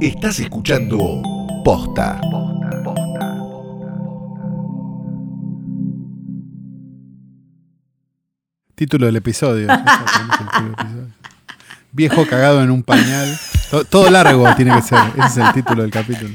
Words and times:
Estás 0.00 0.38
escuchando 0.40 1.22
Posta. 1.64 2.20
Título 8.74 9.06
del 9.06 9.16
episodio. 9.16 9.68
Viejo 11.92 12.26
cagado 12.26 12.62
en 12.62 12.70
un 12.70 12.82
pañal. 12.82 13.36
To- 13.70 13.84
Todo 13.84 14.10
largo 14.10 14.54
tiene 14.54 14.74
que 14.74 14.82
ser. 14.82 14.98
Ese 15.18 15.26
es 15.26 15.36
el 15.48 15.52
título 15.52 15.82
del 15.82 15.90
capítulo. 15.90 16.30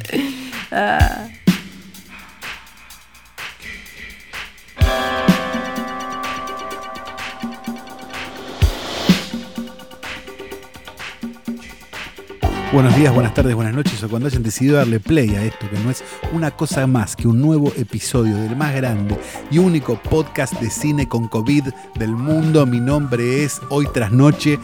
Buenos 12.76 12.94
días, 12.98 13.14
buenas 13.14 13.34
tardes, 13.34 13.56
buenas 13.56 13.74
noches 13.74 14.04
o 14.04 14.10
cuando 14.10 14.28
hayan 14.28 14.44
decidido 14.44 14.76
darle 14.76 15.00
play 15.00 15.34
a 15.34 15.46
esto, 15.46 15.70
que 15.70 15.80
no 15.80 15.90
es 15.90 16.04
una 16.34 16.52
cosa 16.52 16.86
más 16.88 17.16
que 17.16 17.26
un 17.26 17.40
nuevo 17.40 17.72
episodio 17.78 18.36
del 18.36 18.58
más 18.58 18.76
grande 18.76 19.18
y 19.50 19.60
único 19.60 19.96
podcast 19.96 20.60
de 20.60 20.70
cine 20.70 21.08
con 21.08 21.30
COVID 21.30 21.70
del 21.98 22.12
mundo. 22.12 22.66
Mi 22.66 22.82
nombre 22.82 23.46
es 23.46 23.62
Hoy 23.70 23.88
Tras 23.94 24.12
Noche 24.12 24.60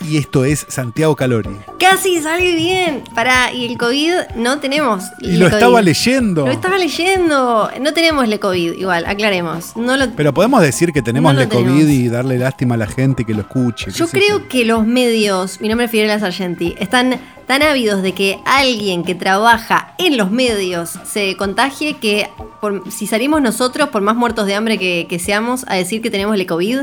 y 0.00 0.16
esto 0.16 0.44
es 0.44 0.64
Santiago 0.68 1.16
Calori. 1.16 1.50
Casi 1.78 2.20
sale 2.20 2.54
bien. 2.54 3.02
Pará, 3.14 3.52
y 3.52 3.66
el 3.66 3.78
COVID 3.78 4.12
no 4.36 4.58
tenemos. 4.58 5.04
Y 5.20 5.32
lo 5.36 5.46
COVID. 5.46 5.54
estaba 5.54 5.82
leyendo. 5.82 6.46
Lo 6.46 6.52
estaba 6.52 6.78
leyendo. 6.78 7.70
No 7.80 7.92
tenemos 7.94 8.24
el 8.24 8.38
COVID, 8.38 8.72
igual, 8.74 9.04
aclaremos. 9.06 9.76
No 9.76 9.96
lo... 9.96 10.10
Pero 10.10 10.32
podemos 10.34 10.60
decir 10.62 10.92
que 10.92 11.02
tenemos 11.02 11.34
No 11.34 11.40
el 11.40 11.48
COVID 11.48 11.64
tenemos. 11.64 11.90
y 11.90 12.08
darle 12.08 12.38
lástima 12.38 12.74
a 12.74 12.78
la 12.78 12.86
gente 12.86 13.24
que 13.24 13.34
lo 13.34 13.40
escuche. 13.40 13.90
Yo 13.90 14.08
creo 14.08 14.48
que 14.48 14.64
los 14.64 14.86
medios, 14.86 15.60
mi 15.60 15.68
nombre 15.68 15.86
es 15.86 15.90
Fidel 15.90 16.18
Sargenti, 16.20 16.74
están 16.78 17.20
tan 17.46 17.62
ávidos 17.62 18.02
de 18.02 18.12
que 18.12 18.38
alguien 18.44 19.02
que 19.04 19.14
trabaja 19.14 19.94
en 19.98 20.18
los 20.18 20.30
medios 20.30 20.98
se 21.10 21.34
contagie 21.36 21.94
que 21.94 22.28
por- 22.60 22.90
si 22.92 23.06
salimos 23.06 23.40
nosotros, 23.40 23.88
por 23.88 24.02
más 24.02 24.16
muertos 24.16 24.44
de 24.46 24.54
hambre 24.54 24.76
que, 24.78 25.06
que 25.08 25.18
seamos, 25.18 25.64
a 25.68 25.74
decir 25.76 26.02
que 26.02 26.10
tenemos 26.10 26.34
el 26.34 26.44
COVID, 26.46 26.80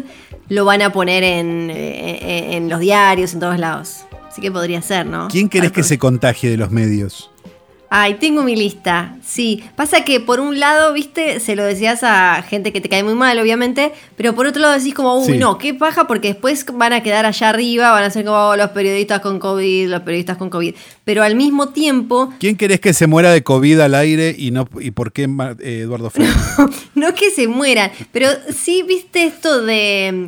lo 0.49 0.65
van 0.65 0.81
a 0.81 0.91
poner 0.91 1.23
en, 1.23 1.69
eh, 1.69 2.55
en 2.55 2.69
los 2.69 2.79
diarios, 2.79 3.33
en 3.33 3.39
todos 3.39 3.59
lados. 3.59 4.05
Así 4.27 4.41
que 4.41 4.51
podría 4.51 4.81
ser, 4.81 5.05
¿no? 5.05 5.29
¿Quién 5.29 5.47
querés 5.47 5.71
que 5.71 5.83
se 5.83 5.97
contagie 5.97 6.49
de 6.49 6.57
los 6.57 6.69
medios? 6.69 7.31
Ay, 7.97 8.15
tengo 8.15 8.43
mi 8.43 8.57
lista. 8.57 9.15
Sí, 9.25 9.63
pasa 9.77 10.03
que 10.03 10.19
por 10.19 10.41
un 10.41 10.59
lado, 10.59 10.91
viste, 10.91 11.39
se 11.39 11.55
lo 11.55 11.63
decías 11.63 12.03
a 12.03 12.41
gente 12.41 12.73
que 12.73 12.81
te 12.81 12.89
cae 12.89 13.03
muy 13.05 13.13
mal, 13.15 13.39
obviamente, 13.39 13.93
pero 14.17 14.35
por 14.35 14.47
otro 14.47 14.61
lado 14.61 14.73
decís 14.77 14.93
como, 14.93 15.17
uy, 15.17 15.25
Sí. 15.33 15.37
no, 15.37 15.57
qué 15.57 15.73
paja, 15.73 16.05
porque 16.05 16.27
después 16.27 16.65
van 16.73 16.91
a 16.91 17.01
quedar 17.01 17.25
allá 17.25 17.47
arriba, 17.47 17.91
van 17.91 18.03
a 18.03 18.09
ser 18.09 18.25
como 18.25 18.49
"Oh, 18.49 18.57
los 18.57 18.71
periodistas 18.71 19.21
con 19.21 19.39
COVID, 19.39 19.87
los 19.87 20.01
periodistas 20.01 20.35
con 20.35 20.49
COVID. 20.49 20.75
Pero 21.05 21.23
al 21.23 21.35
mismo 21.35 21.69
tiempo, 21.69 22.33
¿Quién 22.37 22.57
querés 22.57 22.81
que 22.81 22.93
se 22.93 23.07
muera 23.07 23.31
de 23.31 23.43
COVID 23.43 23.79
al 23.79 23.95
aire 23.95 24.35
y 24.37 24.51
no 24.51 24.67
y 24.81 24.91
por 24.91 25.13
qué 25.13 25.23
eh, 25.61 25.79
Eduardo 25.83 26.09
Flores? 26.09 26.35
no 26.95 27.13
que 27.15 27.31
se 27.31 27.47
mueran, 27.47 27.91
pero 28.11 28.27
sí, 28.53 28.83
viste 28.85 29.23
esto 29.23 29.61
de... 29.61 30.27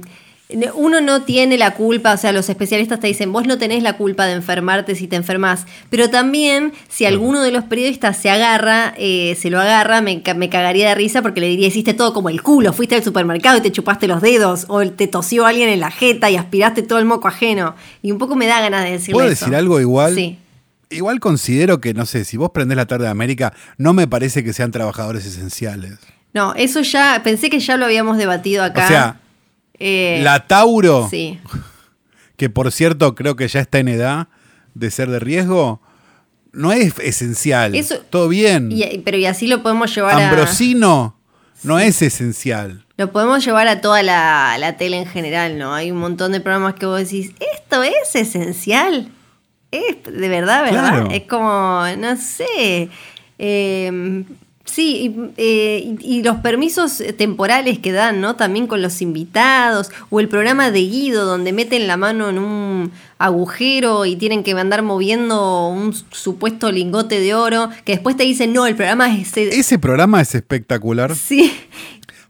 Uno 0.75 1.01
no 1.01 1.23
tiene 1.23 1.57
la 1.57 1.71
culpa, 1.71 2.13
o 2.13 2.17
sea, 2.17 2.31
los 2.31 2.47
especialistas 2.47 3.01
te 3.01 3.07
dicen, 3.07 3.33
vos 3.33 3.45
no 3.45 3.57
tenés 3.57 3.83
la 3.83 3.97
culpa 3.97 4.25
de 4.25 4.31
enfermarte 4.31 4.95
si 4.95 5.05
te 5.05 5.17
enfermas, 5.17 5.65
pero 5.89 6.09
también 6.09 6.71
si 6.87 7.05
alguno 7.05 7.43
de 7.43 7.51
los 7.51 7.65
periodistas 7.65 8.15
se 8.15 8.29
agarra, 8.29 8.93
eh, 8.97 9.37
se 9.37 9.49
lo 9.49 9.59
agarra, 9.59 9.99
me, 9.99 10.23
me 10.37 10.49
cagaría 10.49 10.87
de 10.87 10.95
risa 10.95 11.21
porque 11.21 11.41
le 11.41 11.47
diría, 11.47 11.67
hiciste 11.67 11.93
todo 11.93 12.13
como 12.13 12.29
el 12.29 12.41
culo, 12.41 12.71
fuiste 12.71 12.95
al 12.95 13.03
supermercado 13.03 13.57
y 13.57 13.61
te 13.61 13.73
chupaste 13.73 14.07
los 14.07 14.21
dedos, 14.21 14.65
o 14.69 14.89
te 14.89 15.07
tosió 15.07 15.45
alguien 15.45 15.67
en 15.67 15.81
la 15.81 15.91
jeta 15.91 16.31
y 16.31 16.37
aspiraste 16.37 16.81
todo 16.81 16.99
el 16.99 17.05
moco 17.05 17.27
ajeno. 17.27 17.75
Y 18.01 18.11
un 18.11 18.17
poco 18.17 18.37
me 18.37 18.47
da 18.47 18.61
ganas 18.61 18.85
de 18.85 18.91
decirle 18.91 19.13
¿Puedo 19.15 19.27
eso. 19.27 19.43
decir 19.45 19.55
algo 19.55 19.81
igual? 19.81 20.15
Sí. 20.15 20.39
Igual 20.89 21.19
considero 21.19 21.81
que, 21.81 21.93
no 21.93 22.05
sé, 22.05 22.23
si 22.23 22.37
vos 22.37 22.51
prendés 22.51 22.77
la 22.77 22.85
tarde 22.85 23.03
de 23.03 23.11
América, 23.11 23.51
no 23.77 23.93
me 23.93 24.07
parece 24.07 24.45
que 24.45 24.53
sean 24.53 24.71
trabajadores 24.71 25.25
esenciales. 25.25 25.97
No, 26.33 26.53
eso 26.55 26.81
ya, 26.81 27.19
pensé 27.23 27.49
que 27.49 27.59
ya 27.59 27.75
lo 27.75 27.83
habíamos 27.83 28.17
debatido 28.17 28.63
acá. 28.63 28.85
O 28.85 28.87
sea, 28.87 29.19
Eh, 29.79 30.19
la 30.23 30.47
Tauro, 30.47 31.07
Sí. 31.09 31.39
que 32.35 32.49
por 32.49 32.71
cierto 32.71 33.15
creo 33.15 33.35
que 33.35 33.47
ya 33.47 33.59
está 33.61 33.79
en 33.79 33.87
edad 33.89 34.27
de 34.73 34.91
ser 34.91 35.09
de 35.09 35.19
riesgo, 35.19 35.81
no 36.51 36.71
es 36.71 36.97
esencial. 36.99 37.75
Eso- 37.75 37.99
Todo 38.09 38.27
bien. 38.29 38.69
Y- 38.71 38.99
pero 38.99 39.17
y 39.17 39.25
así 39.25 39.47
lo 39.47 39.61
podemos 39.61 39.93
llevar 39.95 40.19
a... 40.19 40.29
Ambrosino 40.29 41.15
no 41.63 41.79
es 41.79 42.01
esencial. 42.01 42.85
Lo 42.97 43.11
podemos 43.11 43.43
llevar 43.45 43.67
a 43.67 43.81
toda 43.81 44.01
la, 44.03 44.55
la 44.59 44.77
tele 44.77 44.97
en 44.97 45.05
general, 45.05 45.57
¿no? 45.59 45.73
Hay 45.73 45.91
un 45.91 45.97
montón 45.99 46.31
de 46.31 46.39
programas 46.41 46.73
que 46.75 46.85
vos 46.87 46.99
decís, 46.99 47.31
esto 47.55 47.83
es 47.83 48.15
esencial. 48.15 49.11
Es 49.69 49.97
de 50.05 50.29
verdad, 50.29 50.63
¿verdad? 50.63 50.89
Claro. 50.89 51.11
Es 51.11 51.23
como, 51.23 51.83
no 51.99 52.15
sé. 52.17 52.89
eh, 53.37 54.23
sí, 54.67 55.15
y, 55.15 55.31
eh, 55.37 55.95
y- 55.99 56.21
los 56.23 56.37
permisos 56.37 57.01
temporales 57.17 57.79
que 57.79 57.91
dan, 57.91 58.21
¿no? 58.21 58.35
También 58.35 58.67
con 58.67 58.81
los 58.81 59.01
invitados. 59.01 59.89
O 60.11 60.19
el 60.19 60.27
programa 60.29 60.69
de 60.71 60.81
Guido, 60.81 61.25
donde 61.25 61.51
meten 61.53 61.87
la 61.87 61.97
mano 61.97 62.29
en 62.29 62.37
un 62.37 62.91
agujero 63.17 64.05
y 64.05 64.15
tienen 64.15 64.43
que 64.43 64.51
andar 64.51 64.83
moviendo 64.83 65.69
un 65.69 65.93
supuesto 66.11 66.71
lingote 66.71 67.19
de 67.19 67.33
oro. 67.33 67.69
Que 67.85 67.93
después 67.93 68.15
te 68.15 68.23
dicen, 68.23 68.53
no, 68.53 68.67
el 68.67 68.75
programa 68.75 69.13
es. 69.15 69.35
Ese 69.35 69.79
programa 69.79 70.21
es 70.21 70.35
espectacular 70.35 71.15
Sí. 71.15 71.51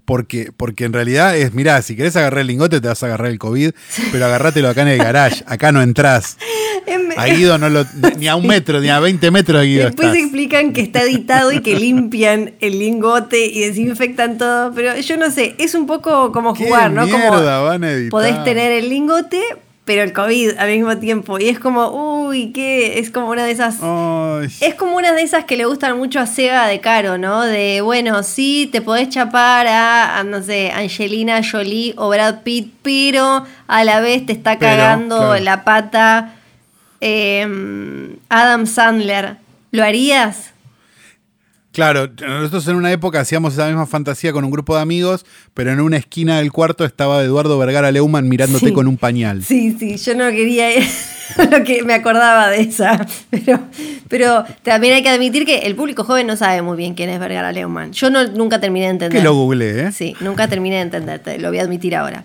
Porque, 0.07 0.53
porque 0.55 0.85
en 0.85 0.93
realidad 0.93 1.35
es, 1.35 1.53
mirá, 1.53 1.81
si 1.81 1.97
querés 1.97 2.15
agarrar 2.15 2.39
el 2.39 2.47
lingote 2.47 2.79
te 2.79 2.87
vas 2.87 3.03
a 3.03 3.07
agarrar 3.07 3.27
el 3.27 3.37
COVID, 3.37 3.71
pero 4.09 4.25
agárratelo 4.25 4.69
acá 4.69 4.83
en 4.83 4.87
el 4.87 4.99
garage, 4.99 5.43
acá 5.45 5.73
no 5.73 5.81
entrás. 5.81 6.37
A 7.17 7.25
Guido 7.25 7.57
no 7.57 7.67
lo, 7.69 7.83
ni 8.17 8.27
a 8.27 8.35
un 8.35 8.45
metro, 8.45 8.79
ni 8.79 8.89
a 8.89 8.99
20 8.99 9.31
metros 9.31 9.61
de 9.61 9.67
Guido 9.67 9.85
Después 9.85 10.09
estás. 10.09 10.23
explican 10.23 10.71
que 10.71 10.81
está 10.81 11.01
editado 11.01 11.51
y 11.51 11.61
que 11.61 11.75
limpian 11.79 12.53
el 12.61 12.79
lingote 12.79 13.47
y 13.47 13.61
desinfectan 13.61 14.37
todo. 14.37 14.71
Pero 14.73 14.95
yo 14.97 15.17
no 15.17 15.29
sé, 15.31 15.55
es 15.57 15.73
un 15.73 15.87
poco 15.87 16.31
como 16.31 16.53
¿Qué 16.53 16.65
jugar, 16.65 16.91
¿no? 16.91 17.05
mierda 17.05 17.29
como 17.29 17.63
van 17.65 17.83
a 17.83 17.91
editar? 17.91 18.11
podés 18.11 18.43
tener 18.43 18.71
el 18.71 18.89
lingote, 18.89 19.41
pero 19.87 20.03
el 20.03 20.11
COVID 20.11 20.57
al 20.57 20.69
mismo 20.69 20.97
tiempo. 20.97 21.39
Y 21.39 21.47
es 21.47 21.59
como, 21.59 22.27
uy, 22.27 22.51
¿qué? 22.51 22.99
Es 22.99 23.09
como 23.09 23.29
una 23.29 23.45
de 23.45 23.51
esas. 23.51 23.77
Ay. 23.81 24.49
Es 24.59 24.75
como 24.75 24.97
una 24.97 25.13
de 25.13 25.21
esas 25.21 25.45
que 25.45 25.55
le 25.55 25.63
gustan 25.63 25.97
mucho 25.97 26.19
a 26.19 26.27
Sega 26.27 26.67
de 26.67 26.81
Caro, 26.81 27.17
¿no? 27.17 27.41
De, 27.43 27.79
bueno, 27.79 28.21
sí, 28.21 28.67
te 28.69 28.81
podés 28.81 29.07
chapar 29.07 29.65
a, 29.65 30.19
a, 30.19 30.23
no 30.25 30.43
sé, 30.43 30.71
Angelina 30.75 31.39
Jolie 31.41 31.93
o 31.95 32.09
Brad 32.09 32.41
Pitt, 32.43 32.73
pero 32.81 33.45
a 33.67 33.83
la 33.85 34.01
vez 34.01 34.25
te 34.25 34.33
está 34.33 34.59
Pero, 34.59 34.75
cagando 34.75 35.17
claro. 35.19 35.39
la 35.43 35.63
pata 35.63 36.33
eh, 36.99 37.47
Adam 38.27 38.65
Sandler. 38.67 39.37
¿Lo 39.71 39.85
harías? 39.85 40.51
Claro, 41.77 42.09
nosotros 42.27 42.67
en 42.69 42.75
una 42.75 42.91
época 42.91 43.19
hacíamos 43.19 43.53
esa 43.53 43.67
misma 43.67 43.85
fantasía 43.85 44.33
con 44.33 44.43
un 44.43 44.49
grupo 44.49 44.75
de 44.75 44.81
amigos, 44.81 45.27
pero 45.53 45.71
en 45.71 45.79
una 45.79 45.97
esquina 45.97 46.37
del 46.39 46.51
cuarto 46.51 46.83
estaba 46.85 47.21
Eduardo 47.21 47.57
Vergara 47.59 47.91
Leumann 47.91 48.27
mirándote 48.27 48.65
Sí. 48.65 48.73
con 48.73 48.87
un 48.87 48.97
pañal. 48.97 49.43
Sí, 49.43 49.75
sí, 49.77 49.95
yo 49.97 50.15
no 50.15 50.27
quería 50.31 50.69
lo 51.51 51.63
que 51.63 51.83
me 51.83 51.93
acordaba 51.93 52.49
de 52.49 52.61
esa. 52.61 53.05
Pero, 53.29 53.59
pero 54.07 54.43
también 54.63 54.95
hay 54.95 55.03
que 55.03 55.09
admitir 55.09 55.45
que 55.45 55.59
el 55.59 55.75
público 55.75 56.03
joven 56.03 56.25
no 56.25 56.35
sabe 56.35 56.63
muy 56.63 56.77
bien 56.77 56.95
quién 56.95 57.11
es 57.11 57.19
Vergara 57.19 57.51
Leumann. 57.51 57.91
Yo 57.93 58.09
no, 58.09 58.25
nunca 58.27 58.59
terminé 58.59 58.85
de 58.87 58.91
entender. 58.93 59.19
Que 59.19 59.23
lo 59.23 59.35
googleé, 59.35 59.87
¿eh? 59.87 59.91
Sí, 59.91 60.15
nunca 60.19 60.47
terminé 60.47 60.77
de 60.77 60.81
entenderte, 60.81 61.37
lo 61.37 61.49
voy 61.49 61.59
a 61.59 61.61
admitir 61.61 61.95
ahora. 61.95 62.23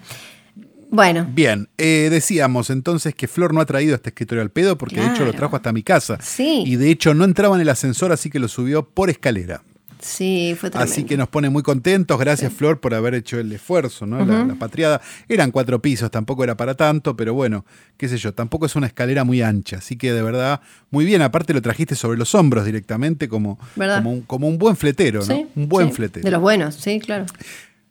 Bueno, 0.95 1.27
Bien, 1.33 1.69
eh, 1.79 2.09
decíamos 2.11 2.69
entonces 2.69 3.15
que 3.15 3.27
Flor 3.27 3.55
no 3.55 3.63
ha 3.63 3.67
traído 3.67 3.95
este 3.95 4.11
escritorio 4.11 4.43
al 4.43 4.51
pedo 4.51 4.77
porque 4.77 5.01
de 5.01 5.07
hecho 5.07 5.25
lo 5.25 5.33
trajo 5.33 5.57
hasta 5.57 5.73
mi 5.73 5.83
casa. 5.83 6.19
Sí. 6.21 6.63
Y 6.67 6.77
de 6.77 6.91
hecho 6.91 7.15
no 7.15 7.25
entraba 7.25 7.55
en 7.57 7.63
el 7.63 7.69
ascensor, 7.71 8.13
así 8.13 8.29
que 8.29 8.39
lo 8.39 8.47
subió 8.47 8.85
por 8.87 9.09
escalera. 9.09 9.63
sí, 10.01 10.55
fue 10.61 10.69
tremendo. 10.69 10.93
Así 10.93 11.05
que 11.05 11.17
nos 11.17 11.29
pone 11.29 11.49
muy 11.49 11.63
contentos. 11.63 12.19
Gracias, 12.19 12.53
Flor, 12.53 12.79
por 12.81 12.93
haber 12.93 13.15
hecho 13.15 13.39
el 13.41 13.51
esfuerzo, 13.53 14.05
¿no? 14.05 14.23
La- 14.27 14.45
la, 14.45 14.55
patriada. 14.57 15.01
Eran 15.31 15.51
cuatro 15.51 15.81
pisos, 15.81 16.11
tampoco 16.11 16.45
era 16.45 16.57
para 16.59 16.75
tanto, 16.75 17.17
pero 17.17 17.33
bueno, 17.33 17.65
qué 17.97 18.07
sé 18.09 18.19
yo, 18.19 18.35
tampoco 18.35 18.67
es 18.67 18.77
una 18.77 18.87
escalera 18.89 19.25
muy 19.25 19.41
ancha. 19.41 19.79
Así 19.79 19.97
que 19.97 20.13
de 20.13 20.21
verdad, 20.23 20.61
muy 20.91 21.07
bien. 21.07 21.23
Aparte 21.23 21.55
lo 21.55 21.63
trajiste 21.63 21.95
sobre 21.95 22.19
los 22.19 22.35
hombros 22.35 22.67
directamente, 22.67 23.29
como, 23.29 23.59
como, 24.03 24.13
un, 24.13 24.21
como 24.23 24.47
un 24.49 24.59
buen 24.59 24.77
fletero, 24.77 25.21
¿no? 25.21 25.25
Sí, 25.35 25.47
un 25.57 25.69
buen 25.71 25.89
sí, 25.89 25.95
fletero. 25.95 26.25
De 26.25 26.31
los 26.33 26.41
buenos, 26.43 26.75
sí, 26.75 27.01
claro. 27.01 27.25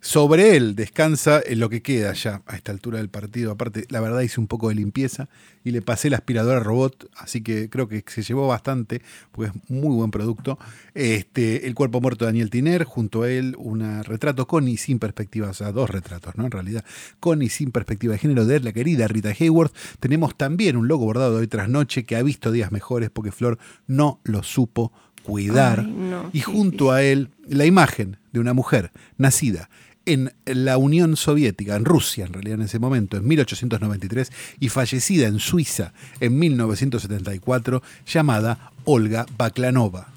Sobre 0.03 0.56
él 0.56 0.75
descansa 0.75 1.39
en 1.45 1.59
lo 1.59 1.69
que 1.69 1.83
queda 1.83 2.13
ya 2.13 2.42
a 2.48 2.56
esta 2.56 2.71
altura 2.71 2.98
del 2.98 3.09
partido. 3.09 3.51
Aparte, 3.51 3.86
la 3.89 4.01
verdad 4.01 4.21
hice 4.21 4.39
un 4.39 4.48
poco 4.48 4.69
de 4.69 4.74
limpieza 4.74 5.30
y 5.63 5.69
le 5.69 5.83
pasé 5.83 6.09
la 6.09 6.18
aspiradora 6.18 6.59
robot, 6.59 7.07
así 7.18 7.42
que 7.42 7.69
creo 7.69 7.88
que 7.88 8.03
se 8.07 8.24
llevó 8.24 8.48
bastante, 8.48 9.03
porque 9.31 9.51
es 9.51 9.69
muy 9.69 9.95
buen 9.95 10.09
producto. 10.09 10.57
Este, 10.95 11.68
el 11.68 11.75
cuerpo 11.75 12.01
muerto 12.01 12.25
de 12.25 12.30
Daniel 12.30 12.50
Tiner, 12.50 12.83
junto 12.83 13.21
a 13.21 13.30
él 13.30 13.56
un 13.59 14.03
retrato 14.03 14.48
con 14.48 14.68
y 14.68 14.77
sin 14.77 14.98
perspectiva, 14.98 15.51
o 15.51 15.53
sea, 15.53 15.71
dos 15.71 15.92
retratos, 15.92 16.36
¿no? 16.36 16.45
En 16.45 16.51
realidad, 16.51 16.83
con 17.19 17.44
y 17.44 17.50
sin 17.50 17.69
perspectiva 17.69 18.13
de 18.13 18.19
género 18.19 18.48
de 18.48 18.59
la 18.59 18.74
querida 18.74 19.07
Rita 19.07 19.36
Hayworth. 19.39 19.75
Tenemos 20.00 20.36
también 20.36 20.77
un 20.77 20.88
logo 20.88 21.06
bordado 21.06 21.36
de 21.36 21.42
hoy 21.42 21.48
tras 21.48 21.69
noche 21.69 22.06
que 22.06 22.15
ha 22.15 22.24
visto 22.24 22.51
días 22.51 22.71
mejores 22.71 23.12
porque 23.12 23.31
Flor 23.31 23.59
no 23.86 24.19
lo 24.24 24.42
supo 24.42 24.92
cuidar. 25.21 25.81
Ay, 25.81 25.92
no, 25.92 26.31
y 26.33 26.39
junto 26.39 26.92
a 26.92 27.03
él, 27.03 27.30
la 27.48 27.68
imagen 27.68 28.18
de 28.31 28.39
una 28.39 28.53
mujer 28.53 28.92
nacida 29.18 29.69
en 30.06 30.33
la 30.45 30.77
Unión 30.77 31.15
Soviética, 31.15 31.75
en 31.75 31.86
Rusia 31.86 32.25
en 32.25 32.33
realidad 32.33 32.56
en 32.59 32.65
ese 32.65 32.80
momento, 32.80 33.18
en 33.18 33.27
1893, 33.27 34.31
y 34.59 34.69
fallecida 34.69 35.27
en 35.27 35.39
Suiza 35.39 35.94
en 36.19 36.38
1974, 36.39 37.83
llamada 38.07 38.71
Olga 38.86 39.25
Baklanova. 39.38 40.07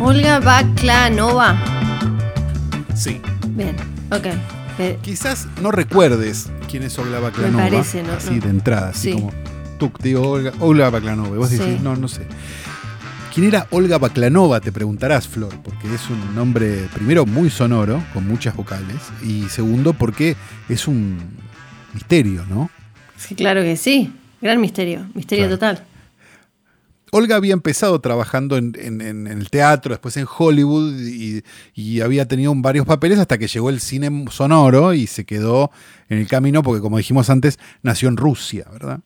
Olga 0.00 0.40
Baklanova. 0.40 1.58
Sí. 2.94 3.20
Bien, 3.50 3.76
ok. 4.10 4.26
Eh, 4.78 4.98
Quizás 5.02 5.46
no 5.60 5.70
recuerdes 5.70 6.48
quién 6.70 6.82
es 6.82 6.98
Olga 6.98 7.20
Baklanova. 7.20 7.64
parece, 7.64 8.02
¿no? 8.02 8.14
Así 8.14 8.34
No. 8.36 8.40
de 8.44 8.48
entrada, 8.50 8.88
así 8.90 9.10
Sí. 9.12 9.14
como 9.14 9.32
tú, 9.78 9.90
te 9.90 10.08
digo 10.08 10.22
Olga, 10.28 10.52
Olga 10.60 10.88
Baklanova. 10.90 11.36
Vos 11.36 11.50
Sí. 11.50 11.58
decís, 11.58 11.80
no, 11.82 11.96
no 11.96 12.08
sé. 12.08 12.22
¿Quién 13.32 13.46
era 13.46 13.66
Olga 13.70 13.98
Baklanova? 13.98 14.60
Te 14.60 14.72
preguntarás, 14.72 15.28
Flor, 15.28 15.54
porque 15.62 15.92
es 15.94 16.10
un 16.10 16.34
nombre, 16.34 16.88
primero, 16.92 17.26
muy 17.26 17.48
sonoro, 17.48 18.02
con 18.12 18.26
muchas 18.26 18.56
vocales, 18.56 18.96
y 19.22 19.42
segundo, 19.48 19.92
porque 19.92 20.36
es 20.68 20.88
un 20.88 21.18
misterio, 21.94 22.44
¿no? 22.48 22.70
sí, 23.16 23.34
claro 23.34 23.62
que 23.62 23.76
sí. 23.76 24.12
Gran 24.40 24.60
misterio. 24.60 25.06
Misterio 25.14 25.44
Claro. 25.46 25.58
total. 25.58 25.86
Olga 27.12 27.36
había 27.36 27.52
empezado 27.54 28.00
trabajando 28.00 28.56
en, 28.56 28.72
en- 28.78 29.00
en- 29.00 29.26
en 29.26 29.38
el 29.40 29.50
teatro, 29.50 29.90
después 29.92 30.16
en 30.16 30.26
Hollywood 30.38 30.98
y, 31.00 31.42
y 31.74 32.00
había 32.00 32.26
tenido 32.28 32.52
varios 32.56 32.86
papeles 32.86 33.18
hasta 33.18 33.36
que 33.38 33.48
llegó 33.48 33.68
el 33.70 33.80
cine 33.80 34.26
sonoro 34.30 34.94
y 34.94 35.06
se 35.06 35.24
quedó 35.24 35.70
en 36.08 36.18
el 36.18 36.26
camino 36.28 36.62
porque 36.62 36.80
como 36.80 36.98
dijimos 36.98 37.28
antes, 37.30 37.58
nació 37.82 38.08
en 38.08 38.16
Rusia, 38.16 38.66
¿verdad? 38.72 39.00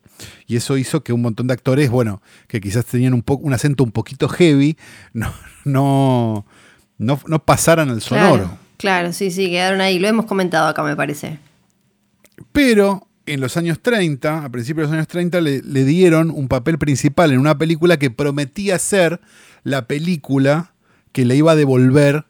Y 0.47 0.57
eso 0.57 0.77
hizo 0.77 1.03
que 1.03 1.13
un 1.13 1.23
montón 1.23 1.47
de 1.47 1.55
actores, 1.55 1.91
bueno, 1.91 2.21
que 2.47 2.61
quizás 2.61 2.85
tenían 2.85 3.15
un, 3.15 3.23
po- 3.23 3.37
un 3.37 3.53
acento 3.55 3.85
un 3.85 3.91
poquito 3.93 4.29
heavy, 4.29 4.77
no, 5.13 5.33
no, 5.65 6.47
no, 6.99 7.21
no 7.27 7.39
pasaran 7.45 7.89
al 7.91 8.01
sonoro. 8.03 8.35
Claro, 8.45 8.59
claro, 8.77 9.13
sí, 9.13 9.31
sí, 9.31 9.49
quedaron 9.51 9.81
ahí. 9.81 9.99
Lo 9.99 10.09
hemos 10.09 10.27
comentado 10.27 10.69
acá, 10.69 10.83
me 10.83 10.95
parece. 10.95 11.39
Pero 12.53 13.07
en 13.27 13.41
los 13.41 13.57
años 13.57 13.81
30, 13.81 14.45
a 14.45 14.49
principios 14.51 14.87
de 14.89 14.93
los 14.93 14.99
años 14.99 15.09
30, 15.09 15.41
le, 15.41 15.63
le 15.63 15.85
dieron 15.85 16.31
un 16.31 16.49
papel 16.49 16.79
principal 16.79 17.33
en 17.33 17.39
una 17.39 17.57
película 17.57 17.99
que 17.99 18.11
prometía 18.11 18.79
ser 18.79 19.21
la 19.63 19.87
película 19.87 20.75
que 21.13 21.25
le 21.25 21.37
iba 21.37 21.53
a 21.53 21.57
devolver 21.57 22.27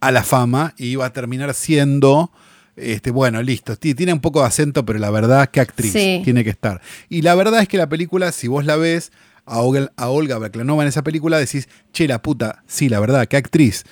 a 0.00 0.10
la 0.10 0.22
fama 0.22 0.74
y 0.76 0.88
iba 0.88 1.06
a 1.06 1.12
terminar 1.12 1.54
siendo, 1.54 2.30
este, 2.76 3.10
bueno, 3.10 3.42
listo, 3.42 3.76
ti- 3.76 3.94
tiene 3.94 4.12
un 4.12 4.20
poco 4.20 4.40
de 4.40 4.46
acento, 4.48 4.84
pero 4.84 4.98
la 4.98 5.10
verdad, 5.10 5.48
qué 5.50 5.60
actriz 5.60 5.92
Sí. 5.92 6.20
tiene 6.22 6.44
que 6.44 6.50
estar. 6.50 6.82
Y 7.08 7.22
la 7.22 7.34
verdad 7.34 7.62
es 7.62 7.68
que 7.68 7.78
la 7.78 7.88
película, 7.88 8.30
si 8.32 8.46
vos 8.48 8.66
la 8.66 8.76
ves, 8.76 9.12
a 9.46 9.60
Olga, 9.60 9.90
a 9.96 10.08
Olga 10.10 10.38
en 10.44 10.80
esa 10.88 11.02
película, 11.02 11.38
decís, 11.38 11.68
che, 11.92 12.06
la 12.08 12.20
puta, 12.20 12.62
sí, 12.66 12.88
la 12.88 12.98
verdad, 13.00 13.26
qué 13.26 13.36
actriz. 13.36 13.84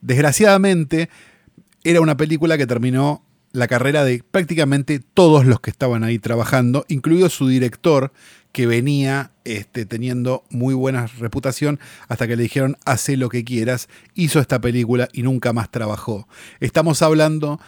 Desgraciadamente, 0.00 1.10
era 1.84 2.00
una 2.00 2.16
película 2.16 2.56
que 2.58 2.66
terminó 2.66 3.24
la 3.52 3.66
carrera 3.68 4.04
de 4.04 4.22
prácticamente 4.30 5.00
todos 5.00 5.44
los 5.46 5.60
que 5.60 5.70
estaban 5.70 6.04
ahí 6.04 6.18
trabajando, 6.18 6.84
incluido 6.88 7.28
su 7.28 7.48
director, 7.48 8.12
que 8.52 8.66
venía 8.66 9.30
este, 9.44 9.86
teniendo 9.86 10.42
muy 10.50 10.74
buena 10.74 11.06
reputación 11.18 11.78
hasta 12.08 12.26
que 12.26 12.36
le 12.36 12.42
dijeron, 12.42 12.76
hace 12.84 13.16
lo 13.16 13.28
que 13.28 13.44
quieras, 13.44 13.88
hizo 14.14 14.40
esta 14.40 14.60
película 14.60 15.08
y 15.12 15.22
nunca 15.22 15.52
más 15.52 15.70
trabajó. 15.70 16.26
Estamos 16.58 17.00
hablando 17.02 17.60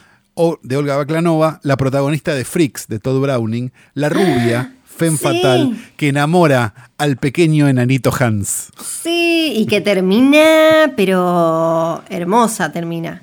de 0.63 0.77
Olga 0.77 0.97
Baklanova, 0.97 1.61
la 1.63 1.77
protagonista 1.77 2.35
de 2.35 2.45
Freaks, 2.45 2.89
de 2.89 2.99
Todd 2.99 3.21
Browning, 3.21 3.71
la 3.95 4.09
rubia, 4.09 4.75
femme 4.85 5.17
Sí. 5.19 5.23
fatal, 5.23 5.77
que 5.97 6.09
enamora 6.09 6.91
al 6.99 7.17
pequeño 7.17 7.69
enanito 7.69 8.11
Hans. 8.19 8.73
Sí, 8.83 9.53
y 9.57 9.67
que 9.67 9.81
termina, 9.81 10.93
pero 10.97 12.03
hermosa 12.09 12.73
termina. 12.73 13.23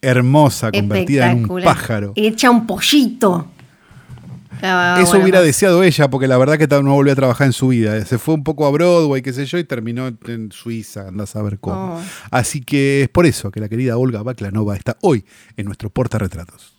Hermosa, 0.00 0.70
convertida 0.70 1.30
en 1.30 1.50
un 1.50 1.62
pájaro. 1.62 2.12
Hecha 2.16 2.50
un 2.50 2.66
pollito. 2.66 3.48
Ah, 4.62 4.96
Eso 4.98 5.10
bueno, 5.10 5.22
hubiera 5.24 5.38
más. 5.38 5.46
deseado 5.46 5.82
ella, 5.82 6.10
porque 6.10 6.26
la 6.26 6.36
verdad 6.36 6.58
que 6.58 6.66
no 6.66 6.94
volvió 6.94 7.12
a 7.12 7.16
trabajar 7.16 7.46
en 7.46 7.52
su 7.52 7.68
vida. 7.68 8.04
Se 8.04 8.18
fue 8.18 8.34
un 8.34 8.42
poco 8.42 8.66
a 8.66 8.70
Broadway, 8.70 9.22
qué 9.22 9.32
sé 9.32 9.46
yo, 9.46 9.58
y 9.58 9.64
terminó 9.64 10.08
en 10.26 10.50
Suiza, 10.50 11.08
andás 11.08 11.36
a 11.36 11.42
ver 11.42 11.58
cómo. 11.60 11.96
Oh. 11.96 12.00
Así 12.30 12.60
que 12.60 13.02
es 13.02 13.08
por 13.08 13.26
eso 13.26 13.50
que 13.50 13.60
la 13.60 13.68
querida 13.68 13.96
Olga 13.96 14.22
Baklanova 14.22 14.74
está 14.76 14.96
hoy 15.02 15.24
en 15.56 15.66
nuestro 15.66 15.90
portarretratos. 15.90 16.76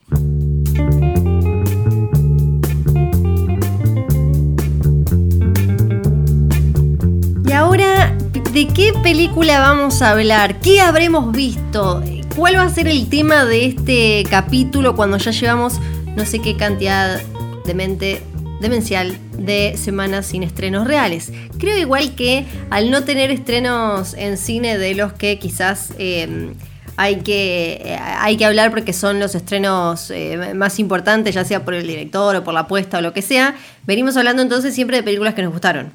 Y 7.45 7.51
ahora, 7.51 8.16
¿de 8.54 8.68
qué 8.68 8.94
película 9.01 9.60
vamos 9.60 10.01
a 10.01 10.12
hablar? 10.12 10.60
¿Qué 10.60 10.81
habremos 10.81 11.31
visto? 11.31 12.04
¿Cuál 12.40 12.56
va 12.56 12.64
a 12.64 12.70
ser 12.70 12.88
el 12.88 13.10
tema 13.10 13.44
de 13.44 13.66
este 13.66 14.24
capítulo 14.30 14.96
cuando 14.96 15.18
ya 15.18 15.32
llevamos 15.32 15.78
no 16.16 16.26
sé 16.26 16.40
qué 16.40 16.56
cantidad 16.56 17.20
de 17.66 17.74
mente 17.74 18.24
demencial 18.62 19.18
de 19.38 19.76
semanas 19.76 20.28
sin 20.28 20.44
estrenos 20.44 20.88
reales? 20.88 21.34
Creo 21.58 21.78
igual 21.78 22.16
que 22.16 22.46
al 22.70 22.92
no 22.92 23.04
tener 23.04 23.30
estrenos 23.30 24.14
en 24.14 24.38
cine 24.38 24.78
de 24.78 24.96
los 24.96 25.12
que 25.12 25.38
quizás 25.38 25.92
eh, 26.00 26.54
hay, 26.96 27.18
que, 27.18 27.82
eh, 27.84 28.00
hay 28.00 28.38
que 28.38 28.46
hablar 28.46 28.70
porque 28.72 28.94
son 28.94 29.20
los 29.20 29.36
estrenos 29.36 30.10
eh, 30.10 30.54
más 30.56 30.80
importantes, 30.80 31.36
ya 31.36 31.44
sea 31.44 31.66
por 31.66 31.74
el 31.74 31.86
director 31.86 32.38
o 32.38 32.44
por 32.46 32.54
la 32.54 32.62
apuesta 32.62 33.00
o 33.00 33.02
lo 33.02 33.12
que 33.12 33.22
sea, 33.22 33.58
venimos 33.86 34.16
hablando 34.16 34.42
entonces 34.42 34.74
siempre 34.74 34.96
de 34.96 35.04
películas 35.04 35.34
que 35.34 35.42
nos 35.42 35.52
gustaron. 35.52 35.92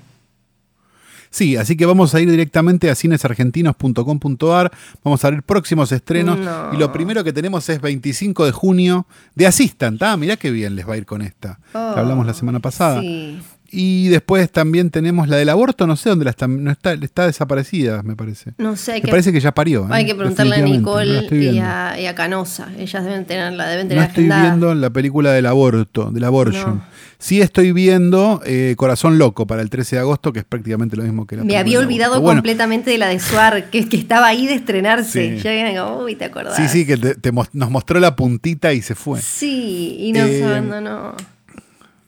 Sí, 1.35 1.57
así 1.57 1.77
que 1.77 1.85
vamos 1.85 2.15
a 2.15 2.21
ir 2.21 2.31
directamente 2.31 2.89
a 2.91 2.95
cinesargentinos.com.ar. 2.95 4.71
Vamos 5.03 5.25
a 5.25 5.31
ver 5.31 5.43
próximos 5.43 5.91
estrenos. 5.91 6.39
No. 6.39 6.73
Y 6.73 6.77
lo 6.77 6.93
primero 6.93 7.25
que 7.25 7.33
tenemos 7.33 7.69
es 7.69 7.81
25 7.81 8.47
de 8.47 8.53
junio 8.53 9.09
de 9.35 9.49
Assistant. 9.49 10.01
Ah, 10.01 10.17
mirá 10.17 10.37
qué 10.37 10.53
bien 10.53 10.77
les 10.77 10.89
va 10.89 10.95
a 10.95 10.97
ir 10.97 11.07
con 11.07 11.23
esta. 11.23 11.59
Oh, 11.73 11.93
que 11.93 11.99
hablamos 11.99 12.25
la 12.25 12.35
semana 12.35 12.61
pasada. 12.61 13.01
Sí. 13.01 13.41
Y 13.77 14.09
después 14.09 14.51
también 14.53 14.91
tenemos 14.91 15.27
la 15.29 15.37
del 15.37 15.49
aborto, 15.49 15.87
no 15.87 15.97
sé 15.97 16.09
dónde 16.11 16.25
la 16.25 16.31
está, 16.31 16.47
no 16.47 16.71
está, 16.71 16.93
está 16.93 17.27
desaparecida, 17.27 18.03
me 18.05 18.15
parece. 18.15 18.53
No 18.59 18.77
sé, 18.77 18.93
Me 18.95 19.03
que, 19.03 19.09
parece 19.09 19.33
que 19.33 19.41
ya 19.41 19.53
parió. 19.53 19.83
¿eh? 19.85 19.89
hay 19.91 20.07
que 20.07 20.15
preguntarle 20.15 20.57
a 20.57 20.59
no 20.61 20.67
Nicole 20.67 21.27
y 21.31 21.59
a, 21.59 21.99
y 22.01 22.07
a 22.07 22.15
Canosa. 22.15 22.69
Ellas 22.79 23.03
deben 23.05 23.25
tenerla, 23.25 23.67
deben 23.69 23.87
No 23.87 23.89
tener 23.89 24.05
estoy 24.05 24.25
agendada. 24.25 24.43
viendo 24.43 24.75
la 24.77 24.91
película 24.91 25.33
del 25.33 25.47
aborto, 25.47 26.11
del 26.13 26.23
abortion. 26.25 26.77
No. 26.77 26.85
Sí 27.19 27.41
estoy 27.41 27.73
viendo 27.73 28.41
eh, 28.45 28.75
Corazón 28.77 29.19
Loco 29.19 29.47
para 29.47 29.63
el 29.63 29.71
13 29.71 29.97
de 29.97 30.01
agosto, 30.01 30.33
que 30.33 30.41
es 30.41 30.45
prácticamente 30.45 30.95
lo 30.97 31.03
mismo 31.03 31.27
que 31.27 31.37
la 31.37 31.45
Me 31.45 31.57
había 31.57 31.79
olvidado. 31.79 32.21
Bueno, 32.21 32.39
completamente 32.41 32.91
de 32.91 32.99
la 32.99 33.09
de 33.09 33.19
Suar, 33.19 33.71
que, 33.71 33.89
que 33.89 33.97
estaba 33.97 34.27
ahí 34.27 34.47
de 34.47 34.55
estrenarse. 34.55 35.39
Sí. 35.39 35.43
Ya 35.43 35.85
como, 35.85 36.05
uy, 36.05 36.15
¿te 36.17 36.27
acordás? 36.27 36.55
Sí, 36.57 36.69
sí, 36.69 36.87
que 36.87 36.97
te- 36.97 37.15
te 37.15 37.33
nos 37.53 37.71
mostró 37.71 37.99
la 37.99 38.15
puntita 38.15 38.73
y 38.73 38.83
se 38.83 38.95
fue. 38.95 39.21
Sí, 39.21 39.97
y 40.01 40.13
nos 40.13 40.29
Eh, 40.29 40.45
abandonó. 40.45 41.15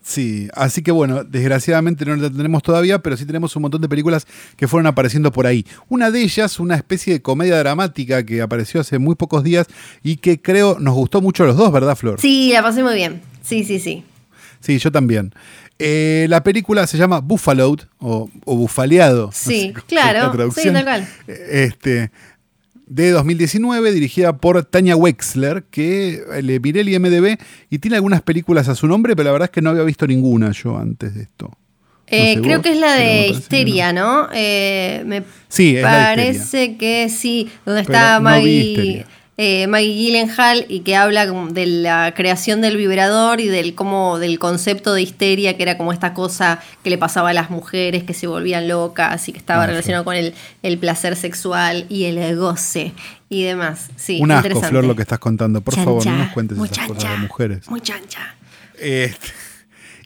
Sí, 0.09 0.49
así 0.55 0.83
que 0.83 0.93
bueno, 0.93 1.25
desgraciadamente 1.25 2.05
no 2.05 2.15
la 2.15 2.31
tenemos 2.31 2.63
todavía, 2.63 3.01
pero 3.01 3.17
sí 3.17 3.27
tenemos 3.27 3.57
un 3.57 3.63
montón 3.63 3.81
de 3.81 3.89
películas 3.89 4.25
que 4.57 4.69
fueron 4.69 4.87
apareciendo 4.87 5.33
por 5.33 5.49
ahí. 5.49 5.67
Una 5.89 6.13
de 6.13 6.23
ellas, 6.23 6.61
una 6.61 6.77
especie 6.77 7.13
de 7.15 7.23
comedia 7.23 7.59
dramática 7.59 8.25
que 8.25 8.41
apareció 8.41 8.81
hace 8.81 9.01
muy 9.01 9.17
pocos 9.17 9.43
días 9.43 9.67
y 10.05 10.19
que 10.19 10.41
creo 10.41 10.79
nos 10.79 10.95
gustó 10.95 11.21
mucho 11.21 11.43
a 11.43 11.47
los 11.49 11.57
dos, 11.57 11.73
¿verdad, 11.73 11.97
Flor? 11.97 12.21
Sí, 12.21 12.51
la 12.53 12.63
pasé 12.63 12.85
muy 12.85 12.95
bien. 12.95 13.21
Sí, 13.43 13.65
sí, 13.65 13.81
sí. 13.81 14.05
Sí, 14.61 14.79
yo 14.79 14.93
también. 14.93 15.35
Eh, 15.81 16.27
la 16.31 16.45
película 16.45 16.87
se 16.87 16.99
llama 16.99 17.19
Buffaloed 17.19 17.81
o, 17.99 18.31
o 18.45 18.57
Bufaleado. 18.57 19.27
no 19.27 19.33
Sí, 19.33 19.73
sé 19.75 19.83
claro, 19.89 20.33
sí, 20.55 20.71
tal 20.73 20.85
cual. 20.85 21.09
Este, 21.27 22.13
de 22.87 23.11
2019, 23.11 23.93
dirigida 23.93 24.39
por 24.39 24.65
Tania 24.65 24.97
Wexler, 24.97 25.65
que 25.71 26.23
le 26.43 26.61
miré 26.61 26.81
el 26.81 26.89
IMDB 26.89 27.39
y 27.69 27.79
tiene 27.79 27.97
algunas 27.97 28.23
películas 28.23 28.69
a 28.69 28.75
su 28.75 28.87
nombre, 28.87 29.15
pero 29.17 29.27
la 29.27 29.33
verdad 29.33 29.47
es 29.47 29.51
que 29.51 29.63
no 29.63 29.71
había 29.71 29.83
visto 29.83 30.07
ninguna 30.07 30.53
yo 30.53 30.79
antes 30.79 31.15
de 31.15 31.23
esto. 31.23 31.51
Eh, 32.09 32.41
creo 32.41 32.59
vos, 32.59 32.63
que 32.63 32.71
es 32.71 32.79
la 32.79 32.95
de 32.95 33.29
Histeria, 33.29 33.93
¿no? 33.93 34.29
Eh, 34.33 35.03
me 35.07 35.25
Sí, 35.49 35.77
es 35.77 35.83
la 35.83 36.11
de 36.11 36.17
parece 36.17 36.77
que 36.77 37.09
sí, 37.09 37.51
donde 37.65 37.83
Pero 37.83 37.99
está 37.99 38.21
Maggie. 38.21 39.05
Eh, 39.39 39.67
Maggie 39.67 39.93
Gyllenhaal 39.95 40.65
y 40.69 40.81
que 40.81 40.97
habla 40.97 41.27
de 41.27 41.67
la 41.67 42.15
creación 42.17 42.63
del 42.63 42.77
vibrador 42.79 43.41
y 43.41 43.49
del 43.49 43.75
como 43.75 44.19
del 44.19 44.39
concepto 44.39 44.95
de 44.95 45.03
histeria 45.03 45.57
que 45.57 45.63
era 45.63 45.77
como 45.77 45.93
esta 45.93 46.15
cosa 46.15 46.61
que 46.83 46.89
le 46.91 46.97
pasaba 46.97 47.31
a 47.31 47.33
las 47.35 47.51
mujeres 47.51 48.05
que 48.05 48.15
se 48.15 48.27
volvían 48.27 48.67
locas 48.67 49.29
y 49.29 49.33
que 49.33 49.39
estaba 49.39 49.65
Ah, 49.65 49.67
relacionado 49.67 50.05
con 50.05 50.17
el, 50.17 50.33
el 50.63 50.79
placer 50.79 51.17
sexual 51.17 51.85
y 51.91 52.05
el 52.05 52.37
goce 52.37 52.93
y 53.29 53.43
demás. 53.43 53.91
Sí, 53.97 54.21
Un 54.23 54.31
asco, 54.31 54.47
interesante. 54.47 54.69
Flor, 54.71 54.85
lo 54.85 54.97
que 54.97 55.03
estás 55.03 55.19
contando. 55.19 55.61
Por 55.61 55.75
favor, 55.75 56.07
no 56.07 56.17
nos 56.17 56.33
cuentes 56.33 56.57
esas 56.59 56.87
cosas 56.89 57.11
de 57.11 57.19
mujeres. 57.19 57.69
Muy 57.69 57.81
chancha. 57.83 58.37
Este, 58.79 59.29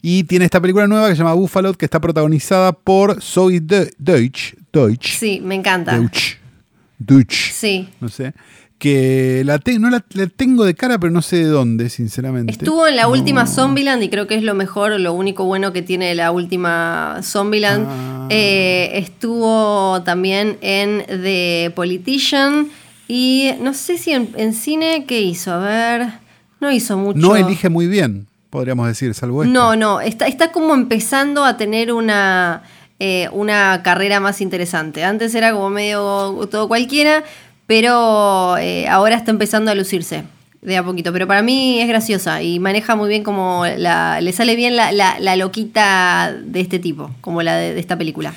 y 0.03 0.25
tiene 0.25 0.45
esta 0.47 0.61
película 0.61 0.87
nueva 0.87 1.09
que 1.09 1.15
se 1.15 1.19
llama 1.19 1.35
Buffalo, 1.35 1.75
que 1.75 1.85
está 1.85 2.01
protagonizada 2.01 2.73
por 2.73 3.21
Zoe 3.23 3.61
De- 3.61 3.93
Deutsch. 3.99 4.55
Deutsch. 4.73 5.19
Sí, 5.19 5.41
me 5.45 5.55
encanta. 5.55 5.97
Deutsch. 5.99 6.37
Deutsch. 6.99 7.53
Sí. 7.53 7.89
No 8.01 8.09
sé. 8.09 8.33
Que 8.81 9.43
la, 9.45 9.59
te- 9.59 9.79
no 9.79 9.91
la, 9.91 10.03
la 10.15 10.27
tengo 10.27 10.65
de 10.65 10.75
cara, 10.75 10.99
pero 10.99 11.13
no 11.13 11.21
sé 11.21 11.37
de 11.37 11.45
dónde, 11.45 11.91
sinceramente. 11.91 12.51
Estuvo 12.53 12.87
en 12.87 12.97
la 12.97 13.03
No. 13.03 13.11
última 13.11 13.47
Zombieland 13.47 14.03
y 14.03 14.09
creo 14.09 14.27
que 14.27 14.35
es 14.37 14.43
lo 14.43 14.55
mejor, 14.55 14.99
lo 14.99 15.13
único 15.13 15.45
bueno 15.45 15.73
que 15.75 15.83
tiene 15.83 16.15
la 16.15 16.31
última 16.33 17.21
Zombieland. 17.23 17.87
Ah. 17.87 18.27
Eh, 18.31 18.93
estuvo 18.95 20.01
también 20.03 20.57
en 20.63 21.05
The 21.07 21.73
Politician 21.77 22.69
y 23.07 23.51
no 23.61 23.75
sé 23.75 23.99
si 23.99 24.13
en, 24.13 24.31
en 24.37 24.55
cine, 24.55 25.05
¿qué 25.07 25.21
hizo? 25.21 25.53
A 25.53 25.59
ver, 25.59 26.09
No 26.59 26.73
hizo 26.73 26.97
mucho. 26.97 27.19
No 27.19 27.37
elige 27.37 27.69
muy 27.69 27.87
bien, 27.87 28.29
podríamos 28.49 28.87
decir, 28.87 29.13
salvo 29.15 29.43
esto. 29.43 29.53
No, 29.53 29.77
no, 29.77 30.01
está, 30.01 30.27
está 30.27 30.53
como 30.53 30.73
empezando 30.73 31.45
a 31.45 31.59
tener 31.59 31.93
una, 31.93 32.63
eh, 32.99 33.29
una 33.33 33.83
carrera 33.83 34.21
más 34.21 34.41
interesante. 34.41 35.05
Antes 35.05 35.35
era 35.35 35.53
como 35.53 35.69
medio 35.69 36.49
todo 36.51 36.67
cualquiera, 36.67 37.25
pero 37.71 38.59
eh, 38.59 38.89
ahora 38.89 39.15
está 39.15 39.31
empezando 39.31 39.71
a 39.71 39.77
lucirse 39.77 40.25
de 40.61 40.77
a 40.77 40.83
poquito. 40.83 41.12
Pero 41.12 41.29
para 41.29 41.41
mí 41.41 41.81
es 41.81 41.87
graciosa 41.87 42.43
y 42.43 42.59
maneja 42.59 42.97
muy 42.97 43.09
bien 43.09 43.23
como 43.23 43.65
la, 43.65 44.21
le 44.21 44.33
sale 44.33 44.57
bien 44.57 44.75
la, 44.75 44.91
la- 44.91 45.37
loquita 45.37 46.35
de 46.37 46.61
este 46.62 46.81
tipo, 46.81 47.12
como 47.21 47.43
la 47.43 47.55
de, 47.55 47.79
esta 47.79 47.97
película. 47.97 48.35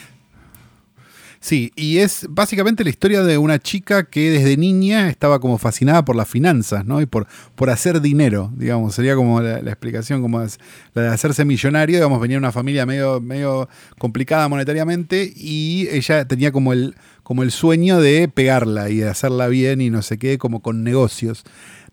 Sí, 1.40 1.74
y 1.75 1.98
es 1.98 2.28
básicamente 2.30 2.84
la 2.84 2.92
historia 2.92 3.24
de 3.24 3.40
una 3.40 3.58
chica 3.58 4.04
que 4.04 4.30
desde 4.30 4.56
niña 4.56 5.10
estaba 5.10 5.40
como 5.40 5.58
fascinada 5.58 6.06
por 6.06 6.16
las 6.16 6.30
finanzas, 6.30 6.86
¿no? 6.86 7.02
Y 7.02 7.08
por, 7.08 7.25
por 7.56 7.72
hacer 7.72 8.02
dinero, 8.02 8.52
digamos. 8.56 8.94
Sería 8.94 9.16
como 9.16 9.42
la, 9.42 9.63
la 9.63 9.72
explicación, 9.72 10.22
como 10.22 10.44
es 10.44 10.60
la 10.94 11.02
de 11.02 11.08
hacerse 11.10 11.44
millonario. 11.44 11.96
Digamos, 11.98 12.22
venía 12.22 12.36
de 12.36 12.40
una 12.40 12.52
familia 12.52 12.86
medio, 12.86 13.20
medio 13.20 13.68
complicada 13.98 14.48
monetariamente 14.48 15.34
y 15.36 15.88
ella 15.92 16.24
tenía 16.25 16.52
como 16.52 16.72
el, 16.72 16.96
como 17.24 17.44
el 17.44 17.51
sueño 17.51 18.00
de 18.00 18.27
pegarla 18.27 18.89
y 18.89 18.98
de 18.98 19.10
hacerla 19.10 19.48
bien 19.48 19.82
y 19.82 19.89
no 19.89 20.01
sé 20.01 20.18
qué, 20.18 20.38
como 20.38 20.62
con 20.62 20.84
negocios 20.84 21.44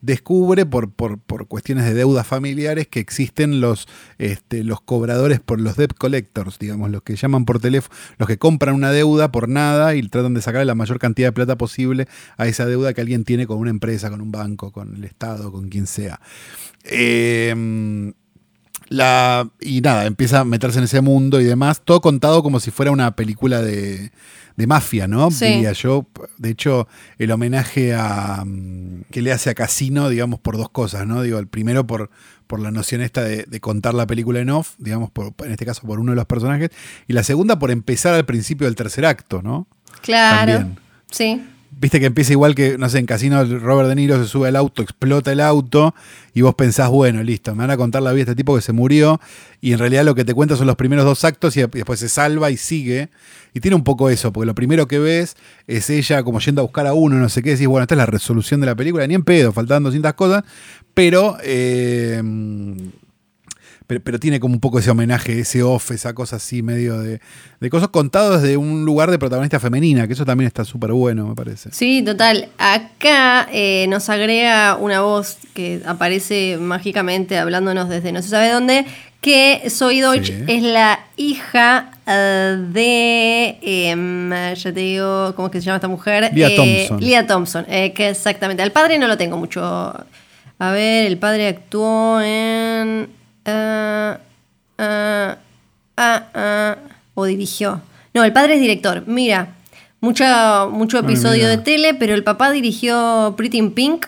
descubre 0.00 0.64
por, 0.66 0.90
por, 0.90 1.18
por 1.18 1.46
cuestiones 1.46 1.84
de 1.84 1.94
deudas 1.94 2.26
familiares 2.26 2.86
que 2.88 3.00
existen 3.00 3.60
los, 3.60 3.86
este, 4.18 4.64
los 4.64 4.80
cobradores 4.80 5.40
por 5.40 5.60
los 5.60 5.76
debt 5.76 5.94
collectors, 5.94 6.58
digamos, 6.58 6.90
los 6.90 7.02
que 7.02 7.16
llaman 7.16 7.44
por 7.44 7.60
teléfono, 7.60 7.94
los 8.18 8.26
que 8.26 8.38
compran 8.38 8.74
una 8.74 8.92
deuda 8.92 9.30
por 9.30 9.48
nada 9.48 9.94
y 9.94 10.02
tratan 10.08 10.34
de 10.34 10.42
sacarle 10.42 10.66
la 10.66 10.74
mayor 10.74 10.98
cantidad 10.98 11.28
de 11.28 11.32
plata 11.32 11.56
posible 11.56 12.08
a 12.36 12.46
esa 12.46 12.66
deuda 12.66 12.94
que 12.94 13.00
alguien 13.00 13.24
tiene 13.24 13.46
con 13.46 13.58
una 13.58 13.70
empresa, 13.70 14.10
con 14.10 14.20
un 14.20 14.32
banco, 14.32 14.72
con 14.72 14.96
el 14.96 15.04
Estado, 15.04 15.52
con 15.52 15.68
quien 15.68 15.86
sea. 15.86 16.20
Eh, 16.84 18.12
la, 18.90 19.48
y 19.60 19.80
nada, 19.80 20.04
empieza 20.04 20.40
a 20.40 20.44
meterse 20.44 20.78
en 20.78 20.84
ese 20.84 21.00
mundo 21.00 21.40
y 21.40 21.44
demás, 21.44 21.80
todo 21.84 22.00
contado 22.00 22.42
como 22.42 22.58
si 22.58 22.72
fuera 22.72 22.90
una 22.90 23.14
película 23.14 23.62
de, 23.62 24.10
de 24.56 24.66
mafia, 24.66 25.06
¿no? 25.06 25.30
Sí. 25.30 25.46
Diría 25.46 25.72
yo. 25.72 26.06
De 26.38 26.50
hecho, 26.50 26.88
el 27.16 27.30
homenaje 27.30 27.94
a 27.94 28.42
mm, 28.44 29.04
que 29.12 29.22
le 29.22 29.32
hace 29.32 29.48
a 29.48 29.54
Casino, 29.54 30.08
digamos, 30.08 30.40
por 30.40 30.56
dos 30.56 30.70
cosas, 30.70 31.06
¿no? 31.06 31.22
Digo, 31.22 31.38
el 31.38 31.46
primero 31.46 31.86
por, 31.86 32.10
por 32.48 32.58
la 32.58 32.72
noción 32.72 33.00
esta 33.00 33.22
de, 33.22 33.44
de 33.44 33.60
contar 33.60 33.94
la 33.94 34.08
película 34.08 34.40
en 34.40 34.50
off, 34.50 34.74
digamos, 34.78 35.12
por, 35.12 35.34
en 35.44 35.52
este 35.52 35.64
caso 35.64 35.82
por 35.86 36.00
uno 36.00 36.10
de 36.10 36.16
los 36.16 36.26
personajes, 36.26 36.70
y 37.06 37.12
la 37.12 37.22
segunda 37.22 37.60
por 37.60 37.70
empezar 37.70 38.14
al 38.14 38.26
principio 38.26 38.66
del 38.66 38.74
tercer 38.74 39.06
acto, 39.06 39.40
¿no? 39.40 39.68
Claro. 40.02 40.52
También. 40.52 40.78
Sí. 41.12 41.40
Viste 41.72 42.00
que 42.00 42.06
empieza 42.06 42.32
igual 42.32 42.54
que, 42.54 42.76
no 42.76 42.88
sé, 42.88 42.98
en 42.98 43.06
Casino 43.06 43.44
Robert 43.44 43.88
De 43.88 43.94
Niro 43.94 44.20
se 44.20 44.28
sube 44.28 44.48
al 44.48 44.56
auto, 44.56 44.82
explota 44.82 45.32
el 45.32 45.40
auto 45.40 45.94
y 46.34 46.42
vos 46.42 46.54
pensás, 46.54 46.90
bueno, 46.90 47.22
listo, 47.22 47.54
me 47.54 47.62
van 47.62 47.70
a 47.70 47.76
contar 47.76 48.02
la 48.02 48.12
vida 48.12 48.24
de 48.24 48.32
este 48.32 48.36
tipo 48.36 48.54
que 48.54 48.60
se 48.60 48.72
murió 48.72 49.20
y 49.60 49.72
en 49.72 49.78
realidad 49.78 50.04
lo 50.04 50.14
que 50.14 50.24
te 50.24 50.34
cuenta 50.34 50.56
son 50.56 50.66
los 50.66 50.76
primeros 50.76 51.04
dos 51.04 51.24
actos 51.24 51.56
y 51.56 51.60
después 51.62 52.00
se 52.00 52.08
salva 52.08 52.50
y 52.50 52.56
sigue. 52.56 53.08
Y 53.54 53.60
tiene 53.60 53.76
un 53.76 53.84
poco 53.84 54.10
eso, 54.10 54.32
porque 54.32 54.46
lo 54.46 54.54
primero 54.54 54.86
que 54.86 54.98
ves 54.98 55.36
es 55.66 55.88
ella 55.90 56.22
como 56.22 56.40
yendo 56.40 56.60
a 56.60 56.64
buscar 56.64 56.86
a 56.86 56.92
uno, 56.92 57.16
no 57.16 57.28
sé 57.28 57.42
qué, 57.42 57.50
decís, 57.50 57.66
bueno, 57.66 57.82
esta 57.82 57.94
es 57.94 57.98
la 57.98 58.06
resolución 58.06 58.60
de 58.60 58.66
la 58.66 58.74
película, 58.74 59.06
ni 59.06 59.14
en 59.14 59.24
pedo, 59.24 59.52
faltaban 59.52 59.82
200 59.82 60.12
cosas, 60.14 60.44
pero... 60.92 61.38
eh, 61.42 62.22
pero, 63.90 64.00
pero 64.04 64.20
tiene 64.20 64.38
como 64.38 64.54
un 64.54 64.60
poco 64.60 64.78
ese 64.78 64.88
homenaje, 64.88 65.40
ese 65.40 65.64
off, 65.64 65.90
esa 65.90 66.14
cosa 66.14 66.36
así 66.36 66.62
medio 66.62 67.00
de, 67.00 67.20
de 67.58 67.70
cosas 67.70 67.88
contadas 67.88 68.40
desde 68.40 68.56
un 68.56 68.84
lugar 68.84 69.10
de 69.10 69.18
protagonista 69.18 69.58
femenina, 69.58 70.06
que 70.06 70.12
eso 70.12 70.24
también 70.24 70.46
está 70.46 70.64
súper 70.64 70.92
bueno, 70.92 71.26
me 71.26 71.34
parece. 71.34 71.70
Sí, 71.72 72.00
total. 72.06 72.50
Acá 72.56 73.48
eh, 73.52 73.86
nos 73.88 74.08
agrega 74.08 74.76
una 74.76 75.00
voz 75.00 75.38
que 75.54 75.82
aparece 75.84 76.56
mágicamente 76.60 77.36
hablándonos 77.36 77.88
desde 77.88 78.12
no 78.12 78.22
se 78.22 78.28
sabe 78.28 78.50
dónde, 78.52 78.86
que 79.20 79.60
Zoe 79.68 80.00
Deutsch 80.00 80.26
Sí. 80.28 80.44
es 80.46 80.62
la 80.62 81.00
hija 81.16 81.90
eh, 82.06 82.58
de, 82.72 83.58
em, 83.60 84.30
ya 84.54 84.72
te 84.72 84.78
digo, 84.80 85.34
¿cómo 85.34 85.48
es 85.48 85.52
que 85.52 85.58
se 85.60 85.66
llama 85.66 85.78
esta 85.78 85.88
mujer? 85.88 86.30
Leah 86.32 86.48
Eh, 86.48 86.54
Thompson. 86.86 87.00
Leah 87.00 87.26
Thompson, 87.26 87.64
que 87.64 88.08
exactamente. 88.08 88.62
Al 88.62 88.70
padre 88.70 88.98
no 89.00 89.08
lo 89.08 89.18
tengo 89.18 89.36
mucho. 89.36 89.60
A 89.62 90.70
ver, 90.70 91.06
el 91.06 91.18
padre 91.18 91.48
actuó 91.48 92.20
en... 92.20 93.18
ah, 93.50 95.36
ah, 95.96 96.24
ah, 96.34 96.76
o 97.14 97.24
dirigió. 97.24 97.80
No, 98.14 98.24
el 98.24 98.32
padre 98.32 98.54
es 98.54 98.60
director. 98.60 99.04
Mira, 99.06 99.54
mucha, 100.00 100.66
mucho 100.66 100.98
episodio 100.98 101.48
de 101.48 101.58
tele, 101.58 101.94
pero 101.94 102.14
el 102.14 102.24
papá 102.24 102.50
dirigió 102.50 103.34
Pretty 103.36 103.58
in 103.58 103.72
Pink. 103.72 104.06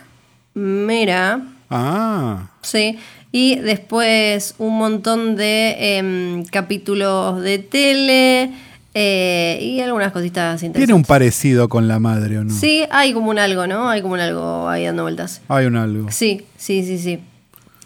Mira, 0.54 1.40
Ah, 1.74 2.50
sí. 2.60 2.98
Y 3.34 3.56
después 3.56 4.54
un 4.58 4.76
montón 4.76 5.36
de 5.36 5.96
em, 5.96 6.44
capítulos 6.44 7.40
de 7.40 7.58
tele 7.60 8.50
eh, 8.92 9.58
y 9.62 9.80
algunas 9.80 10.12
cositas 10.12 10.60
tiene 10.60 10.72
interesantes. 10.72 10.94
un 10.94 11.04
parecido 11.04 11.70
con 11.70 11.88
la 11.88 11.98
madre, 11.98 12.36
¿o 12.40 12.44
no? 12.44 12.52
Sí, 12.52 12.84
hay 12.90 13.14
como 13.14 13.30
un 13.30 13.38
algo, 13.38 13.66
¿no? 13.66 13.88
Hay 13.88 14.02
como 14.02 14.12
un 14.14 14.20
algo 14.20 14.68
ahí 14.68 14.84
dando 14.84 15.04
vueltas. 15.04 15.40
Hay 15.48 15.64
un 15.64 15.76
algo. 15.76 16.10
Sí, 16.10 16.44
sí, 16.58 16.84
sí, 16.84 16.98
sí. 16.98 17.20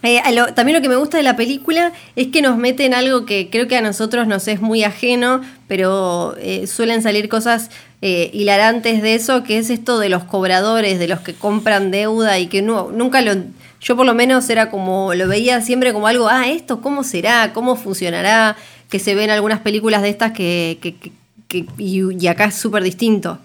Eh, 0.07 0.23
lo- 0.33 0.55
también 0.55 0.77
lo 0.77 0.83
que 0.83 0.89
me 0.89 0.95
gusta 0.95 1.17
de 1.17 1.25
la 1.25 1.35
película 1.35 1.93
es 2.15 2.29
que 2.29 2.41
nos 2.41 2.57
mete 2.59 2.85
en 2.85 2.95
algo 2.95 3.27
que 3.27 3.49
creo 3.51 3.67
que 3.67 3.77
a 3.77 3.81
nosotros 3.81 4.29
nos 4.29 4.47
es 4.47 4.61
muy 4.61 4.85
ajeno, 4.85 5.41
pero 5.67 6.37
eh, 6.39 6.69
suelen 6.69 7.03
salir 7.03 7.29
cosas 7.29 7.71
eh, 8.03 8.31
hilarantes 8.33 9.03
de 9.03 9.15
eso, 9.17 9.43
que 9.43 9.59
es 9.59 9.69
esto 9.69 9.99
de 9.99 10.09
los 10.09 10.23
cobradores, 10.23 11.01
de 11.01 11.09
los 11.09 11.21
que 11.21 11.35
compran 11.35 11.91
deuda 11.91 12.39
y 12.39 12.47
que 12.47 12.63
no, 12.63 12.91
nunca 12.93 13.21
lo... 13.21 13.33
Yo 13.81 13.97
por 13.97 14.07
lo 14.07 14.15
menos 14.15 14.49
era 14.49 14.71
como, 14.71 15.13
lo 15.15 15.27
veía 15.27 15.61
siempre 15.61 15.93
como 15.93 16.07
algo, 16.07 16.29
ah, 16.29 16.47
esto, 16.49 16.81
¿cómo 16.81 17.03
será? 17.03 17.53
¿Cómo 17.53 17.75
funcionará? 17.75 18.57
Que 18.89 18.99
se 19.01 19.15
ven 19.17 19.31
algunas 19.31 19.59
películas 19.61 20.03
de 20.03 20.11
estas 20.11 20.31
que... 20.33 20.79
que- 20.81 20.95
que- 20.95 21.13
que- 21.49 21.67
y, 21.79 22.03
y 22.19 22.27
acá 22.29 22.45
es 22.47 22.55
súper 22.55 22.83
distinto. 22.85 23.39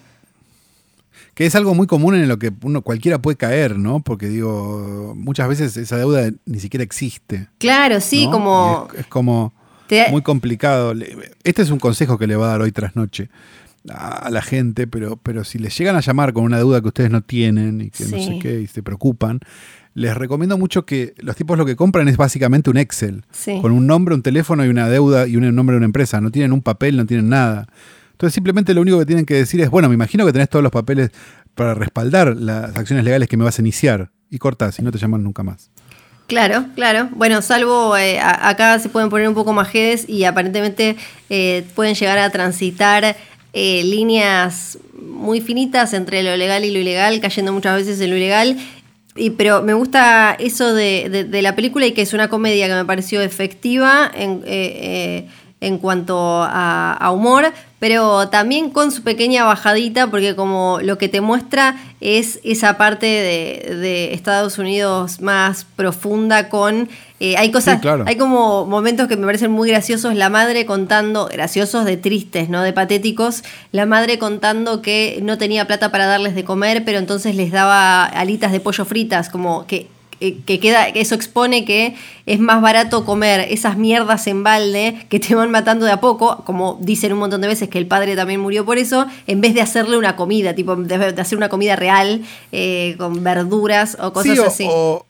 Que 1.34 1.46
es 1.46 1.56
algo 1.56 1.74
muy 1.74 1.88
común 1.88 2.16
en 2.16 2.28
lo 2.28 2.38
que 2.38 2.52
uno 2.62 2.82
cualquiera 2.82 3.22
puede 3.22 3.38
caer, 3.38 3.78
¿no? 3.80 4.02
Porque 4.02 4.28
digo, 4.28 5.14
muchas 5.16 5.48
veces 5.48 5.78
esa 5.78 5.98
deuda 5.98 6.30
ni 6.46 6.60
siquiera 6.60 6.84
existe. 6.84 7.48
Claro, 7.58 8.02
sí, 8.02 8.26
¿no? 8.26 8.32
como... 8.32 8.88
Es, 8.94 9.00
es 9.02 9.08
como 9.08 9.54
te- 9.88 10.10
muy 10.12 10.22
complicado. 10.22 10.94
Este 11.44 11.62
es 11.62 11.70
un 11.72 11.80
consejo 11.80 12.18
que 12.18 12.28
le 12.28 12.36
va 12.36 12.48
a 12.48 12.50
dar 12.52 12.62
hoy 12.62 12.72
tras 12.72 12.96
noche 12.96 13.30
a, 13.90 14.30
la 14.30 14.42
gente, 14.42 14.88
pero, 14.88 15.18
pero 15.18 15.44
si 15.44 15.58
les 15.58 15.76
llegan 15.78 15.96
a 15.96 16.02
llamar 16.02 16.34
con 16.34 16.44
una 16.44 16.58
deuda 16.58 16.82
que 16.82 16.88
ustedes 16.90 17.10
no 17.12 17.22
tienen 17.22 17.82
y 17.82 17.90
que 17.90 18.04
no 18.06 18.18
sé 18.18 18.40
qué 18.42 18.62
y 18.62 18.68
se 18.68 18.84
preocupan, 18.84 19.40
les 19.94 20.16
recomiendo 20.16 20.58
mucho 20.58 20.86
que 20.86 21.14
los 21.18 21.36
tipos 21.36 21.58
lo 21.58 21.66
que 21.66 21.76
compran 21.76 22.08
es 22.08 22.16
básicamente 22.18 22.70
un 22.70 22.78
Excel. 22.78 23.24
Sí. 23.32 23.58
Con 23.62 23.72
un 23.72 23.88
nombre, 23.88 24.16
un 24.16 24.22
teléfono 24.22 24.66
y 24.66 24.70
una 24.70 24.88
deuda 24.88 25.28
y 25.28 25.36
un 25.36 25.54
nombre 25.56 25.74
de 25.74 25.78
una 25.78 25.86
empresa. 25.86 26.22
No 26.22 26.30
tienen 26.32 26.54
un 26.54 26.62
papel, 26.62 26.96
no 26.98 27.06
tienen 27.06 27.30
nada. 27.30 27.68
Entonces 28.22 28.36
simplemente 28.36 28.76
lo 28.76 28.82
único 28.82 29.00
que 29.00 29.06
tienen 29.08 29.26
que 29.26 29.34
decir 29.34 29.62
es, 29.62 29.72
bueno, 29.72 29.90
me 29.90 29.96
imagino 29.96 30.24
que 30.28 30.32
tenés 30.32 30.48
todos 30.48 30.62
los 30.62 30.72
papeles 30.72 31.10
para 31.56 31.74
respaldar 31.74 32.36
las 32.38 32.78
acciones 32.78 33.04
legales 33.04 33.28
que 33.28 33.36
me 33.36 33.44
vas 33.44 33.58
a 33.58 33.64
iniciar. 33.64 34.12
Y 34.30 34.38
cortás, 34.38 34.78
y 34.78 34.84
no 34.84 34.92
te 34.92 35.00
llaman 35.00 35.24
nunca 35.24 35.42
más. 35.42 35.72
Claro, 36.28 36.66
claro. 36.76 37.10
Bueno, 37.16 37.42
salvo 37.42 37.98
eh, 37.98 38.20
acá 38.22 38.78
se 38.78 38.90
pueden 38.90 39.10
poner 39.10 39.28
un 39.28 39.34
poco 39.34 39.54
más 39.54 39.70
jedes 39.70 40.08
y 40.08 40.24
aparentemente 40.26 40.98
eh, 41.32 41.66
pueden 41.74 41.96
llegar 41.96 42.20
a 42.20 42.30
transitar 42.30 43.18
eh, 43.54 43.84
líneas 43.86 44.78
muy 45.02 45.42
finitas 45.42 45.94
entre 45.96 46.22
lo 46.22 46.38
legal 46.38 46.64
y 46.64 46.70
lo 46.72 46.78
ilegal, 46.78 47.22
cayendo 47.22 47.52
muchas 47.54 47.76
veces 47.76 48.00
en 48.02 48.12
lo 48.12 48.18
ilegal. 48.18 48.56
Y, 49.16 49.32
pero 49.32 49.64
me 49.64 49.74
gusta 49.74 50.36
eso 50.38 50.76
de, 50.76 51.10
de- 51.10 51.24
de 51.24 51.42
la 51.42 51.56
película 51.56 51.88
y 51.88 51.94
que 51.94 52.04
es 52.04 52.14
una 52.14 52.28
comedia 52.28 52.68
que 52.68 52.76
me 52.76 52.86
pareció 52.86 53.20
efectiva 53.24 54.12
en, 54.14 54.44
en 55.62 55.78
cuanto 55.78 56.18
a, 56.44 56.94
a 56.94 57.12
humor, 57.12 57.46
pero 57.80 58.30
también 58.30 58.72
con 58.72 58.92
su 58.92 59.04
pequeña 59.04 59.44
bajadita, 59.46 60.08
porque 60.08 60.36
como 60.36 60.80
lo 60.82 60.98
que 60.98 61.08
te 61.08 61.22
muestra 61.22 61.76
es 62.02 62.40
esa 62.44 62.78
parte 62.78 63.06
de, 63.06 63.76
de 63.78 64.14
Estados 64.14 64.58
Unidos 64.58 65.22
más 65.22 65.66
profunda 65.76 66.50
con... 66.50 66.90
eh, 67.20 67.38
hay 67.38 67.52
cosas, 67.52 67.76
Sí, 67.76 67.82
claro. 67.82 68.04
hay 68.08 68.16
como 68.18 68.66
momentos 68.66 69.08
que 69.08 69.18
me 69.18 69.26
parecen 69.28 69.52
muy 69.52 69.70
graciosos, 69.70 70.16
la 70.16 70.30
madre 70.30 70.66
contando, 70.66 71.28
graciosos 71.28 71.86
de 71.86 71.96
tristes, 71.98 72.50
¿no? 72.50 72.64
De 72.64 72.74
patéticos, 72.74 73.44
la 73.72 73.86
madre 73.86 74.18
contando 74.20 74.82
que 74.82 75.20
no 75.24 75.38
tenía 75.38 75.66
plata 75.68 75.92
para 75.92 76.08
darles 76.08 76.34
de 76.36 76.44
comer, 76.44 76.84
pero 76.86 76.98
entonces 76.98 77.36
les 77.36 77.52
daba 77.52 78.04
alitas 78.06 78.52
de 78.52 78.60
pollo 78.60 78.84
fritas, 78.86 79.30
como 79.30 79.66
que 79.68 79.88
eh, 80.22 80.38
que 80.46 80.60
queda, 80.60 80.92
que 80.94 81.02
eso 81.02 81.16
expone 81.16 81.66
que 81.66 81.96
es 82.26 82.40
más 82.40 82.62
barato 82.62 83.04
comer 83.04 83.48
esas 83.50 83.76
mierdas 83.78 84.28
en 84.28 84.44
balde 84.44 85.06
que 85.10 85.20
te 85.20 85.36
van 85.36 85.52
matando 85.52 85.86
de 85.86 85.92
a 85.92 86.00
poco, 86.00 86.44
como 86.46 86.78
dicen 86.80 87.12
un 87.14 87.20
montón 87.20 87.42
de 87.42 87.48
veces 87.48 87.68
que 87.68 87.78
el 87.80 87.88
padre 87.88 88.16
también 88.16 88.40
murió 88.40 88.64
por 88.66 88.78
eso, 88.78 89.06
en 89.28 89.42
vez 89.42 89.54
de 89.54 89.62
hacerle 89.62 89.98
una 89.98 90.16
comida, 90.16 90.54
tipo 90.56 90.76
de, 90.76 91.12
de 91.12 91.22
hacer 91.22 91.38
una 91.38 91.50
comida 91.50 91.76
real 91.76 92.22
eh, 92.52 92.96
con 92.98 93.24
verduras 93.24 93.98
o 94.00 94.14
cosas 94.14 94.34
Sí, 94.34 94.40
o, 94.40 94.46
así. 94.48 94.66
o- 94.70 95.06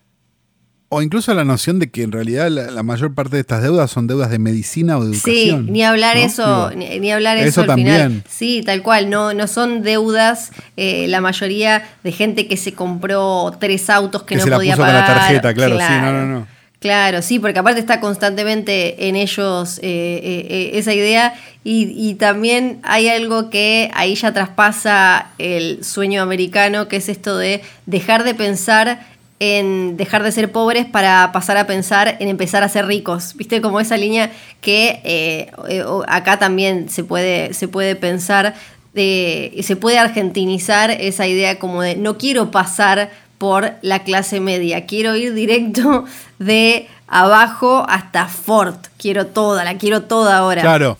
O 0.93 1.01
incluso 1.01 1.33
la 1.33 1.45
noción 1.45 1.79
de 1.79 1.89
que 1.89 2.03
en 2.03 2.11
realidad 2.11 2.49
la, 2.49 2.69
la 2.69 2.83
mayor 2.83 3.13
parte 3.15 3.37
de 3.37 3.39
estas 3.39 3.63
deudas 3.63 3.89
son 3.89 4.07
deudas 4.07 4.29
de 4.29 4.39
medicina 4.39 4.97
o 4.97 5.05
de 5.05 5.15
Sí, 5.15 5.43
educación. 5.49 5.71
ni 5.71 5.83
hablar 5.85 6.17
¿no? 6.17 6.23
eso, 6.23 6.69
Digo, 6.69 6.79
ni, 6.79 6.99
ni 6.99 7.11
hablar 7.13 7.37
eso, 7.37 7.47
eso 7.47 7.61
al 7.61 7.67
también. 7.67 7.87
final. 7.95 8.23
Sí, 8.29 8.61
tal 8.65 8.81
cual, 8.83 9.09
no, 9.09 9.33
no 9.33 9.47
son 9.47 9.83
deudas, 9.83 10.51
eh, 10.75 11.05
la 11.07 11.21
mayoría 11.21 11.81
de 12.03 12.11
gente 12.11 12.45
que 12.47 12.57
se 12.57 12.73
compró 12.73 13.55
tres 13.57 13.89
autos 13.89 14.23
que, 14.23 14.35
Que 14.35 14.39
no 14.39 14.43
se 14.43 14.49
la 14.49 14.55
podía 14.57 14.73
puso 14.75 14.85
con 14.85 14.93
la 14.93 14.99
pagar. 15.01 15.17
tarjeta, 15.19 15.53
claro, 15.53 15.77
sí, 15.79 15.93
no, 16.01 16.11
no, 16.11 16.25
no. 16.25 16.47
Claro, 16.81 17.21
sí, 17.21 17.37
porque 17.37 17.59
aparte 17.59 17.79
está 17.79 17.99
constantemente 18.01 19.07
en 19.07 19.15
ellos 19.15 19.77
eh, 19.83 20.19
eh, 20.49 20.71
esa 20.73 20.93
idea 20.95 21.35
y, 21.63 21.93
y 21.95 22.15
también 22.15 22.79
hay 22.81 23.07
algo 23.07 23.51
que 23.51 23.91
ahí 23.93 24.15
ya 24.15 24.33
traspasa 24.33 25.27
el 25.37 25.83
sueño 25.83 26.23
americano, 26.23 26.87
que 26.87 26.95
es 26.97 27.07
esto 27.07 27.37
de 27.37 27.61
dejar 27.85 28.23
de 28.23 28.33
pensar 28.33 29.05
en 29.43 29.97
dejar 29.97 30.21
de 30.21 30.31
ser 30.31 30.51
pobres 30.51 30.85
para 30.85 31.31
pasar 31.33 31.57
a 31.57 31.65
pensar 31.65 32.15
en 32.19 32.27
empezar 32.27 32.61
a 32.63 32.69
ser 32.69 32.85
ricos. 32.85 33.33
¿Viste? 33.35 33.59
Como 33.59 33.79
esa 33.79 33.97
línea 33.97 34.29
que 34.61 35.01
eh, 35.03 35.51
eh, 35.67 35.83
acá 36.07 36.37
también 36.37 36.89
se 36.89 37.03
puede, 37.03 37.55
se 37.55 37.67
puede 37.67 37.95
pensar, 37.95 38.53
de- 38.93 39.59
se 39.63 39.75
puede 39.75 39.97
argentinizar 39.97 40.91
esa 40.91 41.25
idea 41.25 41.57
como 41.57 41.81
de 41.81 41.95
no 41.95 42.19
quiero 42.19 42.51
pasar 42.51 43.09
por 43.39 43.71
la 43.81 44.03
clase 44.03 44.39
media, 44.39 44.85
quiero 44.85 45.15
ir 45.15 45.33
directo 45.33 46.05
de 46.37 46.87
abajo 47.07 47.83
hasta 47.89 48.27
Ford. 48.27 48.75
Quiero 48.99 49.25
toda, 49.25 49.63
la 49.63 49.79
quiero 49.79 50.03
toda 50.03 50.37
ahora. 50.37 50.61
Claro, 50.61 50.99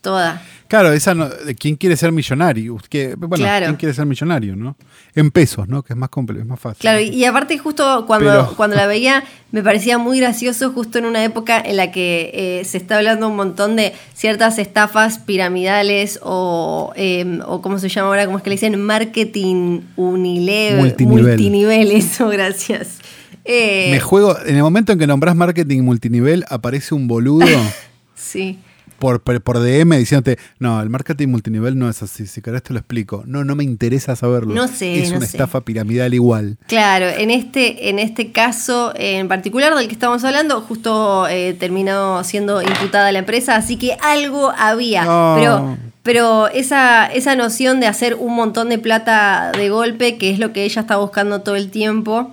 Toda. 0.00 0.40
Claro, 0.72 0.90
esa 0.94 1.14
no- 1.14 1.28
quién 1.58 1.76
quiere 1.76 1.96
ser 1.98 2.12
millonario. 2.12 2.78
Que, 2.88 3.14
bueno, 3.14 3.36
Claro. 3.36 3.66
quién 3.66 3.76
quiere 3.76 3.94
ser 3.94 4.06
millonario, 4.06 4.56
¿no? 4.56 4.74
En 5.14 5.30
pesos, 5.30 5.68
¿no? 5.68 5.82
Que 5.82 5.92
es 5.92 5.98
más 5.98 6.08
complejo, 6.08 6.40
es 6.40 6.48
más 6.48 6.58
fácil. 6.58 6.80
Claro, 6.80 6.98
y 7.00 7.08
y 7.08 7.26
aparte 7.26 7.58
justo 7.58 8.04
cuando, 8.06 8.30
Pero- 8.30 8.52
cuando 8.56 8.76
la 8.76 8.86
veía 8.86 9.22
me 9.50 9.62
parecía 9.62 9.98
muy 9.98 10.18
gracioso 10.18 10.72
justo 10.72 10.96
en 10.98 11.04
una 11.04 11.22
época 11.24 11.60
en 11.60 11.76
la 11.76 11.92
que 11.92 12.30
eh, 12.32 12.64
se 12.64 12.78
está 12.78 12.96
hablando 12.96 13.28
un 13.28 13.36
montón 13.36 13.76
de 13.76 13.92
ciertas 14.14 14.58
estafas 14.58 15.18
piramidales 15.18 16.18
o, 16.22 16.92
eh, 16.96 17.38
o 17.46 17.60
¿cómo 17.60 17.78
se 17.78 17.90
llama 17.90 18.08
ahora? 18.08 18.24
¿Cómo 18.24 18.38
es 18.38 18.42
que 18.44 18.48
le 18.48 18.54
dicen? 18.56 18.80
Marketing 18.82 19.80
unilevel. 19.96 20.78
Multinivel. 20.80 21.24
Multinivel, 21.26 21.90
eso, 21.92 22.28
gracias. 22.30 22.98
Eh, 23.44 23.88
Me 23.90 24.00
juego, 24.00 24.38
en 24.46 24.56
el 24.56 24.62
momento 24.62 24.92
en 24.92 24.98
que 24.98 25.06
nombras 25.06 25.36
marketing 25.36 25.82
multinivel, 25.82 26.44
aparece 26.48 26.94
un 26.94 27.06
boludo 27.08 27.44
sí. 28.14 28.58
Por, 29.02 29.42
por, 29.42 29.58
DM 29.58 29.96
diciéndote, 29.96 30.38
no, 30.60 30.80
el 30.80 30.88
marketing 30.88 31.26
multinivel 31.26 31.76
no 31.76 31.90
es 31.90 32.04
así, 32.04 32.24
si 32.28 32.40
querés 32.40 32.62
te 32.62 32.72
lo 32.72 32.78
explico. 32.78 33.24
No, 33.26 33.42
no 33.44 33.56
me 33.56 33.64
interesa 33.64 34.14
saberlo. 34.14 34.54
No 34.54 34.68
sé, 34.68 35.02
Es 35.02 35.10
no 35.10 35.16
una 35.16 35.26
sé. 35.26 35.36
estafa 35.36 35.62
piramidal 35.62 36.14
igual. 36.14 36.56
Claro, 36.68 37.06
en 37.08 37.32
este, 37.32 37.88
en 37.88 37.98
este 37.98 38.30
caso 38.30 38.92
en 38.94 39.26
particular 39.26 39.74
del 39.74 39.88
que 39.88 39.94
estamos 39.94 40.22
hablando, 40.22 40.60
justo 40.60 41.26
eh, 41.28 41.56
terminó 41.58 42.22
siendo 42.22 42.62
imputada 42.62 43.10
la 43.10 43.18
empresa, 43.18 43.56
así 43.56 43.76
que 43.76 43.96
algo 44.00 44.52
había. 44.56 45.04
No. 45.04 45.34
Pero, 45.36 45.78
pero 46.04 46.48
esa, 46.48 47.06
esa 47.06 47.34
noción 47.34 47.80
de 47.80 47.88
hacer 47.88 48.14
un 48.14 48.36
montón 48.36 48.68
de 48.68 48.78
plata 48.78 49.50
de 49.50 49.68
golpe, 49.68 50.16
que 50.16 50.30
es 50.30 50.38
lo 50.38 50.52
que 50.52 50.62
ella 50.62 50.82
está 50.82 50.96
buscando 50.96 51.40
todo 51.40 51.56
el 51.56 51.72
tiempo, 51.72 52.30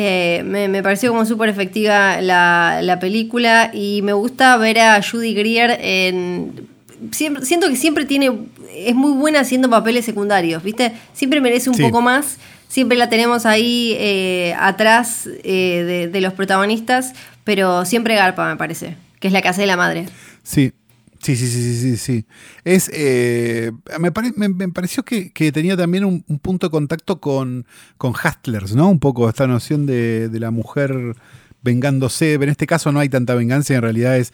eh, 0.00 0.42
me, 0.44 0.68
me 0.68 0.82
pareció 0.82 1.10
como 1.10 1.24
súper 1.26 1.48
efectiva 1.48 2.20
la, 2.20 2.80
la 2.82 2.98
película 3.00 3.70
y 3.74 4.00
me 4.02 4.12
gusta 4.12 4.56
ver 4.56 4.78
a 4.78 5.00
Judy 5.02 5.34
Greer 5.34 5.78
en... 5.82 6.68
Siempre, 7.12 7.44
siento 7.44 7.68
que 7.68 7.76
siempre 7.76 8.04
tiene... 8.04 8.30
Es 8.74 8.94
muy 8.94 9.12
buena 9.12 9.40
haciendo 9.40 9.68
papeles 9.68 10.04
secundarios, 10.04 10.62
¿viste? 10.62 10.92
Siempre 11.12 11.40
merece 11.40 11.68
un 11.70 11.76
Sí. 11.76 11.82
poco 11.82 12.00
más. 12.00 12.38
Siempre 12.68 12.96
la 12.98 13.08
tenemos 13.08 13.44
ahí 13.46 13.96
eh, 13.98 14.54
atrás 14.60 15.28
eh, 15.42 15.82
de, 15.86 16.08
de 16.08 16.20
los 16.20 16.32
protagonistas, 16.34 17.12
pero 17.44 17.84
siempre 17.84 18.14
Garpa, 18.14 18.46
me 18.48 18.56
parece, 18.56 18.94
que 19.20 19.26
es 19.28 19.32
la 19.32 19.40
hace 19.40 19.62
de 19.62 19.66
la 19.66 19.76
madre. 19.76 20.06
Sí. 20.42 20.72
Sí, 21.20 21.36
sí, 21.36 21.48
sí, 21.48 21.74
sí, 21.76 21.96
sí. 21.96 22.26
Es, 22.64 22.90
eh, 22.94 23.72
me, 23.98 24.10
me- 24.36 24.48
me 24.48 24.68
pareció 24.68 25.04
que, 25.04 25.32
que 25.32 25.50
tenía 25.52 25.76
también 25.76 26.04
un, 26.04 26.24
un 26.28 26.38
punto 26.38 26.68
de 26.68 26.70
contacto 26.70 27.20
con, 27.20 27.66
con 27.96 28.12
Hustlers, 28.12 28.74
¿no? 28.76 28.88
Un 28.88 29.00
poco 29.00 29.28
esta 29.28 29.46
noción 29.46 29.84
de, 29.84 30.28
de 30.28 30.40
la 30.40 30.50
mujer 30.52 31.16
vengándose. 31.62 32.34
En 32.34 32.48
este 32.48 32.66
caso 32.66 32.92
no 32.92 33.00
hay 33.00 33.08
tanta 33.08 33.34
venganza, 33.34 33.74
en 33.74 33.82
realidad 33.82 34.16
es 34.16 34.32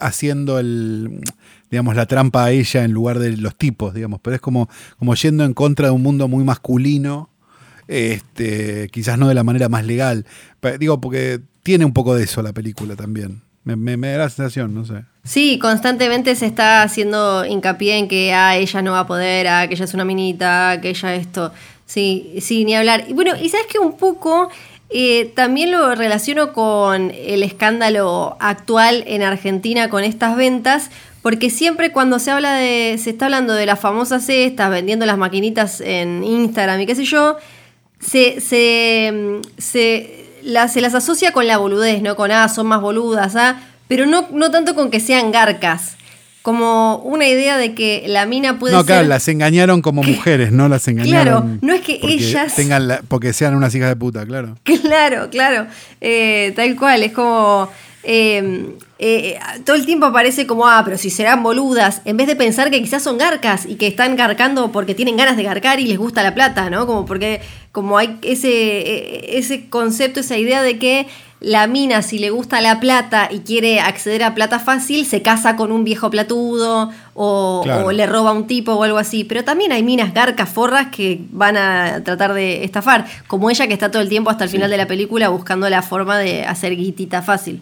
haciendo 0.00 0.58
el, 0.58 1.20
digamos, 1.70 1.96
la 1.96 2.06
trampa 2.06 2.44
a 2.44 2.50
ella 2.50 2.84
en 2.84 2.92
lugar 2.92 3.18
de 3.18 3.36
los 3.36 3.56
tipos, 3.56 3.94
digamos. 3.94 4.20
Pero 4.22 4.36
es 4.36 4.42
como, 4.42 4.68
como 4.98 5.14
yendo 5.14 5.44
en 5.44 5.54
contra 5.54 5.86
de 5.88 5.92
un 5.94 6.02
mundo 6.02 6.28
muy 6.28 6.44
masculino, 6.44 7.30
este, 7.88 8.88
quizás 8.92 9.18
no 9.18 9.28
de 9.28 9.34
la 9.34 9.44
manera 9.44 9.68
más 9.68 9.86
legal. 9.86 10.26
Digo, 10.78 11.00
porque 11.00 11.40
tiene 11.62 11.84
un 11.86 11.92
poco 11.94 12.14
de 12.14 12.24
eso 12.24 12.42
la 12.42 12.52
película 12.52 12.96
también. 12.96 13.42
Me, 13.68 13.76
me- 13.76 13.96
me 13.98 14.12
da 14.12 14.18
la 14.18 14.30
sensación, 14.30 14.74
no 14.74 14.84
sé. 14.86 15.04
Sí, 15.24 15.58
constantemente 15.58 16.34
se 16.36 16.46
está 16.46 16.82
haciendo 16.82 17.44
hincapié 17.44 17.98
en 17.98 18.08
que 18.08 18.32
ah, 18.32 18.56
ella 18.56 18.80
no 18.80 18.92
va 18.92 19.00
a 19.00 19.06
poder, 19.06 19.46
ah, 19.48 19.68
que 19.68 19.74
ella 19.74 19.84
es 19.84 19.92
una 19.92 20.06
minita, 20.06 20.78
que 20.80 20.88
ella 20.88 21.14
esto. 21.14 21.52
Sí, 21.84 22.36
sí, 22.40 22.64
ni 22.64 22.74
hablar. 22.74 23.04
Y 23.08 23.12
bueno, 23.12 23.32
y 23.36 23.50
sabes 23.50 23.66
que 23.66 23.78
un 23.78 23.98
poco 23.98 24.48
eh, 24.88 25.26
también 25.36 25.70
lo 25.70 25.94
relaciono 25.94 26.54
con 26.54 27.10
el 27.14 27.42
escándalo 27.42 28.38
actual 28.40 29.04
en 29.06 29.22
Argentina 29.22 29.90
con 29.90 30.02
estas 30.02 30.34
ventas, 30.34 30.90
porque 31.20 31.50
siempre 31.50 31.92
cuando 31.92 32.18
se 32.20 32.30
habla 32.30 32.54
de, 32.54 32.96
se 32.98 33.10
está 33.10 33.26
hablando 33.26 33.52
de 33.52 33.66
las 33.66 33.78
famosas 33.78 34.26
estas, 34.30 34.70
vendiendo 34.70 35.04
las 35.04 35.18
maquinitas 35.18 35.82
en 35.82 36.24
Instagram 36.24 36.80
y 36.80 36.86
qué 36.86 36.94
sé 36.94 37.04
yo, 37.04 37.36
se, 38.00 38.40
se, 38.40 39.40
se, 39.58 40.27
se 40.68 40.80
las 40.80 40.94
asocia 40.94 41.32
con 41.32 41.46
la 41.46 41.58
boludez, 41.58 42.02
¿no? 42.02 42.16
Con, 42.16 42.30
ah, 42.30 42.48
son 42.48 42.66
más 42.66 42.80
boludas, 42.80 43.36
¿ah? 43.36 43.60
Pero 43.88 44.06
no, 44.06 44.26
no 44.32 44.50
tanto 44.50 44.74
con 44.74 44.90
que 44.90 45.00
sean 45.00 45.30
garcas. 45.32 45.96
Como 46.42 46.96
una 47.04 47.26
idea 47.26 47.58
de 47.58 47.74
que 47.74 48.04
la 48.06 48.24
mina 48.24 48.58
puede 48.58 48.72
No, 48.72 48.80
ser... 48.80 48.86
claro, 48.86 49.08
las 49.08 49.28
engañaron 49.28 49.82
como 49.82 50.02
mujeres, 50.02 50.50
no 50.52 50.68
las 50.68 50.86
engañaron. 50.88 51.42
Claro, 51.42 51.58
no 51.60 51.74
es 51.74 51.80
que 51.82 51.98
ellas- 52.02 52.54
Tengan 52.54 52.88
la- 52.88 53.02
porque 53.06 53.32
sean 53.32 53.54
unas 53.54 53.74
hijas 53.74 53.88
de 53.90 53.96
puta, 53.96 54.24
claro. 54.24 54.56
Claro, 54.82 55.28
claro. 55.30 55.66
Eh, 56.00 56.52
tal 56.56 56.74
cual, 56.76 57.02
es 57.02 57.12
como. 57.12 57.68
eh, 58.02 58.70
eh, 59.00 59.38
todo 59.66 59.76
el 59.76 59.84
tiempo 59.84 60.06
aparece 60.06 60.46
como, 60.46 60.66
ah, 60.66 60.82
pero 60.84 60.96
si 60.96 61.10
serán 61.10 61.42
boludas, 61.42 62.00
en 62.04 62.16
vez 62.16 62.26
de 62.26 62.36
pensar 62.36 62.70
que 62.70 62.80
quizás 62.80 63.02
son 63.02 63.18
garcas 63.18 63.66
y 63.66 63.74
que 63.74 63.86
están 63.86 64.16
garcando 64.16 64.72
porque 64.72 64.94
tienen 64.94 65.16
ganas 65.16 65.36
de 65.36 65.42
garcar 65.42 65.80
y 65.80 65.86
les 65.86 65.98
gusta 65.98 66.22
la 66.22 66.34
plata, 66.34 66.70
¿no? 66.70 66.86
Como 66.86 67.04
porque, 67.04 67.40
como 67.72 67.98
hay 67.98 68.18
ese, 68.22 68.48
eh, 68.50 69.38
ese 69.38 69.68
concepto, 69.68 70.20
esa 70.20 70.36
idea 70.36 70.62
de 70.62 70.78
que 70.78 71.06
la 71.40 71.68
mina, 71.68 72.02
si 72.02 72.18
le 72.18 72.30
gusta 72.30 72.60
la 72.60 72.80
plata 72.80 73.28
y 73.30 73.40
quiere 73.40 73.78
acceder 73.78 74.24
a 74.24 74.34
plata 74.34 74.58
fácil, 74.58 75.06
se 75.06 75.22
casa 75.22 75.54
con 75.54 75.70
un 75.70 75.84
viejo 75.84 76.10
platudo 76.10 76.90
o, 77.14 77.60
Claro. 77.62 77.86
o 77.86 77.92
le 77.92 78.06
roba 78.06 78.30
a 78.30 78.32
un 78.32 78.48
tipo 78.48 78.72
o 78.72 78.82
algo 78.82 78.98
así. 78.98 79.22
Pero 79.22 79.44
también 79.44 79.70
hay 79.70 79.84
minas 79.84 80.12
garcas, 80.12 80.48
forras 80.48 80.88
que 80.88 81.20
van 81.30 81.56
a 81.56 82.02
tratar 82.02 82.32
de 82.34 82.64
estafar, 82.64 83.06
como 83.28 83.50
ella 83.50 83.68
que 83.68 83.72
está 83.74 83.88
todo 83.90 84.02
el 84.02 84.08
tiempo 84.08 84.30
hasta 84.30 84.42
el 84.44 84.50
final 84.50 84.68
de 84.68 84.78
la 84.78 84.86
película 84.88 85.28
buscando 85.28 85.70
la 85.70 85.82
forma 85.82 86.18
de 86.18 86.44
hacer 86.44 86.74
guitita 86.74 87.22
fácil. 87.22 87.60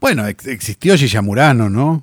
Bueno, 0.00 0.26
ex- 0.26 0.46
existió 0.46 0.96
Gilla 0.96 1.20
Murano, 1.20 1.68
¿no? 1.68 2.02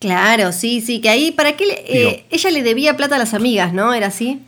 Claro, 0.00 0.52
sí, 0.52 0.82
sí, 0.82 1.00
que 1.00 1.08
ahí, 1.08 1.30
¿para 1.32 1.52
qué? 1.56 1.64
le- 1.66 1.84
eh, 2.08 2.24
ella 2.30 2.50
le 2.50 2.62
debía 2.62 2.94
plata 2.96 3.14
a 3.16 3.18
las 3.18 3.32
amigas, 3.32 3.72
¿no? 3.72 3.94
¿Era 3.94 4.08
así? 4.08 4.40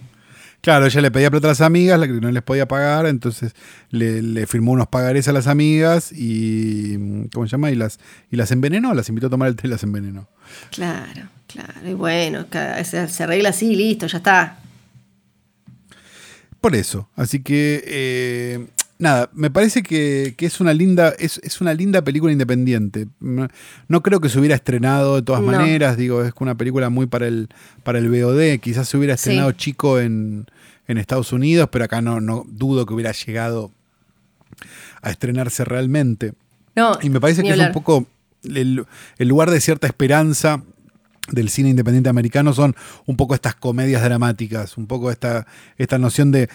Claro, 0.66 0.85
ella 0.87 1.00
le 1.00 1.12
pedía 1.12 1.31
plata 1.31 1.46
a 1.46 1.50
las 1.52 1.61
amigas, 1.61 2.00
la 2.00 2.09
que 2.09 2.14
no 2.14 2.29
les 2.33 2.42
podía 2.42 2.66
pagar, 2.66 3.07
entonces 3.07 3.52
le, 3.90 4.20
le 4.20 4.48
firmó 4.48 4.72
unos 4.72 4.88
pagarés 4.88 5.29
a 5.29 5.33
las 5.33 5.46
amigas 5.46 6.11
y. 6.11 7.29
¿Cómo 7.33 7.46
se 7.46 7.52
llama? 7.52 7.70
Y 7.70 7.76
las, 7.76 8.00
y 8.33 8.37
las 8.37 8.50
envenenó, 8.50 8.92
las 8.92 9.09
invitó 9.09 9.29
a 9.29 9.31
tomar 9.31 9.46
el 9.46 9.55
té 9.55 9.68
y 9.68 9.70
las 9.70 9.85
envenenó. 9.85 10.26
Claro, 10.72 11.29
claro. 11.46 11.72
Y 11.88 11.94
bueno, 11.94 12.46
se, 12.83 13.07
se 13.07 13.22
arregla 13.22 13.50
así, 13.50 13.76
listo, 13.76 14.09
ya 14.09 14.18
está. 14.18 14.59
Por 16.61 16.74
eso. 16.74 17.09
Así 17.14 17.44
que. 17.44 17.85
eh, 17.87 18.66
nada, 18.98 19.31
me 19.35 19.50
parece 19.50 19.85
que, 19.85 20.35
que 20.37 20.46
es 20.46 20.61
una 20.61 20.74
linda. 20.74 21.14
Es, 21.18 21.38
es 21.44 21.61
una 21.61 21.74
linda 21.74 22.02
película 22.02 22.33
independiente. 22.33 23.07
No, 23.20 24.02
creo 24.02 24.20
que 24.20 24.29
se 24.29 24.38
hubiera 24.40 24.57
estrenado 24.57 25.14
de 25.16 25.22
todas 25.22 25.42
No. 25.42 25.52
maneras. 25.52 25.96
Digo, 25.96 26.24
es 26.24 26.33
una 26.40 26.57
película 26.57 26.90
muy 26.90 27.07
para 27.07 27.29
el, 27.29 27.48
para 27.85 27.98
el 28.00 28.09
VOD. 28.11 28.59
Quizás 28.59 28.88
se 28.88 28.96
hubiera 28.96 29.16
Sí. 29.16 29.31
estrenado 29.31 29.52
chico 29.52 30.00
en, 30.00 30.46
en 30.88 30.99
Estados 30.99 31.33
Unidos, 31.33 31.68
pero 31.70 31.85
acá 31.85 32.01
no, 32.01 32.20
no 32.20 32.44
dudo 32.49 32.87
que 32.87 32.94
hubiera 32.94 33.12
llegado 33.12 33.72
a 35.03 35.11
estrenarse 35.11 35.64
realmente. 35.64 36.35
No, 36.75 36.99
Y 37.03 37.11
me 37.11 37.20
parece 37.20 37.42
que 37.42 37.51
es 37.51 37.59
un 37.59 37.72
poco 37.72 38.07
el, 38.44 38.87
el 39.18 39.29
lugar 39.29 39.51
de 39.51 39.61
cierta 39.61 39.87
esperanza 39.87 40.62
del 41.31 41.49
cine 41.49 41.70
independiente 41.70 42.09
americano 42.09 42.53
son 42.53 42.77
un 43.07 43.16
poco 43.16 43.35
estas 43.35 43.55
comedias 43.55 44.03
dramáticas, 44.03 44.77
un 44.77 44.87
poco 44.87 45.11
esta, 45.11 45.46
esta 45.77 45.99
noción 45.99 46.31
de 46.31 46.49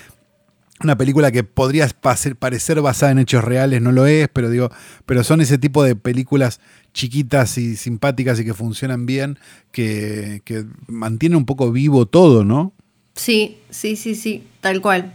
una 0.84 0.98
película 0.98 1.32
que 1.32 1.44
podría 1.44 1.88
parecer, 1.88 2.36
parecer 2.36 2.82
basada 2.82 3.12
en 3.12 3.20
hechos 3.20 3.44
reales, 3.44 3.82
no 3.82 3.92
lo 3.92 4.06
es, 4.06 4.30
pero 4.30 4.50
digo, 4.50 4.72
pero 5.06 5.24
son 5.24 5.42
ese 5.42 5.58
tipo 5.58 5.84
de 5.84 5.96
películas 5.96 6.60
chiquitas 6.94 7.58
y 7.58 7.76
simpáticas 7.76 8.40
y 8.40 8.46
que 8.46 8.54
funcionan 8.54 9.06
bien, 9.06 9.38
que, 9.72 10.42
que 10.44 10.66
mantienen 10.88 11.38
un 11.38 11.46
poco 11.46 11.72
vivo 11.72 12.06
todo, 12.06 12.44
¿no? 12.44 12.74
Sí, 13.22 13.60
sí, 13.70 13.96
sí, 13.96 14.16
sí, 14.16 14.44
tal 14.62 14.82
cual. 14.82 15.14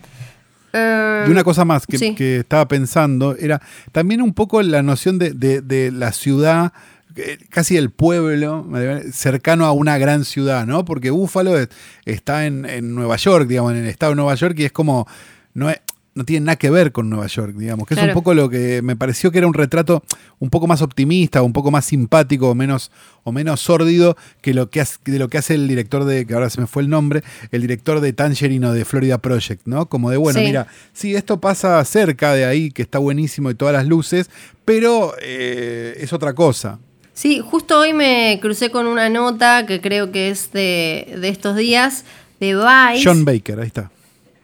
Y 0.73 1.31
una 1.31 1.43
cosa 1.43 1.65
más 1.65 1.87
que, 1.87 1.99
sí. 1.99 2.15
que 2.15 2.39
estaba 2.39 2.69
pensando 2.69 3.35
era 3.37 3.61
también 3.93 4.23
un 4.23 4.33
poco 4.35 4.63
la 4.63 4.83
noción 4.83 5.19
de, 5.19 5.31
de- 5.33 5.61
de 5.61 5.91
la 5.91 6.13
ciudad, 6.13 6.73
eh, 7.17 7.39
casi 7.49 7.77
el 7.77 7.91
pueblo, 7.91 8.65
cercano 9.13 9.65
a 9.65 9.73
una 9.73 9.99
gran 9.99 10.25
ciudad, 10.25 10.67
¿no? 10.67 10.85
Porque 10.85 11.11
Búfalo 11.11 11.59
es- 11.59 11.69
está 12.05 12.47
en, 12.47 12.65
en 12.67 12.95
Nueva 12.95 13.17
York, 13.17 13.49
digamos, 13.49 13.73
en 13.73 13.79
el 13.79 13.87
estado 13.87 14.13
de 14.13 14.17
Nueva 14.17 14.35
York, 14.37 14.55
y 14.59 14.65
es 14.67 14.73
como. 14.73 15.09
No, 15.55 15.71
es- 15.71 15.81
no 16.17 16.25
tiene 16.25 16.47
nada 16.47 16.57
que 16.57 16.71
ver 16.71 16.93
con 16.93 17.11
Nueva 17.11 17.27
York, 17.27 17.55
digamos. 17.57 17.87
Que 17.87 17.93
es 17.95 18.03
un 18.03 18.15
poco 18.15 18.33
lo 18.33 18.49
que 18.49 18.81
me 18.81 18.97
pareció 18.97 19.31
que 19.31 19.37
era 19.37 19.47
un 19.47 19.53
retrato 19.53 20.03
un 20.39 20.49
poco 20.49 20.67
más 20.67 20.81
optimista, 20.81 21.43
un 21.43 21.53
poco 21.53 21.71
más 21.71 21.85
simpático, 21.85 22.49
o 22.49 22.55
menos, 22.55 22.91
o 23.23 23.33
menos 23.33 23.61
sórdido 23.61 24.17
que 24.41 24.55
lo 24.55 24.71
que 24.71 24.81
hace, 24.81 24.97
de 25.05 25.19
lo 25.19 25.29
que 25.29 25.37
hace 25.37 25.55
el 25.55 25.69
director 25.69 26.05
de, 26.05 26.27
que 26.27 26.33
ahora 26.33 26.49
se 26.49 26.59
me 26.59 26.67
fue 26.67 26.83
el 26.83 26.89
nombre, 26.89 27.23
el 27.53 27.61
director 27.61 28.01
de 28.01 28.15
Tangerine 28.15 28.67
o 28.67 28.73
de 28.73 28.87
Florida 28.87 29.19
Project, 29.19 29.67
¿no? 29.67 29.91
Como 29.91 30.11
de, 30.11 30.17
bueno, 30.17 30.41
Sí. 30.41 30.47
mira, 30.47 30.69
sí, 30.95 31.15
esto 31.15 31.39
pasa 31.39 31.85
cerca 31.85 32.33
de 32.33 32.47
ahí, 32.47 32.71
que 32.71 32.81
está 32.81 32.99
buenísimo 32.99 33.51
y 33.51 33.55
todas 33.55 33.75
las 33.75 33.87
luces, 33.87 34.31
pero 34.65 35.13
eh, 35.21 35.99
es 36.01 36.15
otra 36.15 36.33
cosa. 36.33 36.79
Sí, 37.13 37.41
justo 37.45 37.79
hoy 37.79 37.93
me 37.93 38.39
crucé 38.41 38.71
con 38.71 38.87
una 38.87 39.11
nota 39.11 39.67
que 39.67 39.83
creo 39.83 40.13
que 40.13 40.31
es 40.31 40.51
de, 40.53 41.15
de 41.21 41.29
estos 41.29 41.57
días, 41.57 42.05
de 42.41 42.55
Vice. 42.55 43.03
John 43.07 43.25
Baker, 43.27 43.61
ahí 43.61 43.67
está. 43.67 43.91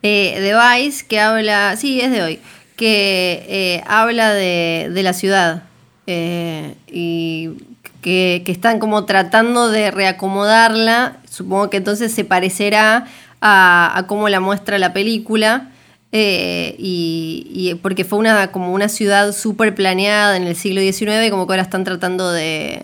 Eh, 0.02 0.40
de 0.40 0.54
Vice 0.84 1.06
que 1.06 1.20
habla, 1.20 1.76
sí, 1.76 2.00
es 2.00 2.10
de 2.10 2.22
hoy, 2.22 2.40
que 2.76 3.44
eh, 3.48 3.84
habla 3.86 4.32
de, 4.32 4.90
de 4.92 5.02
la 5.02 5.12
ciudad 5.12 5.62
eh, 6.06 6.74
y 6.88 7.50
que, 8.00 8.42
que 8.44 8.52
están 8.52 8.78
como 8.80 9.04
tratando 9.04 9.68
de 9.70 9.90
reacomodarla. 9.92 11.18
Supongo 11.30 11.70
que 11.70 11.76
entonces 11.78 12.12
se 12.12 12.24
parecerá 12.24 13.06
a, 13.40 13.92
a 13.96 14.06
cómo 14.06 14.28
la 14.28 14.40
muestra 14.40 14.78
la 14.78 14.92
película. 14.92 15.70
eh, 16.12 16.74
y, 16.78 17.46
y 17.54 17.74
porque 17.76 18.04
fue 18.04 18.18
una 18.18 18.50
como 18.52 18.72
una 18.74 18.88
ciudad 18.88 19.32
súper 19.32 19.74
planeada 19.74 20.36
en 20.36 20.44
el 20.46 20.56
siglo 20.56 20.80
XIX, 20.80 21.30
como 21.30 21.46
que 21.46 21.52
ahora 21.54 21.62
están 21.62 21.84
tratando 21.84 22.32
de, 22.32 22.82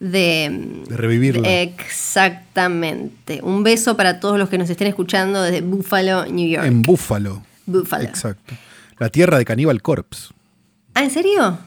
de, 0.00 0.82
De 0.88 0.96
revivirla. 0.96 1.48
Exactamente. 1.60 3.40
Un 3.42 3.62
beso 3.62 3.96
para 3.96 4.18
todos 4.20 4.38
los 4.38 4.48
que 4.48 4.58
nos 4.58 4.68
estén 4.70 4.88
escuchando 4.88 5.42
desde 5.42 5.60
Buffalo, 5.60 6.26
New 6.26 6.48
York. 6.48 6.66
En 6.66 6.82
Buffalo. 6.82 7.42
Buffalo. 7.66 8.04
Exacto. 8.04 8.54
La 8.98 9.08
tierra 9.10 9.38
de 9.38 9.44
Cannibal 9.44 9.80
Corpse. 9.82 10.28
Ah, 10.94 11.04
¿en 11.04 11.10
serio? 11.10 11.58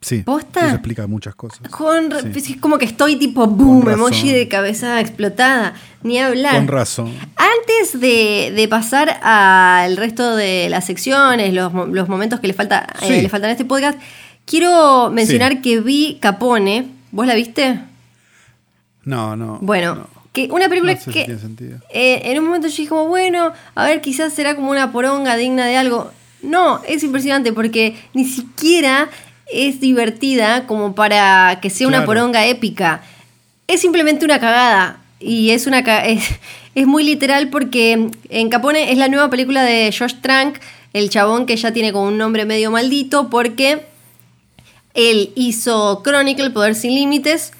Sí. 0.00 0.18
¿Posta? 0.22 0.66
Eso 0.66 0.74
explica 0.76 1.06
muchas 1.06 1.34
cosas. 1.34 1.68
Con, 1.70 2.10
ra- 2.10 2.20
Sí. 2.20 2.52
es 2.54 2.60
como 2.60 2.78
que 2.78 2.84
estoy 2.84 3.16
tipo 3.16 3.46
boom, 3.46 3.88
emoji 3.90 4.32
de 4.32 4.46
cabeza 4.48 5.00
explotada. 5.00 5.74
Ni 6.02 6.18
hablar. 6.18 6.54
Con 6.54 6.68
razón. 6.68 7.12
Antes 7.36 8.00
de, 8.00 8.52
de 8.54 8.68
pasar 8.68 9.18
al 9.22 9.96
resto 9.96 10.36
de 10.36 10.68
las 10.70 10.84
secciones, 10.86 11.52
los, 11.52 11.72
los 11.88 12.08
momentos 12.08 12.38
que 12.40 12.46
le, 12.46 12.52
falta, 12.54 12.86
eh, 13.02 13.22
le 13.22 13.28
faltan 13.28 13.48
a 13.50 13.52
este 13.52 13.64
podcast, 13.64 13.98
quiero 14.44 15.10
mencionar 15.10 15.52
Sí. 15.54 15.60
que 15.62 15.80
vi 15.80 16.18
Capone. 16.20 16.96
¿Vos 17.10 17.26
la 17.26 17.34
viste? 17.34 17.80
No, 19.04 19.36
no. 19.36 19.58
Bueno, 19.60 19.94
no. 19.94 20.06
que 20.32 20.48
una 20.50 20.68
película 20.68 20.92
No 20.94 20.98
sé 20.98 21.04
si 21.06 21.10
que 21.12 21.24
tiene 21.24 21.40
sentido. 21.40 21.78
eh, 21.90 22.20
en 22.24 22.38
un 22.38 22.44
momento 22.46 22.68
yo 22.68 22.76
dije 22.76 22.88
como, 22.88 23.06
bueno, 23.06 23.52
a 23.74 23.84
ver, 23.84 24.00
quizás 24.00 24.32
será 24.32 24.54
como 24.54 24.70
una 24.70 24.92
poronga 24.92 25.36
digna 25.36 25.66
de 25.66 25.76
algo. 25.76 26.10
No, 26.42 26.82
es 26.86 27.02
impresionante 27.02 27.52
porque 27.52 27.96
ni 28.14 28.24
siquiera 28.24 29.08
es 29.50 29.80
divertida 29.80 30.66
como 30.66 30.94
para 30.94 31.58
que 31.60 31.70
sea 31.70 31.88
una 31.88 32.04
poronga 32.04 32.46
épica. 32.46 33.02
Es 33.66 33.80
simplemente 33.80 34.24
una 34.24 34.38
cagada. 34.38 35.00
Y 35.20 35.50
es 35.50 35.66
una 35.66 35.80
es, 35.80 36.22
es 36.74 36.86
muy 36.86 37.02
literal 37.02 37.48
porque 37.48 38.10
en 38.28 38.48
Capone 38.50 38.92
es 38.92 38.98
la 38.98 39.08
nueva 39.08 39.30
película 39.30 39.62
de 39.64 39.92
Josh 39.96 40.14
Trank, 40.20 40.58
el 40.92 41.10
chabón 41.10 41.44
que 41.46 41.56
ya 41.56 41.72
tiene 41.72 41.92
como 41.92 42.06
un 42.06 42.18
nombre 42.18 42.44
medio 42.44 42.70
maldito 42.70 43.28
porque 43.30 43.86
él 44.94 45.30
hizo 45.34 46.02
Chronicle, 46.04 46.50
Poder 46.50 46.74
Sin 46.74 46.94
Límites, 46.94 47.52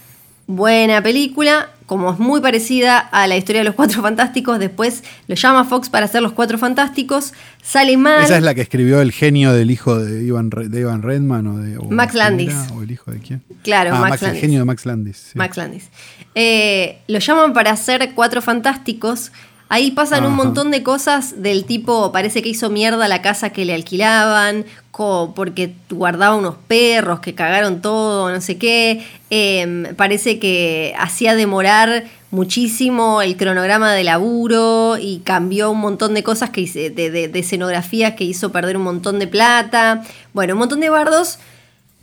buena 0.46 1.02
película, 1.02 1.70
como 1.86 2.12
es 2.12 2.18
muy 2.18 2.40
parecida 2.40 2.98
a 2.98 3.26
la 3.26 3.36
historia 3.36 3.60
de 3.60 3.64
los 3.66 3.74
Cuatro 3.74 4.02
Fantásticos, 4.02 4.58
después 4.58 5.04
lo 5.26 5.34
llama 5.34 5.64
Fox 5.64 5.88
para 5.90 6.06
hacer 6.06 6.20
los 6.22 6.32
Cuatro 6.32 6.58
Fantásticos, 6.58 7.32
sale 7.62 7.96
mal. 7.96 8.24
Esa 8.24 8.36
es 8.36 8.42
la 8.42 8.54
que 8.54 8.60
escribió 8.62 9.00
el 9.00 9.12
genio 9.12 9.52
del 9.52 9.70
hijo 9.70 9.98
de 9.98 10.24
Ivan, 10.24 10.50
de 10.50 10.80
Ivan 10.80 11.02
Redman 11.02 11.46
o 11.46 11.58
de. 11.58 11.78
o 11.78 11.84
Max 11.84 12.14
Landis. 12.14 12.48
era, 12.50 12.74
¿O 12.74 12.82
el 12.82 12.90
hijo 12.90 13.10
de 13.10 13.18
quién? 13.20 13.42
Claro, 13.62 13.90
Ah, 13.94 14.00
Max 14.00 14.10
Max, 14.10 14.22
el 14.22 14.26
Landis. 14.28 14.40
genio 14.42 14.58
de 14.60 14.64
Max 14.64 14.86
Landis. 14.86 15.16
sí. 15.16 15.38
Max 15.38 15.56
Landis. 15.56 15.88
Eh, 16.34 16.98
lo 17.08 17.18
llaman 17.18 17.52
para 17.52 17.70
hacer 17.70 18.12
Cuatro 18.14 18.42
Fantásticos. 18.42 19.32
Ahí 19.70 19.90
pasan 19.90 20.24
un 20.24 20.34
montón 20.34 20.70
de 20.70 20.82
cosas 20.82 21.42
del 21.42 21.64
tipo, 21.64 22.10
parece 22.10 22.40
que 22.42 22.48
hizo 22.48 22.70
mierda 22.70 23.06
la 23.06 23.20
casa 23.20 23.50
que 23.50 23.64
le 23.66 23.74
alquilaban, 23.74 24.64
porque 25.36 25.74
guardaba 25.90 26.34
unos 26.36 26.54
perros 26.66 27.20
que 27.20 27.34
cagaron 27.34 27.80
todo, 27.82 28.30
no 28.30 28.40
sé 28.40 28.56
qué. 28.56 29.04
Eh, 29.30 29.92
parece 29.96 30.38
que 30.38 30.94
hacía 30.98 31.34
demorar 31.36 32.04
muchísimo 32.30 33.20
el 33.20 33.36
cronograma 33.36 33.92
de 33.92 34.04
laburo 34.04 34.96
y 34.98 35.18
cambió 35.24 35.70
un 35.70 35.80
montón 35.80 36.14
de 36.14 36.22
cosas 36.22 36.50
que 36.50 36.62
hice- 36.62 36.90
de, 36.90 37.10
de- 37.10 37.28
de 37.28 37.38
escenografías 37.38 38.14
que 38.14 38.24
hizo 38.24 38.50
perder 38.50 38.76
un 38.78 38.84
montón 38.84 39.18
de 39.18 39.26
plata. 39.26 40.02
Bueno, 40.32 40.54
un 40.54 40.60
montón 40.60 40.80
de 40.80 40.88
bardos. 40.88 41.38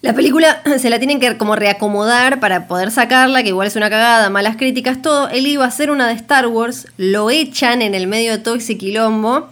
La 0.05 0.13
película 0.13 0.61
se 0.79 0.89
la 0.91 0.99
tienen 0.99 1.19
que 1.19 1.35
como 1.37 1.55
reacomodar 1.55 2.39
para 2.39 2.67
poder 2.67 2.91
sacarla, 2.91 3.41
que 3.41 3.49
igual 3.49 3.67
es 3.67 3.75
una 3.75 3.89
cagada, 3.89 4.29
malas 4.29 4.55
críticas, 4.55 5.01
todo. 5.01 5.29
Él 5.29 5.47
iba 5.47 5.65
a 5.65 5.67
hacer 5.67 5.89
una 5.89 6.07
de 6.07 6.13
Star 6.13 6.45
Wars, 6.47 6.87
lo 6.97 7.29
echan 7.31 7.81
en 7.81 7.95
el 7.95 8.05
medio 8.07 8.31
de 8.33 8.37
todo 8.37 8.55
ese 8.55 8.77
quilombo. 8.77 9.49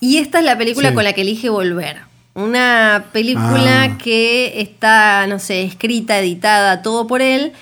Y 0.00 0.18
esta 0.18 0.38
es 0.38 0.44
la 0.44 0.56
película 0.56 0.88
Sí. 0.88 0.94
con 0.94 1.04
la 1.04 1.12
que 1.12 1.20
elige 1.20 1.48
volver. 1.50 1.98
Una 2.34 3.04
película 3.12 3.82
Ah. 3.84 3.98
que 3.98 4.60
está, 4.60 5.26
no 5.26 5.38
sé, 5.38 5.62
escrita, 5.64 6.18
editada, 6.18 6.82
todo 6.82 7.06
por 7.06 7.20
él, 7.22 7.52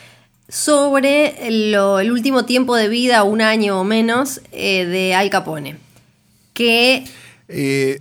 sobre 0.48 1.34
lo- 1.50 1.98
el 2.00 2.12
último 2.12 2.44
tiempo 2.44 2.76
de 2.76 2.88
vida, 2.88 3.22
un 3.24 3.40
año 3.42 3.80
o 3.80 3.84
menos, 3.84 4.40
eh, 4.52 4.84
de 4.86 5.14
Al 5.14 5.28
Capone. 5.30 5.76
Que, 6.54 7.04
Eh, 7.48 7.98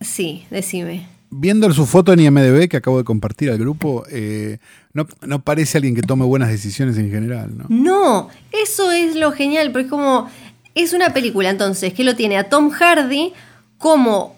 sí, 0.00 0.44
decime. 0.50 1.06
Viendo 1.34 1.72
su 1.72 1.86
foto 1.86 2.12
en 2.12 2.20
IMDB 2.20 2.68
que 2.68 2.76
acabo 2.76 2.98
de 2.98 3.04
compartir 3.04 3.50
al 3.50 3.58
grupo, 3.58 4.04
eh, 4.10 4.58
no, 4.92 5.06
no 5.26 5.42
parece 5.42 5.78
alguien 5.78 5.94
que 5.94 6.02
tome 6.02 6.24
buenas 6.24 6.50
decisiones 6.50 6.96
en 6.98 7.10
general, 7.10 7.56
¿no? 7.56 7.64
No, 7.68 8.28
eso 8.52 8.92
es 8.92 9.16
lo 9.16 9.32
genial, 9.32 9.72
porque 9.72 9.86
es 9.86 9.90
como. 9.90 10.28
Es 10.74 10.92
una 10.94 11.12
película, 11.12 11.50
entonces, 11.50 11.92
que 11.92 12.02
lo 12.04 12.14
tiene 12.16 12.38
a 12.38 12.48
Tom 12.48 12.70
Hardy 12.70 13.32
como 13.78 14.36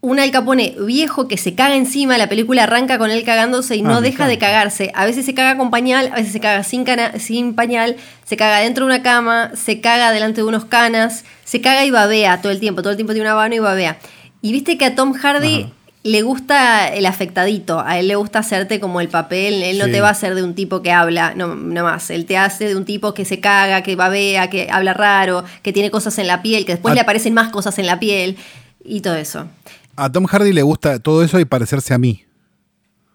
un 0.00 0.18
Al 0.20 0.30
Capone 0.30 0.74
viejo 0.84 1.26
que 1.28 1.36
se 1.36 1.54
caga 1.54 1.76
encima. 1.76 2.18
La 2.18 2.28
película 2.28 2.64
arranca 2.64 2.98
con 2.98 3.10
él 3.10 3.22
cagándose 3.24 3.76
y 3.76 3.80
Ah, 3.80 3.84
no 3.88 4.00
deja 4.00 4.26
de 4.28 4.38
cagarse. 4.38 4.90
A 4.94 5.04
veces 5.04 5.24
se 5.24 5.34
caga 5.34 5.56
con 5.56 5.70
pañal, 5.70 6.10
a 6.12 6.16
veces 6.16 6.32
se 6.32 6.40
caga 6.40 6.62
sin, 6.64 6.84
cana- 6.84 7.18
sin 7.18 7.54
pañal, 7.54 7.96
se 8.24 8.36
caga 8.36 8.58
dentro 8.58 8.84
de 8.86 8.94
una 8.94 9.02
cama, 9.02 9.52
se 9.54 9.80
caga 9.80 10.10
delante 10.12 10.40
de 10.42 10.46
unos 10.48 10.64
canas, 10.64 11.24
se 11.44 11.60
caga 11.60 11.84
y 11.84 11.90
babea 11.90 12.40
todo 12.42 12.50
el 12.52 12.58
tiempo. 12.60 12.82
Todo 12.82 12.90
el 12.90 12.96
tiempo 12.96 13.12
tiene 13.12 13.28
una 13.28 13.36
mano 13.36 13.54
y 13.54 13.58
babea. 13.60 13.98
Y 14.42 14.50
viste 14.52 14.76
que 14.78 14.84
a 14.86 14.94
Tom 14.96 15.12
Hardy. 15.12 15.62
Ajá. 15.62 15.72
Le 16.06 16.22
gusta 16.22 16.88
el 16.88 17.04
afectadito, 17.04 17.80
a 17.80 17.98
él 17.98 18.06
le 18.08 18.14
gusta 18.14 18.38
hacerte 18.38 18.78
como 18.78 19.00
el 19.00 19.08
papel, 19.08 19.62
él 19.62 19.76
no 19.78 19.86
Sí. 19.86 19.90
te 19.92 20.00
va 20.00 20.08
a 20.08 20.12
hacer 20.12 20.34
de 20.36 20.42
un 20.44 20.54
tipo 20.54 20.80
que 20.80 20.92
habla, 20.92 21.34
no, 21.34 21.54
no 21.56 21.82
más, 21.82 22.10
él 22.10 22.26
te 22.26 22.36
hace 22.38 22.68
de 22.68 22.76
un 22.76 22.84
tipo 22.84 23.12
que 23.12 23.24
se 23.24 23.40
caga, 23.40 23.82
que 23.82 23.96
babea, 23.96 24.48
que 24.48 24.68
habla 24.70 24.94
raro, 24.94 25.42
que 25.62 25.72
tiene 25.72 25.90
cosas 25.90 26.16
en 26.18 26.28
la 26.28 26.42
piel, 26.42 26.64
que 26.64 26.72
después 26.74 26.94
le 26.94 27.00
aparecen 27.00 27.34
más 27.34 27.48
cosas 27.50 27.76
en 27.80 27.86
la 27.86 27.98
piel 27.98 28.36
y 28.84 29.00
todo 29.00 29.16
eso. 29.16 29.48
A 29.96 30.12
Tom 30.12 30.26
Hardy 30.26 30.52
le 30.52 30.62
gusta 30.62 30.98
todo 31.00 31.24
eso 31.24 31.40
y 31.40 31.44
parecerse 31.44 31.92
a 31.92 31.98
mí. 31.98 32.24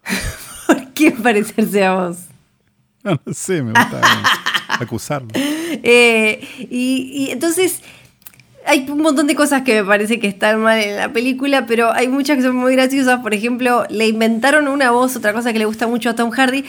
¿Por 0.66 0.92
qué 0.92 1.12
parecerse 1.12 1.84
a 1.84 1.94
vos? 1.94 2.16
No, 3.02 3.18
no 3.24 3.32
sé, 3.34 3.62
me 3.62 3.72
gusta 3.72 4.00
acusarlo. 4.68 5.28
Eh, 5.34 6.46
y, 6.70 7.26
y 7.28 7.30
entonces 7.30 7.80
hay 8.66 8.86
un 8.88 9.00
montón 9.00 9.26
de 9.26 9.34
cosas 9.34 9.62
que 9.62 9.82
me 9.82 9.84
parece 9.84 10.20
que 10.20 10.28
están 10.28 10.60
mal 10.60 10.78
en 10.80 10.96
la 10.96 11.12
película, 11.12 11.66
pero 11.66 11.92
hay 11.92 12.08
muchas 12.08 12.36
que 12.36 12.42
son 12.42 12.56
muy 12.56 12.74
graciosas. 12.74 13.20
Por 13.20 13.34
ejemplo, 13.34 13.84
le 13.88 14.06
inventaron 14.06 14.68
una 14.68 14.90
voz, 14.90 15.16
otra 15.16 15.32
cosa 15.32 15.52
que 15.52 15.58
le 15.58 15.64
gusta 15.64 15.86
mucho 15.86 16.10
a 16.10 16.14
Tom 16.14 16.30
Hardy, 16.30 16.64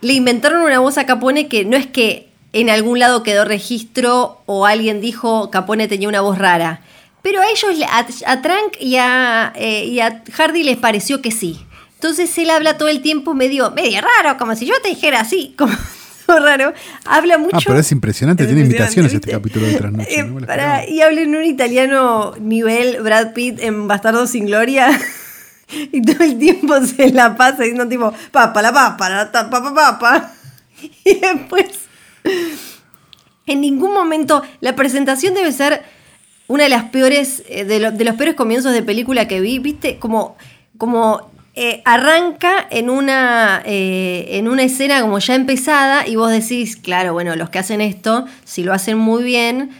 le 0.00 0.12
inventaron 0.12 0.62
una 0.62 0.78
voz 0.78 0.98
a 0.98 1.06
Capone 1.06 1.48
que 1.48 1.64
no 1.64 1.76
es 1.76 1.86
que 1.86 2.28
en 2.52 2.70
algún 2.70 2.98
lado 2.98 3.22
quedó 3.22 3.44
registro 3.44 4.42
o 4.46 4.66
alguien 4.66 5.00
dijo 5.00 5.50
Capone 5.50 5.88
tenía 5.88 6.08
una 6.08 6.20
voz 6.20 6.38
rara. 6.38 6.80
Pero 7.22 7.40
a 7.40 7.50
ellos, 7.50 7.74
a, 7.90 8.06
a 8.30 8.42
Trank 8.42 8.80
y 8.80 8.96
a, 8.96 9.52
eh, 9.56 9.84
y 9.86 10.00
a 10.00 10.22
Hardy 10.32 10.62
les 10.62 10.76
pareció 10.76 11.20
que 11.20 11.30
sí. 11.30 11.60
Entonces 11.94 12.36
él 12.38 12.50
habla 12.50 12.78
todo 12.78 12.88
el 12.88 13.02
tiempo 13.02 13.34
medio, 13.34 13.72
medio 13.72 14.00
raro, 14.00 14.38
como 14.38 14.54
si 14.54 14.66
yo 14.66 14.74
te 14.82 14.88
dijera 14.88 15.20
así, 15.20 15.54
como 15.58 15.74
todo 16.28 16.40
raro. 16.44 16.74
Habla 17.06 17.38
mucho. 17.38 17.56
Ah, 17.56 17.60
pero 17.66 17.78
es 17.78 17.90
impresionante, 17.90 18.44
tiene 18.44 18.60
invitaciones 18.60 19.12
este 19.14 19.26
¿viste? 19.28 19.32
capítulo 19.40 19.66
de 19.66 19.74
Trasnoche. 19.74 20.20
Eh, 20.20 20.22
no 20.24 20.38
esperaba. 20.40 20.86
y 20.86 21.00
habla 21.00 21.22
en 21.22 21.34
un 21.34 21.44
italiano 21.44 22.34
nivel 22.38 23.02
Brad 23.02 23.32
Pitt 23.32 23.58
en 23.60 23.88
Bastardo 23.88 24.26
sin 24.26 24.44
Gloria. 24.46 24.90
y 25.92 26.02
todo 26.02 26.24
el 26.24 26.38
tiempo 26.38 26.80
se 26.84 27.10
la 27.12 27.34
pasa 27.36 27.62
diciendo 27.62 27.88
tipo, 27.88 28.12
papa, 28.30 28.60
la 28.62 28.72
papa, 28.72 29.08
la 29.08 29.32
papa, 29.32 29.74
papa. 29.74 30.32
Y 31.04 31.14
después, 31.14 31.66
en 33.46 33.60
ningún 33.60 33.92
momento, 33.94 34.42
la 34.60 34.76
presentación 34.76 35.34
debe 35.34 35.50
ser 35.52 35.82
una 36.46 36.64
de 36.64 36.68
las 36.68 36.84
peores, 36.84 37.42
eh, 37.48 37.64
de, 37.64 37.80
lo- 37.80 37.90
de 37.90 38.04
los 38.04 38.14
peores 38.14 38.34
comienzos 38.36 38.72
de 38.72 38.82
película 38.82 39.26
que 39.26 39.40
vi, 39.40 39.58
viste, 39.58 39.98
como, 39.98 40.36
como 40.76 41.32
eh, 41.60 41.82
arranca 41.84 42.68
en 42.70 42.88
una, 42.88 43.62
eh, 43.64 44.28
en 44.38 44.48
una 44.48 44.62
escena 44.62 45.00
como 45.00 45.18
ya 45.18 45.34
empezada 45.34 46.06
y 46.06 46.14
vos 46.14 46.30
decís, 46.30 46.76
claro, 46.76 47.14
bueno, 47.14 47.34
los 47.34 47.50
que 47.50 47.58
hacen 47.58 47.80
esto, 47.80 48.26
si 48.44 48.62
lo 48.62 48.72
hacen 48.72 48.96
muy 48.96 49.24
bien, 49.24 49.70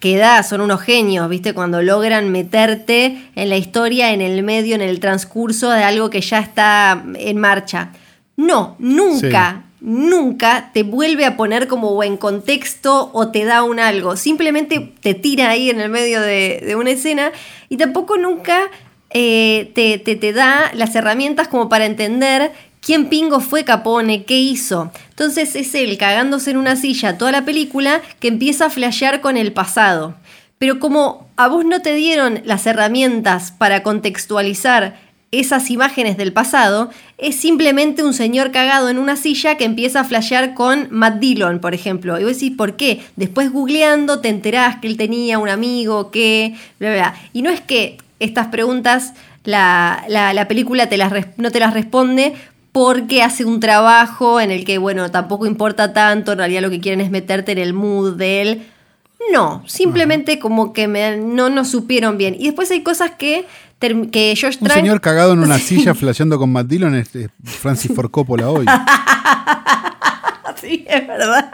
queda, 0.00 0.42
son 0.42 0.60
unos 0.60 0.80
genios, 0.80 1.28
¿viste? 1.28 1.54
Cuando 1.54 1.82
logran 1.82 2.30
meterte 2.30 3.30
en 3.36 3.48
la 3.48 3.56
historia, 3.56 4.12
en 4.12 4.22
el 4.22 4.42
medio, 4.42 4.74
en 4.74 4.80
el 4.80 4.98
transcurso 4.98 5.70
de 5.70 5.84
algo 5.84 6.10
que 6.10 6.20
ya 6.20 6.40
está 6.40 7.04
en 7.14 7.38
marcha. 7.38 7.92
No, 8.36 8.74
nunca, 8.80 9.66
nunca 9.80 10.72
te 10.74 10.82
vuelve 10.82 11.26
a 11.26 11.36
poner 11.36 11.68
como 11.68 12.02
en 12.02 12.16
contexto 12.16 13.10
o 13.12 13.28
te 13.28 13.44
da 13.44 13.62
un 13.62 13.78
algo. 13.78 14.16
Simplemente 14.16 14.94
te 15.00 15.14
tira 15.14 15.50
ahí 15.50 15.70
en 15.70 15.80
el 15.80 15.90
medio 15.90 16.20
de, 16.20 16.60
de 16.66 16.74
una 16.74 16.90
escena 16.90 17.30
y 17.68 17.76
tampoco 17.76 18.16
nunca 18.16 18.68
eh, 19.14 19.70
te, 19.74 19.96
te- 19.98 20.16
te 20.16 20.32
da 20.34 20.70
las 20.74 20.94
herramientas 20.94 21.48
como 21.48 21.70
para 21.70 21.86
entender 21.86 22.52
quién 22.80 23.08
pingo 23.08 23.40
fue 23.40 23.64
Capone, 23.64 24.24
qué 24.24 24.38
hizo. 24.38 24.92
Entonces 25.08 25.56
es 25.56 25.74
él 25.74 25.96
cagándose 25.96 26.50
en 26.50 26.58
una 26.58 26.76
silla 26.76 27.16
toda 27.16 27.32
la 27.32 27.46
película 27.46 28.02
que 28.20 28.28
empieza 28.28 28.66
a 28.66 28.70
flashear 28.70 29.22
con 29.22 29.38
el 29.38 29.52
pasado. 29.52 30.14
Pero 30.58 30.78
como 30.78 31.26
a 31.36 31.48
vos 31.48 31.64
no 31.64 31.80
te 31.80 31.94
dieron 31.94 32.42
las 32.44 32.66
herramientas 32.66 33.52
para 33.52 33.82
contextualizar 33.82 35.02
esas 35.30 35.68
imágenes 35.70 36.16
del 36.16 36.32
pasado, 36.32 36.90
es 37.18 37.34
simplemente 37.34 38.04
un 38.04 38.14
señor 38.14 38.52
cagado 38.52 38.88
en 38.88 38.98
una 38.98 39.16
silla 39.16 39.56
que 39.56 39.64
empieza 39.64 40.00
a 40.00 40.04
flashear 40.04 40.54
con 40.54 40.86
Matt 40.90 41.18
Dillon, 41.18 41.58
por 41.58 41.74
ejemplo. 41.74 42.20
Y 42.20 42.24
vos 42.24 42.34
decís, 42.34 42.52
¿por 42.56 42.76
qué? 42.76 43.02
Después 43.16 43.50
googleando 43.50 44.20
te 44.20 44.28
enterás 44.28 44.76
que 44.76 44.86
él 44.86 44.96
tenía 44.96 45.38
un 45.40 45.48
amigo, 45.48 46.12
que... 46.12 46.54
Bla, 46.78 46.92
bla. 46.92 47.14
Y 47.32 47.42
no 47.42 47.50
es 47.50 47.60
que 47.60 47.98
estas 48.24 48.48
preguntas 48.48 49.12
la, 49.44 50.04
la- 50.08 50.32
la 50.34 50.48
película 50.48 50.88
te 50.88 50.96
las 50.96 51.12
no 51.36 51.50
te 51.50 51.60
las 51.60 51.74
responde 51.74 52.34
porque 52.72 53.22
hace 53.22 53.44
un 53.44 53.60
trabajo 53.60 54.40
en 54.40 54.50
el 54.50 54.64
que, 54.64 54.78
bueno, 54.78 55.10
tampoco 55.10 55.46
importa 55.46 55.92
tanto, 55.92 56.32
en 56.32 56.38
realidad 56.38 56.62
lo 56.62 56.70
que 56.70 56.80
quieren 56.80 57.00
es 57.00 57.10
meterte 57.10 57.52
en 57.52 57.58
el 57.58 57.72
mood 57.72 58.16
de 58.16 58.42
él. 58.42 58.66
No, 59.32 59.62
simplemente 59.66 60.38
como 60.40 60.72
que 60.72 60.88
me- 60.88 61.16
no 61.18 61.50
nos 61.50 61.68
supieron 61.70 62.18
bien. 62.18 62.34
Y 62.38 62.46
después 62.46 62.70
hay 62.72 62.82
cosas 62.82 63.12
que, 63.12 63.46
que 63.78 64.34
Un 64.60 64.68
señor 64.70 65.00
cagado 65.00 65.32
en 65.34 65.38
una 65.38 65.58
silla 65.70 65.94
flasheando 65.94 66.38
con 66.38 66.50
Matt 66.50 66.66
Dillon 66.66 66.94
es 66.96 67.14
es 67.14 67.28
Francis 67.44 67.92
Ford 67.94 68.10
Coppola 68.10 68.50
hoy. 68.50 68.66
Sí, 70.60 70.84
es 70.88 71.06
verdad. 71.06 71.50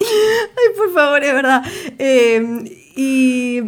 Ay, 0.00 0.76
por 0.76 0.92
favor, 0.92 1.22
es 1.24 1.32
verdad. 1.32 1.62
Eh, 1.98 2.64
y, 2.96 3.60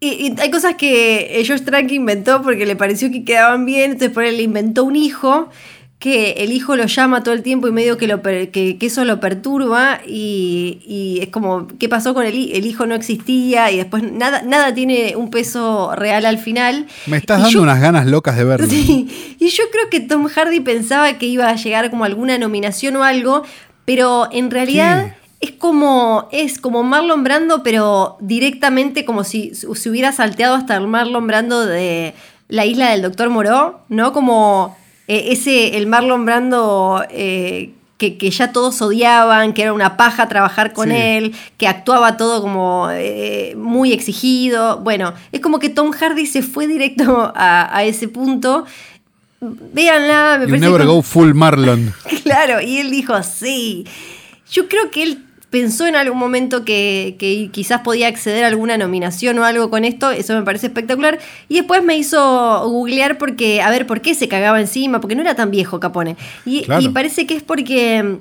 y- 0.00 0.28
y 0.28 0.34
hay 0.40 0.50
cosas 0.50 0.74
que 0.76 1.38
eh, 1.40 1.44
Josh 1.46 1.62
Trank 1.62 1.90
inventó 1.92 2.42
porque 2.42 2.66
le 2.66 2.76
pareció 2.76 3.10
que 3.10 3.24
quedaban 3.24 3.66
bien, 3.66 3.92
entonces 3.92 4.10
por 4.14 4.24
él 4.24 4.36
le 4.38 4.42
inventó 4.44 4.84
un 4.84 4.96
hijo 4.96 5.50
que 5.98 6.30
el 6.38 6.52
hijo 6.52 6.76
lo 6.76 6.86
llama 6.86 7.22
todo 7.22 7.34
el 7.34 7.42
tiempo 7.42 7.68
y 7.68 7.72
medio 7.72 7.98
que, 7.98 8.06
lo 8.06 8.22
per- 8.22 8.50
que, 8.50 8.78
que 8.78 8.86
eso 8.86 9.04
lo 9.04 9.20
perturba 9.20 10.00
y, 10.06 10.78
y 10.86 11.18
es 11.20 11.28
como, 11.28 11.68
¿qué 11.78 11.90
pasó 11.90 12.14
con 12.14 12.24
el, 12.24 12.50
el 12.52 12.64
hijo? 12.64 12.86
No 12.86 12.94
existía 12.94 13.70
y 13.70 13.76
después 13.76 14.10
nada, 14.10 14.40
nada 14.40 14.72
tiene 14.72 15.14
un 15.16 15.28
peso 15.30 15.94
real 15.94 16.24
al 16.24 16.38
final. 16.38 16.86
Me 17.06 17.18
estás 17.18 17.40
Y 17.40 17.42
dando 17.42 17.54
yo- 17.58 17.62
unas 17.62 17.82
ganas 17.82 18.06
locas 18.06 18.38
de 18.38 18.44
verlo. 18.44 18.66
Sí, 18.66 19.36
y 19.38 19.48
yo 19.48 19.64
creo 19.70 19.90
que 19.90 20.00
Tom 20.00 20.26
Hardy 20.28 20.60
pensaba 20.60 21.18
que 21.18 21.26
iba 21.26 21.50
a 21.50 21.56
llegar 21.56 21.90
como 21.90 22.04
alguna 22.04 22.38
nominación 22.38 22.96
o 22.96 23.04
algo, 23.04 23.42
pero 23.84 24.28
en 24.32 24.50
realidad 24.50 25.14
es 25.40 25.52
como 25.52 26.28
es 26.32 26.58
como 26.58 26.82
Marlon 26.82 27.24
Brando, 27.24 27.62
pero 27.62 28.16
directamente 28.20 29.04
como 29.04 29.24
si 29.24 29.54
se 29.54 29.88
hubiera 29.90 30.12
salteado 30.12 30.54
hasta 30.54 30.76
el 30.76 30.86
Marlon 30.86 31.26
Brando 31.26 31.64
de 31.64 32.14
la 32.48 32.66
isla 32.66 32.90
del 32.90 33.02
Doctor 33.02 33.30
Moró, 33.30 33.80
¿no? 33.88 34.12
Como 34.12 34.76
eh, 35.08 35.28
ese, 35.32 35.76
el 35.76 35.86
Marlon 35.86 36.24
Brando 36.26 37.04
eh, 37.10 37.72
que, 37.96 38.16
que 38.18 38.30
ya 38.30 38.50
todos 38.52 38.80
odiaban, 38.82 39.52
que 39.52 39.62
era 39.62 39.72
una 39.72 39.96
paja 39.96 40.28
trabajar 40.28 40.72
con 40.72 40.88
Sí. 40.90 40.96
él, 40.96 41.34
que 41.58 41.68
actuaba 41.68 42.16
todo 42.16 42.40
como 42.42 42.88
eh, 42.92 43.54
muy 43.56 43.92
exigido. 43.92 44.78
Bueno, 44.80 45.12
es 45.32 45.40
como 45.40 45.58
que 45.58 45.68
Tom 45.68 45.90
Hardy 45.92 46.26
se 46.26 46.42
fue 46.42 46.66
directo 46.66 47.32
a, 47.34 47.76
a 47.76 47.84
ese 47.84 48.08
punto. 48.08 48.64
Véanla, 49.40 50.36
me 50.38 50.44
You 50.44 50.50
parece 50.50 50.66
never 50.66 50.80
como- 50.82 50.94
go 50.96 51.02
full 51.02 51.32
Marlon. 51.34 51.94
Claro, 52.24 52.60
y 52.60 52.78
él 52.78 52.90
dijo, 52.90 53.22
sí. 53.22 53.86
Yo 54.50 54.68
creo 54.68 54.90
que 54.90 55.02
él 55.02 55.24
pensó 55.50 55.86
en 55.86 55.96
algún 55.96 56.18
momento 56.18 56.64
que, 56.64 57.16
que 57.18 57.48
quizás 57.52 57.80
podía 57.80 58.06
acceder 58.06 58.44
a 58.44 58.46
alguna 58.48 58.78
nominación 58.78 59.36
o 59.40 59.44
algo 59.44 59.68
con 59.68 59.84
esto, 59.84 60.10
eso 60.12 60.34
me 60.34 60.42
parece 60.42 60.68
espectacular. 60.68 61.18
Y 61.48 61.56
después 61.56 61.82
me 61.82 61.96
hizo 61.96 62.68
googlear 62.68 63.18
porque, 63.18 63.60
a 63.60 63.68
ver, 63.70 63.86
¿por 63.86 64.00
qué 64.00 64.14
se 64.14 64.28
cagaba 64.28 64.60
encima? 64.60 65.00
Porque 65.00 65.16
no 65.16 65.22
era 65.22 65.34
tan 65.34 65.50
viejo 65.50 65.80
Capone. 65.80 66.16
Y, 66.46 66.62
Claro. 66.62 66.80
y 66.82 66.88
parece 66.90 67.26
que 67.26 67.34
es 67.34 67.42
porque 67.42 68.00
mm, 68.02 68.16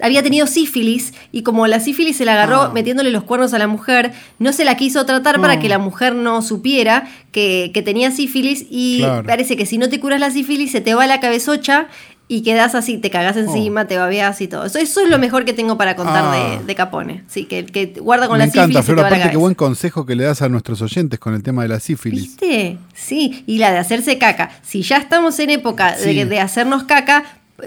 había 0.00 0.22
tenido 0.22 0.46
sífilis 0.46 1.12
y 1.32 1.42
como 1.42 1.66
la 1.66 1.80
sífilis 1.80 2.16
se 2.16 2.24
la 2.24 2.34
agarró 2.34 2.62
Ah. 2.62 2.70
metiéndole 2.72 3.10
los 3.10 3.24
cuernos 3.24 3.52
a 3.52 3.58
la 3.58 3.66
mujer, 3.66 4.12
no 4.38 4.52
se 4.52 4.64
la 4.64 4.76
quiso 4.76 5.04
tratar 5.06 5.40
para 5.40 5.56
No. 5.56 5.60
que 5.60 5.68
la 5.68 5.78
mujer 5.78 6.14
no 6.14 6.40
supiera 6.42 7.08
que, 7.32 7.72
que 7.74 7.82
tenía 7.82 8.12
sífilis 8.12 8.64
y 8.70 8.98
Claro. 9.00 9.26
parece 9.26 9.56
que 9.56 9.66
si 9.66 9.76
no 9.76 9.88
te 9.88 9.98
curas 9.98 10.20
la 10.20 10.30
sífilis 10.30 10.70
se 10.70 10.80
te 10.80 10.94
va 10.94 11.06
la 11.08 11.18
cabezocha 11.18 11.88
y 12.30 12.42
quedas 12.42 12.74
así, 12.74 12.98
te 12.98 13.08
cagás 13.10 13.36
encima, 13.38 13.82
Oh. 13.82 13.86
te 13.86 13.96
babeás 13.96 14.40
y 14.42 14.48
todo. 14.48 14.66
Eso, 14.66 14.78
eso 14.78 15.00
es 15.00 15.08
lo 15.08 15.18
mejor 15.18 15.44
que 15.46 15.54
tengo 15.54 15.78
para 15.78 15.96
contar 15.96 16.24
Ah. 16.26 16.58
de, 16.58 16.64
de 16.66 16.74
Capone. 16.74 17.24
Sí, 17.26 17.46
que, 17.46 17.64
que 17.64 17.86
guarda 18.00 18.28
con 18.28 18.36
Me 18.38 18.44
la 18.46 18.52
sífilis 18.52 18.68
encanta, 18.76 18.86
te 18.86 18.92
va 18.94 19.02
la 19.02 19.08
Aparte, 19.16 19.30
qué 19.30 19.36
buen 19.38 19.54
consejo 19.54 20.04
que 20.04 20.14
le 20.14 20.24
das 20.24 20.42
a 20.42 20.48
nuestros 20.50 20.82
oyentes 20.82 21.18
con 21.18 21.34
el 21.34 21.42
tema 21.42 21.62
de 21.62 21.68
la 21.68 21.80
sífilis. 21.80 22.22
¿Viste? 22.22 22.76
Sí, 22.94 23.44
y 23.46 23.58
la 23.58 23.72
de 23.72 23.78
hacerse 23.78 24.18
caca. 24.18 24.50
Si 24.62 24.82
ya 24.82 24.98
estamos 24.98 25.38
en 25.38 25.50
época 25.50 25.96
de, 25.96 26.02
Sí. 26.12 26.24
de 26.24 26.40
hacernos 26.40 26.84
caca, 26.84 27.24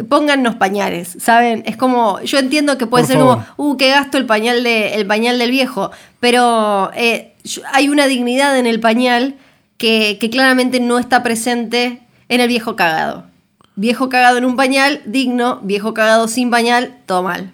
póngannos 0.08 0.56
pañales, 0.56 1.17
¿saben? 1.19 1.63
Es 1.65 1.76
como, 1.76 2.21
yo 2.21 2.38
entiendo 2.39 2.78
que 2.78 2.86
puede 2.88 3.04
Por 3.04 3.08
ser 3.12 3.17
favor. 3.17 3.39
como, 3.58 3.71
uh, 3.71 3.78
qué 3.78 3.89
gasto 3.89 4.17
el 4.17 4.26
pañal, 4.26 4.63
de, 4.63 4.93
el 4.93 5.06
pañal 5.06 5.38
del 5.39 5.52
viejo, 5.52 5.91
pero 6.19 6.91
eh, 6.95 7.34
hay 7.74 7.89
una 7.89 8.06
dignidad 8.08 8.58
en 8.58 8.67
el 8.67 8.80
pañal 8.80 9.36
que, 9.78 10.17
que 10.21 10.30
claramente 10.30 10.80
no 10.80 11.00
está 11.00 11.24
presente 11.24 12.00
en 12.30 12.39
el 12.39 12.47
viejo 12.47 12.76
cagado. 12.76 13.26
Viejo 13.75 14.10
cagado 14.10 14.38
en 14.38 14.45
un 14.45 14.55
pañal, 14.55 15.01
digno, 15.05 15.60
viejo 15.63 15.93
cagado 15.93 16.27
sin 16.27 16.49
pañal, 16.49 16.97
todo 17.05 17.23
mal. 17.23 17.53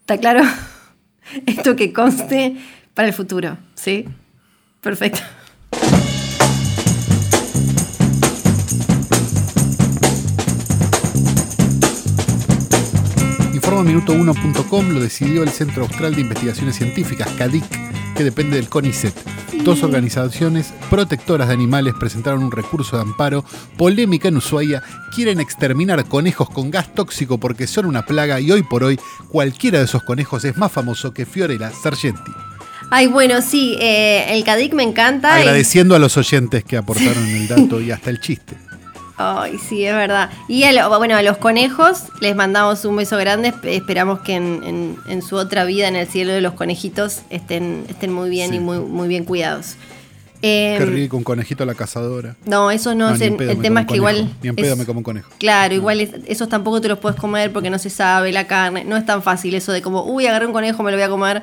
¿Está 0.00 0.18
claro? 0.18 0.42
Esto 1.46 1.76
que 1.76 1.92
conste 1.92 2.56
para 2.94 3.08
el 3.08 3.14
futuro, 3.14 3.58
¿sí? 3.74 4.06
Perfecto. 4.80 5.20
Informa-minuto1.com 13.78 14.88
lo 14.90 15.00
decidió 15.00 15.44
el 15.44 15.50
Centro 15.50 15.84
Austral 15.84 16.12
de 16.16 16.22
Investigaciones 16.22 16.74
Científicas, 16.74 17.28
CADIC, 17.38 17.64
que 18.16 18.24
depende 18.24 18.56
del 18.56 18.68
CONICET. 18.68 19.14
Dos 19.62 19.84
organizaciones 19.84 20.72
protectoras 20.90 21.46
de 21.46 21.54
animales 21.54 21.94
presentaron 21.98 22.42
un 22.42 22.50
recurso 22.50 22.96
de 22.96 23.02
amparo 23.02 23.44
polémica 23.76 24.26
en 24.26 24.38
Ushuaia. 24.38 24.82
Quieren 25.14 25.38
exterminar 25.38 26.04
conejos 26.06 26.50
con 26.50 26.72
gas 26.72 26.92
tóxico 26.92 27.38
porque 27.38 27.68
son 27.68 27.86
una 27.86 28.04
plaga 28.04 28.40
y 28.40 28.50
hoy 28.50 28.64
por 28.64 28.82
hoy 28.82 28.98
cualquiera 29.30 29.78
de 29.78 29.84
esos 29.84 30.02
conejos 30.02 30.44
es 30.44 30.56
más 30.56 30.72
famoso 30.72 31.12
que 31.14 31.24
Fiorella 31.24 31.70
Sargenti. 31.70 32.32
Ay, 32.90 33.06
bueno, 33.06 33.40
sí, 33.42 33.76
eh, 33.80 34.26
el 34.30 34.42
CADIC 34.42 34.72
me 34.74 34.82
encanta. 34.82 35.38
y- 35.38 35.42
Agradeciendo 35.42 35.94
a 35.94 36.00
los 36.00 36.16
oyentes 36.16 36.64
que 36.64 36.76
aportaron 36.76 37.24
el 37.28 37.46
dato 37.46 37.80
y 37.80 37.92
hasta 37.92 38.10
el 38.10 38.20
chiste. 38.20 38.56
Ay, 39.18 39.58
sí, 39.58 39.84
es 39.84 39.94
verdad. 39.94 40.30
Y 40.46 40.62
a 40.64 40.72
lo- 40.72 40.96
bueno, 40.98 41.16
a 41.16 41.22
los 41.22 41.38
conejos 41.38 42.04
les 42.20 42.36
mandamos 42.36 42.84
un 42.84 42.96
beso 42.96 43.16
grande. 43.16 43.52
Esp- 43.52 43.64
Esperamos 43.68 44.20
que 44.20 44.34
en, 44.36 44.62
en- 44.64 44.96
en 45.08 45.22
su 45.22 45.36
otra 45.36 45.64
vida, 45.64 45.88
en 45.88 45.96
el 45.96 46.06
cielo 46.06 46.32
de 46.32 46.40
los 46.40 46.52
conejitos, 46.54 47.22
estén, 47.28 47.84
estén 47.88 48.12
muy 48.12 48.30
bien 48.30 48.50
Sí. 48.50 48.56
y 48.56 48.60
muy, 48.60 48.78
muy 48.78 49.08
bien 49.08 49.24
cuidados. 49.24 49.74
Eh, 50.40 50.76
Qué 50.78 50.86
rico, 50.86 51.16
un 51.16 51.24
conejito 51.24 51.64
a 51.64 51.66
la 51.66 51.74
cazadora. 51.74 52.36
no, 52.44 52.70
eso 52.70 52.94
no, 52.94 53.10
es 53.12 53.20
el, 53.20 53.42
el 53.42 53.60
tema 53.60 53.80
es 53.80 53.86
que 53.88 53.96
igual. 53.96 54.32
Ni 54.40 54.50
en 54.50 54.54
pedo 54.54 54.74
es- 54.74 54.78
me 54.78 54.86
como 54.86 55.00
un 55.00 55.04
conejo. 55.04 55.28
Claro, 55.38 55.74
igual 55.74 56.00
es- 56.00 56.10
esos 56.28 56.48
tampoco 56.48 56.80
te 56.80 56.86
los 56.88 56.98
puedes 57.00 57.18
comer 57.18 57.52
porque 57.52 57.70
no 57.70 57.78
se 57.80 57.90
sabe 57.90 58.30
la 58.30 58.46
carne. 58.46 58.84
No 58.84 58.96
es 58.96 59.04
tan 59.04 59.20
fácil 59.24 59.54
eso 59.56 59.72
de 59.72 59.82
como, 59.82 60.04
uy, 60.04 60.28
agarré 60.28 60.46
un 60.46 60.52
conejo, 60.52 60.84
me 60.84 60.92
lo 60.92 60.96
voy 60.96 61.02
a 61.04 61.08
comer. 61.08 61.42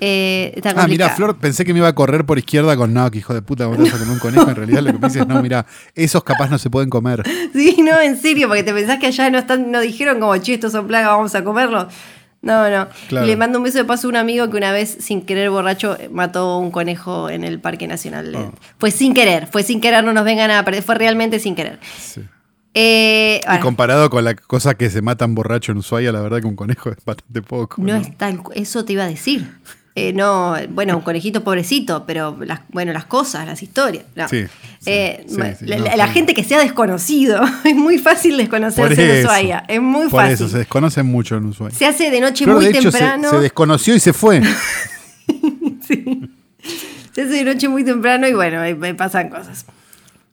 Eh, 0.00 0.52
está 0.56 0.74
Ah, 0.76 0.86
mira. 0.86 1.08
Flor, 1.10 1.36
pensé 1.38 1.64
que 1.64 1.72
me 1.72 1.80
iba 1.80 1.88
a 1.88 1.94
correr 1.94 2.24
por 2.24 2.38
izquierda 2.38 2.76
con 2.76 2.94
no, 2.94 3.10
que 3.10 3.18
hijo 3.18 3.34
de 3.34 3.42
puta, 3.42 3.66
vas 3.66 3.78
a 3.78 3.98
comer 3.98 4.08
un 4.08 4.18
conejo. 4.18 4.48
En 4.48 4.56
realidad 4.56 4.82
lo 4.82 4.92
que 4.92 4.98
me 4.98 5.08
dices, 5.08 5.26
no, 5.26 5.42
mira, 5.42 5.66
esos 5.94 6.22
capaz 6.22 6.48
no 6.50 6.58
se 6.58 6.70
pueden 6.70 6.90
comer. 6.90 7.22
Sí, 7.52 7.78
no, 7.82 8.00
en 8.00 8.20
serio, 8.20 8.46
porque 8.46 8.62
te 8.62 8.72
pensás 8.72 8.98
que 8.98 9.06
allá 9.08 9.30
no 9.30 9.38
están, 9.38 9.70
no 9.72 9.80
dijeron 9.80 10.20
como, 10.20 10.36
che, 10.36 10.54
estos 10.54 10.72
son 10.72 10.86
plagas, 10.86 11.10
vamos 11.10 11.34
a 11.34 11.42
comerlos. 11.42 11.86
No, 12.40 12.70
no. 12.70 12.86
Claro. 13.08 13.26
Le 13.26 13.36
mando 13.36 13.58
un 13.58 13.64
beso 13.64 13.78
de 13.78 13.84
paso 13.84 14.06
a 14.06 14.10
un 14.10 14.16
amigo 14.16 14.48
que 14.48 14.56
una 14.56 14.70
vez, 14.70 14.96
sin 15.00 15.22
querer 15.22 15.50
borracho, 15.50 15.96
mató 16.12 16.58
un 16.58 16.70
conejo 16.70 17.28
en 17.30 17.42
el 17.42 17.58
Parque 17.58 17.88
Nacional. 17.88 18.32
Oh. 18.36 18.52
Fue 18.78 18.92
sin 18.92 19.12
querer, 19.12 19.48
fue 19.48 19.64
sin 19.64 19.80
querer, 19.80 20.04
no 20.04 20.12
nos 20.12 20.24
vengan 20.24 20.50
a 20.52 20.64
perder, 20.64 20.82
fue 20.84 20.94
realmente 20.94 21.40
sin 21.40 21.56
querer. 21.56 21.80
Sí. 21.98 22.22
Eh, 22.74 23.40
Y 23.56 23.58
comparado 23.58 24.08
con 24.08 24.22
la 24.24 24.34
cosa 24.36 24.74
que 24.76 24.88
se 24.88 25.02
matan 25.02 25.34
borracho 25.34 25.72
en 25.72 25.78
Ushuaia, 25.78 26.12
la 26.12 26.20
verdad 26.20 26.40
que 26.40 26.46
un 26.46 26.54
conejo 26.54 26.90
es 26.90 27.04
bastante 27.04 27.42
poco. 27.42 27.82
no 27.82 27.94
¿no? 27.94 28.00
es 28.00 28.16
tal, 28.16 28.40
eso 28.54 28.84
te 28.84 28.92
iba 28.92 29.02
a 29.04 29.08
decir. 29.08 29.50
Eh, 30.00 30.12
no, 30.12 30.54
bueno, 30.70 30.96
un 30.96 31.02
conejito 31.02 31.42
pobrecito, 31.42 32.04
pero 32.06 32.36
las, 32.44 32.60
bueno, 32.70 32.92
las 32.92 33.04
cosas, 33.06 33.46
las 33.46 33.62
historias. 33.62 34.04
no. 34.14 34.28
Sí, 34.28 34.44
sí, 34.46 34.50
Eh, 34.86 35.24
sí, 35.28 35.66
la, 35.66 36.06
no, 36.06 36.12
gente 36.12 36.34
que 36.34 36.44
sea 36.44 36.60
desconocido, 36.60 37.40
es 37.64 37.74
muy 37.74 37.98
fácil 37.98 38.32
Por 38.32 38.40
desconocerse 38.40 39.18
en 39.20 39.24
Ushuaia, 39.24 39.64
es 39.66 39.80
muy 39.80 40.08
por 40.08 40.20
fácil. 40.20 40.34
eso, 40.34 40.48
se 40.48 40.58
desconocen 40.58 41.06
mucho 41.06 41.36
en 41.36 41.46
Ushuaia. 41.46 41.74
Se 41.74 41.86
hace 41.86 42.10
de 42.10 42.20
noche 42.20 42.44
Flor, 42.44 42.56
muy 42.56 42.66
de 42.66 42.78
hecho, 42.78 42.92
se, 42.92 42.98
temprano. 42.98 43.30
se 43.30 43.38
desconoció 43.38 43.94
y 43.94 44.00
se 44.00 44.12
fue. 44.12 44.40
Se 47.12 47.22
hace 47.22 47.32
de 47.32 47.44
noche 47.44 47.68
muy 47.68 47.82
temprano 47.82 48.28
y 48.28 48.34
bueno, 48.34 48.60
ahí 48.60 48.74
pasan 48.94 49.28
cosas. 49.28 49.64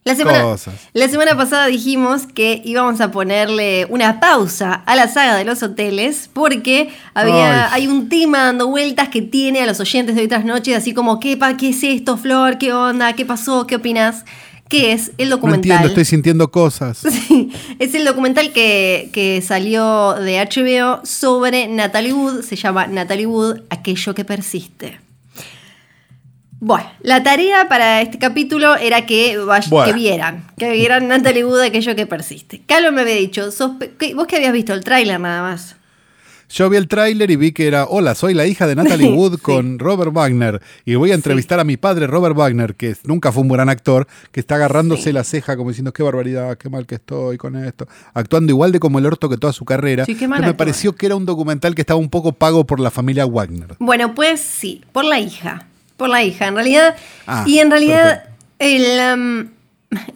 La 0.07 0.13
semana, 0.13 0.43
Cosas. 0.43 0.75
la 0.93 1.07
semana 1.09 1.35
pasada 1.35 1.65
dijimos 1.65 2.27
que 2.27 2.61
íbamos 2.63 3.01
a 3.01 3.09
ponerle 3.09 3.87
una 3.89 4.19
pausa 4.19 4.83
a 4.85 4.95
la 4.95 5.07
saga 5.07 5.35
de 5.35 5.45
los 5.45 5.63
hoteles 5.63 6.29
porque 6.31 6.89
había, 7.15 7.73
Ay. 7.73 7.81
hay 7.81 7.87
un 7.87 8.07
tema 8.07 8.43
dando 8.43 8.67
vueltas 8.67 9.09
que 9.09 9.23
tiene 9.23 9.61
a 9.61 9.65
los 9.65 9.79
oyentes 9.79 10.15
de 10.15 10.25
otras 10.25 10.45
noches, 10.45 10.77
así 10.77 10.93
como, 10.93 11.19
¿qué, 11.19 11.37
pa, 11.37 11.57
¿qué 11.57 11.69
es 11.69 11.81
esto, 11.83 12.17
Flor? 12.17 12.59
¿Qué 12.59 12.71
onda? 12.71 13.13
¿Qué 13.13 13.25
pasó? 13.25 13.65
¿Qué 13.65 13.77
opinas? 13.77 14.25
Que 14.69 14.91
es 14.91 15.11
el 15.17 15.29
No 15.29 15.37
documental. 15.37 15.71
entiendo, 15.71 15.87
estoy 15.87 16.05
sintiendo 16.05 16.51
cosas. 16.51 16.99
Sí, 17.27 17.51
es 17.79 17.95
el 17.95 18.05
documental 18.05 18.53
que, 18.53 19.09
que 19.11 19.41
salió 19.41 20.13
de 20.13 20.37
HBO 20.39 21.03
sobre 21.03 21.67
Natalie 21.67 22.13
Wood. 22.13 22.43
Se 22.43 22.55
llama 22.55 22.85
Natalie 22.85 23.25
Wood, 23.25 23.61
aquello 23.71 24.13
que 24.13 24.23
persiste. 24.23 24.99
Bueno, 26.59 26.85
la 27.01 27.21
tarea 27.21 27.67
para 27.67 28.01
este 28.01 28.17
capítulo 28.17 28.75
era 28.75 29.05
que, 29.05 29.37
vay- 29.39 29.69
Bueno. 29.69 29.91
que 29.91 29.93
vieran, 29.99 30.45
que 30.57 30.71
vieran 30.71 31.07
Natalie 31.07 31.43
Wood, 31.45 31.61
aquello 31.61 31.95
que 31.95 32.07
persiste. 32.07 32.61
Carlos 32.65 32.93
me 32.93 33.01
había 33.01 33.15
dicho, 33.15 33.49
que- 33.99 34.15
vos 34.15 34.25
que 34.25 34.37
habías 34.37 34.53
visto 34.53 34.73
el 34.73 34.83
tráiler 34.83 35.19
nada 35.19 35.41
más. 35.41 35.75
Yo 36.47 36.69
vi 36.69 36.77
el 36.77 36.87
tráiler 36.87 37.29
y 37.31 37.35
vi 37.37 37.51
que 37.51 37.65
era, 37.67 37.85
hola, 37.85 38.13
soy 38.15 38.35
la 38.35 38.45
hija 38.45 38.67
de 38.67 38.75
Natalie 38.75 39.09
Wood 39.11 39.35
Sí. 39.37 39.41
con 39.41 39.79
Robert 39.79 40.13
Wagner 40.13 40.61
y 40.85 40.93
voy 40.95 41.11
a 41.11 41.15
entrevistar 41.15 41.59
a 41.59 41.63
mi 41.63 41.75
padre 41.75 42.05
Robert 42.07 42.35
Wagner, 42.35 42.75
que 42.75 42.95
nunca 43.03 43.31
fue 43.31 43.41
un 43.43 43.49
gran 43.49 43.67
actor, 43.67 44.07
que 44.31 44.39
está 44.39 44.55
agarrándose 44.55 45.03
Sí. 45.05 45.11
la 45.11 45.23
ceja 45.23 45.57
como 45.57 45.69
diciendo, 45.71 45.91
qué 45.91 46.03
barbaridad, 46.03 46.55
qué 46.57 46.69
mal 46.69 46.85
que 46.85 46.95
estoy 46.95 47.37
con 47.37 47.55
esto, 47.57 47.87
actuando 48.13 48.51
igual 48.53 48.71
de 48.71 48.79
como 48.79 48.99
el 48.99 49.07
orto 49.07 49.27
que 49.27 49.37
toda 49.37 49.53
su 49.53 49.65
carrera. 49.65 50.05
Qué 50.05 50.13
mal 50.13 50.23
Entonces 50.37 50.47
me 50.47 50.53
pareció 50.53 50.95
que 50.95 51.07
era 51.07 51.15
un 51.15 51.25
documental 51.25 51.73
que 51.75 51.81
estaba 51.81 51.99
un 51.99 52.09
poco 52.09 52.31
pago 52.31 52.63
por 52.65 52.79
la 52.79 52.91
familia 52.91 53.25
Wagner. 53.25 53.75
Bueno, 53.79 54.13
pues 54.15 54.39
sí, 54.39 54.83
por 54.93 55.03
la 55.03 55.19
hija. 55.19 55.67
Por 55.97 56.09
la 56.09 56.23
hija, 56.23 56.47
en 56.47 56.55
realidad. 56.55 56.95
Ah, 57.27 57.43
y 57.47 57.59
en 57.59 57.69
realidad, 57.71 58.23
el, 58.59 59.13
um, 59.13 59.49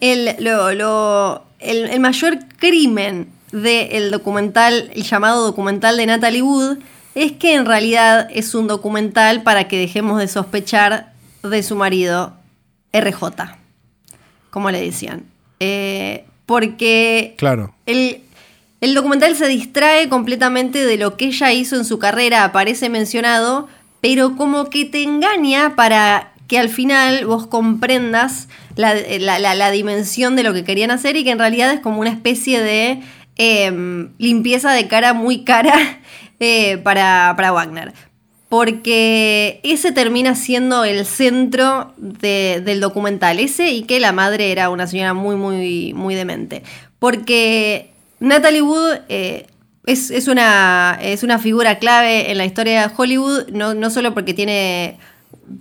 el, 0.00 0.36
lo- 0.40 0.72
lo- 0.74 1.44
el, 1.58 1.84
el 1.90 2.00
mayor 2.00 2.38
crimen 2.58 3.28
del 3.52 4.10
documental, 4.10 4.90
el 4.94 5.02
llamado 5.02 5.44
documental 5.44 5.96
de 5.96 6.06
Natalie 6.06 6.42
Wood, 6.42 6.78
es 7.14 7.32
que 7.32 7.54
en 7.54 7.66
realidad 7.66 8.28
es 8.32 8.54
un 8.54 8.66
documental 8.68 9.42
para 9.42 9.66
que 9.68 9.78
dejemos 9.78 10.18
de 10.20 10.28
sospechar 10.28 11.12
de 11.42 11.62
su 11.62 11.74
marido, 11.76 12.34
RJ, 12.92 13.56
como 14.50 14.70
le 14.70 14.80
decían. 14.82 15.24
Eh, 15.60 16.24
porque 16.46 17.34
Claro. 17.38 17.74
el, 17.86 18.22
el 18.80 18.94
documental 18.94 19.34
se 19.36 19.48
distrae 19.48 20.08
completamente 20.08 20.84
de 20.84 20.96
lo 20.96 21.16
que 21.16 21.26
ella 21.26 21.52
hizo 21.52 21.76
en 21.76 21.84
su 21.84 21.98
carrera, 21.98 22.44
aparece 22.44 22.88
mencionado, 22.88 23.68
pero 24.00 24.36
como 24.36 24.70
que 24.70 24.84
te 24.84 25.02
engaña 25.02 25.76
para 25.76 26.32
que 26.48 26.58
al 26.58 26.68
final 26.68 27.26
vos 27.26 27.46
comprendas 27.46 28.48
la, 28.76 28.94
la- 28.94 29.38
la- 29.38 29.54
la 29.54 29.70
dimensión 29.70 30.34
de 30.36 30.42
lo 30.42 30.52
que 30.52 30.64
querían 30.64 30.90
hacer 30.90 31.16
y 31.16 31.24
que 31.24 31.30
en 31.30 31.38
realidad 31.38 31.72
es 31.72 31.80
como 31.80 32.00
una 32.00 32.10
especie 32.10 32.60
de 32.60 33.00
em, 33.36 34.08
limpieza 34.18 34.72
de 34.72 34.88
cara 34.88 35.12
muy 35.14 35.44
cara 35.44 35.74
eh, 36.40 36.78
para, 36.78 37.32
para 37.36 37.52
Wagner. 37.52 37.92
Porque 38.48 39.60
ese 39.62 39.92
termina 39.92 40.34
siendo 40.34 40.84
el 40.84 41.06
centro 41.06 41.94
de- 41.96 42.60
del 42.64 42.80
documental, 42.80 43.38
ese 43.38 43.70
y 43.70 43.82
que 43.84 44.00
la 44.00 44.10
madre 44.12 44.50
era 44.50 44.70
una 44.70 44.88
señora 44.88 45.14
muy, 45.14 45.36
muy, 45.36 45.94
muy 45.94 46.16
demente. 46.16 46.64
Porque 46.98 47.90
Natalie 48.18 48.60
Wood 48.62 48.98
eh, 49.08 49.46
es, 49.86 50.10
es 50.10 50.28
una, 50.28 50.98
es 51.02 51.22
una 51.22 51.38
figura 51.38 51.78
clave 51.78 52.30
en 52.30 52.38
la 52.38 52.44
historia 52.44 52.86
de 52.88 52.94
Hollywood, 52.96 53.48
no, 53.50 53.74
no 53.74 53.90
solo 53.90 54.14
porque 54.14 54.34
tiene 54.34 54.98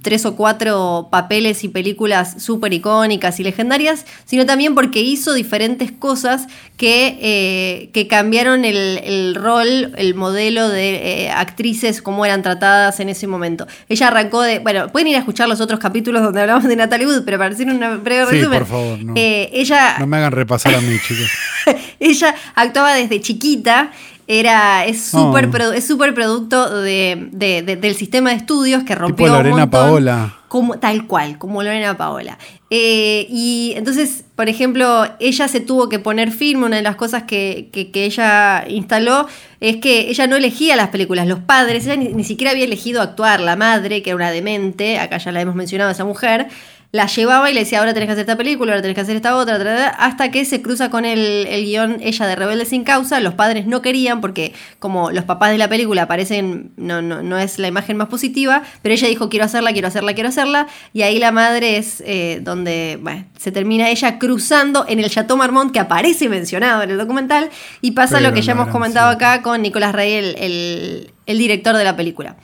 tres 0.04 0.24
o 0.28 0.36
cuatro 0.36 1.08
papeles 1.12 1.64
y 1.64 1.68
películas 1.68 2.44
súper 2.44 2.72
icónicas 2.74 3.40
y 3.40 3.44
legendarias, 3.44 4.06
sino 4.26 4.46
también 4.46 4.76
porque 4.76 5.02
hizo 5.02 5.34
diferentes 5.34 5.92
cosas 5.92 6.46
que, 6.78 7.18
eh, 7.20 7.90
que 7.92 8.08
cambiaron 8.08 8.66
el, 8.66 9.00
el 9.04 9.34
rol, 9.34 9.92
el 9.98 10.14
modelo 10.14 10.70
de 10.70 11.24
eh, 11.26 11.32
actrices, 11.32 12.04
cómo 12.04 12.24
eran 12.24 12.44
tratadas 12.44 13.00
en 13.00 13.10
ese 13.10 13.26
momento. 13.26 13.66
Ella 13.88 14.10
arrancó 14.10 14.44
de, 14.44 14.60
bueno, 14.60 14.90
pueden 14.90 15.08
ir 15.08 15.16
a 15.16 15.20
escuchar 15.20 15.50
los 15.50 15.60
otros 15.60 15.80
capítulos 15.80 16.22
donde 16.22 16.42
hablamos 16.42 16.66
de 16.66 16.76
Natalie 16.76 17.08
Wood, 17.08 17.24
pero 17.26 17.40
para 17.40 17.52
hacer 17.54 17.68
un 17.68 17.80
breve 18.04 18.28
Sí, 18.30 18.36
resumen, 18.38 18.60
por 18.60 18.68
favor, 18.68 19.04
no. 19.04 19.14
eh, 19.16 19.50
ella 19.54 19.96
No 19.98 20.06
me 20.06 20.18
hagan 20.18 20.34
repasar 20.34 20.76
a 20.76 20.82
mí, 20.82 20.98
chicos. 21.08 21.32
ella 22.12 22.34
actuaba 22.56 22.94
desde 22.94 23.22
chiquita. 23.22 23.92
Era, 24.32 24.86
es 24.86 25.02
súper 25.02 25.48
Oh. 25.48 25.52
produ- 25.52 25.74
es 25.74 25.88
súper 25.88 26.14
producto 26.14 26.82
de, 26.82 27.30
de- 27.32 27.64
de- 27.64 27.78
del 27.78 27.96
sistema 27.96 28.30
de 28.30 28.36
estudios 28.36 28.84
que 28.84 28.94
rompió 28.94 29.26
un 29.26 29.32
Lorena 29.32 29.56
montón. 29.58 29.70
Paola. 29.72 30.36
Como, 30.48 30.78
tal 30.78 31.08
cual, 31.08 31.40
como 31.40 31.64
Lorena 31.64 31.98
Paola. 31.98 32.38
Eh, 32.70 33.26
y 33.28 33.74
entonces, 33.76 34.26
por 34.36 34.48
ejemplo, 34.48 35.08
ella 35.20 35.48
se 35.48 35.62
tuvo 35.62 35.90
que 35.90 35.98
poner 35.98 36.32
firme. 36.32 36.68
Una 36.68 36.76
de 36.76 36.84
las 36.84 36.96
cosas 36.96 37.24
que, 37.24 37.70
que- 37.74 37.90
que 37.90 38.06
ella 38.06 38.66
instaló 38.68 39.26
es 39.62 39.78
que 39.78 40.12
ella 40.12 40.28
no 40.28 40.36
elegía 40.36 40.76
las 40.76 40.90
películas, 40.90 41.26
los 41.26 41.40
padres, 41.40 41.86
ella 41.88 41.96
ni, 41.96 42.10
ni 42.10 42.24
siquiera 42.24 42.52
había 42.52 42.66
elegido 42.66 43.02
actuar. 43.02 43.40
La 43.40 43.56
madre, 43.56 44.04
que 44.04 44.12
era 44.12 44.16
una 44.18 44.30
demente, 44.30 45.00
acá 45.00 45.18
ya 45.18 45.32
la 45.32 45.42
hemos 45.42 45.56
mencionado, 45.56 45.90
esa 45.90 46.06
mujer, 46.06 46.50
la 46.91 47.06
llevaba 47.06 47.52
y 47.52 47.54
le 47.54 47.60
decía, 47.60 47.78
ahora 47.80 47.93
tenés 47.93 48.08
que 48.08 48.13
hacer 48.13 48.21
esta 48.21 48.36
película, 48.36 48.71
ahora 48.71 48.82
tenés 48.82 48.95
que 48.95 49.02
hacer 49.02 49.15
esta 49.15 49.36
otra, 49.36 49.60
tra, 49.60 49.63
tra, 49.63 49.75
tra, 49.75 49.88
hasta 49.89 50.32
que 50.32 50.43
se 50.43 50.63
cruza 50.63 50.89
con 50.89 51.06
el, 51.06 51.45
el 51.47 51.63
guion 51.65 51.97
ella 52.02 52.25
de 52.25 52.36
Rebelde 52.36 52.65
sin 52.65 52.84
causa. 52.84 53.19
Los 53.19 53.36
padres 53.36 53.67
no 53.67 53.84
querían 53.84 54.21
porque 54.21 54.54
como 54.80 55.12
los 55.12 55.23
papás 55.23 55.52
de 55.52 55.60
la 55.60 55.67
película 55.69 56.02
aparecen, 56.04 56.71
no, 56.78 57.04
no, 57.04 57.21
no 57.21 57.38
es 57.38 57.60
la 57.60 57.67
imagen 57.67 57.95
más 57.95 58.08
positiva, 58.08 58.63
pero 58.82 58.93
ella 58.95 59.08
dijo, 59.08 59.30
quiero 59.30 59.45
hacerla, 59.45 59.71
quiero 59.71 59.88
hacerla, 59.88 60.15
quiero 60.15 60.30
hacerla. 60.30 60.67
Y 60.91 61.04
ahí 61.04 61.19
la 61.19 61.32
madre 61.32 61.78
es 61.78 62.02
eh, 62.08 62.39
donde 62.41 62.97
bueno, 62.99 63.25
se 63.38 63.52
termina 63.52 63.89
ella 63.89 64.17
cruzando 64.17 64.86
en 64.88 64.99
el 64.99 65.12
Chateau 65.12 65.38
Marmont 65.38 65.71
que 65.71 65.80
aparece 65.80 66.28
mencionado 66.28 66.82
en 66.82 66.89
el 66.89 66.97
documental 66.97 67.52
y 67.82 67.91
pasa 67.91 68.17
Pero 68.17 68.30
lo 68.30 68.34
que 68.34 68.41
ya 68.41 68.54
hemos 68.54 68.69
comentado 68.69 69.10
acá 69.10 69.43
con 69.43 69.62
Nicolás 69.62 69.93
Rey, 69.93 70.13
el- 70.13 70.36
el- 70.39 71.12
el 71.28 71.38
director 71.38 71.78
de 71.78 71.84
la 71.84 71.95
película. 71.95 72.36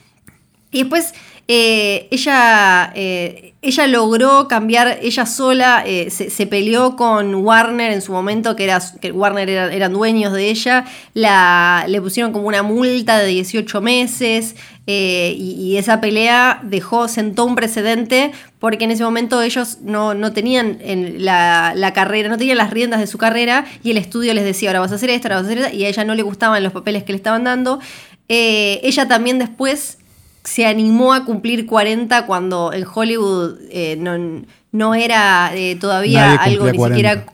Y 0.70 0.80
después 0.80 1.14
eh, 1.48 2.08
ella, 2.10 2.92
eh, 2.96 3.54
ella 3.62 3.86
logró 3.86 4.48
cambiar 4.48 4.98
ella 5.00 5.26
sola, 5.26 5.84
eh, 5.86 6.10
se, 6.10 6.28
se 6.28 6.46
peleó 6.48 6.96
con 6.96 7.36
Warner 7.36 7.92
en 7.92 8.02
su 8.02 8.10
momento, 8.10 8.56
que, 8.56 8.64
era, 8.64 8.82
que 9.00 9.12
Warner 9.12 9.48
era- 9.48 9.72
eran 9.72 9.92
dueños 9.92 10.32
de 10.32 10.50
ella, 10.50 10.84
la, 11.14 11.84
le 11.86 12.00
pusieron 12.00 12.32
como 12.32 12.48
una 12.48 12.64
multa 12.64 13.18
de 13.18 13.26
18 13.28 13.80
meses 13.80 14.56
y, 14.88 15.76
esa 15.78 16.00
pelea 16.00 16.60
dejó, 16.62 17.06
sentó 17.08 17.44
un 17.44 17.54
precedente 17.56 18.30
porque 18.60 18.84
en 18.84 18.92
ese 18.92 19.02
momento 19.04 19.42
ellos 19.42 19.78
no, 19.82 20.14
no 20.14 20.32
tenían 20.32 20.78
en 20.80 21.24
la, 21.24 21.74
la 21.76 21.92
carrera, 21.92 22.28
no 22.28 22.38
tenían 22.38 22.58
las 22.58 22.70
riendas 22.70 23.00
de 23.00 23.06
su 23.06 23.18
carrera 23.18 23.66
y 23.84 23.90
el 23.92 23.98
estudio 23.98 24.32
les 24.34 24.44
decía, 24.44 24.70
ahora 24.70 24.80
vas 24.80 24.92
a 24.92 24.96
hacer 24.96 25.10
esto, 25.10 25.28
ahora 25.28 25.36
vas 25.42 25.44
a 25.44 25.52
hacer 25.52 25.58
esto, 25.64 25.76
y 25.76 25.84
a 25.84 25.88
ella 25.88 26.04
no 26.04 26.14
le 26.14 26.22
gustaban 26.22 26.62
los 26.62 26.72
papeles 26.72 27.04
que 27.04 27.12
le 27.12 27.16
estaban 27.16 27.44
dando. 27.44 27.78
Ella 28.28 29.06
también 29.06 29.38
después 29.38 29.98
se 30.46 30.64
animó 30.64 31.12
a 31.12 31.24
cumplir 31.24 31.66
40 31.66 32.24
cuando 32.24 32.72
en 32.72 32.86
Hollywood 32.92 33.58
eh, 33.68 33.96
no, 33.98 34.44
no 34.70 34.94
era 34.94 35.50
eh, 35.54 35.76
todavía 35.76 36.34
algo 36.34 36.70
ni 36.70 36.78
siquiera 36.78 37.26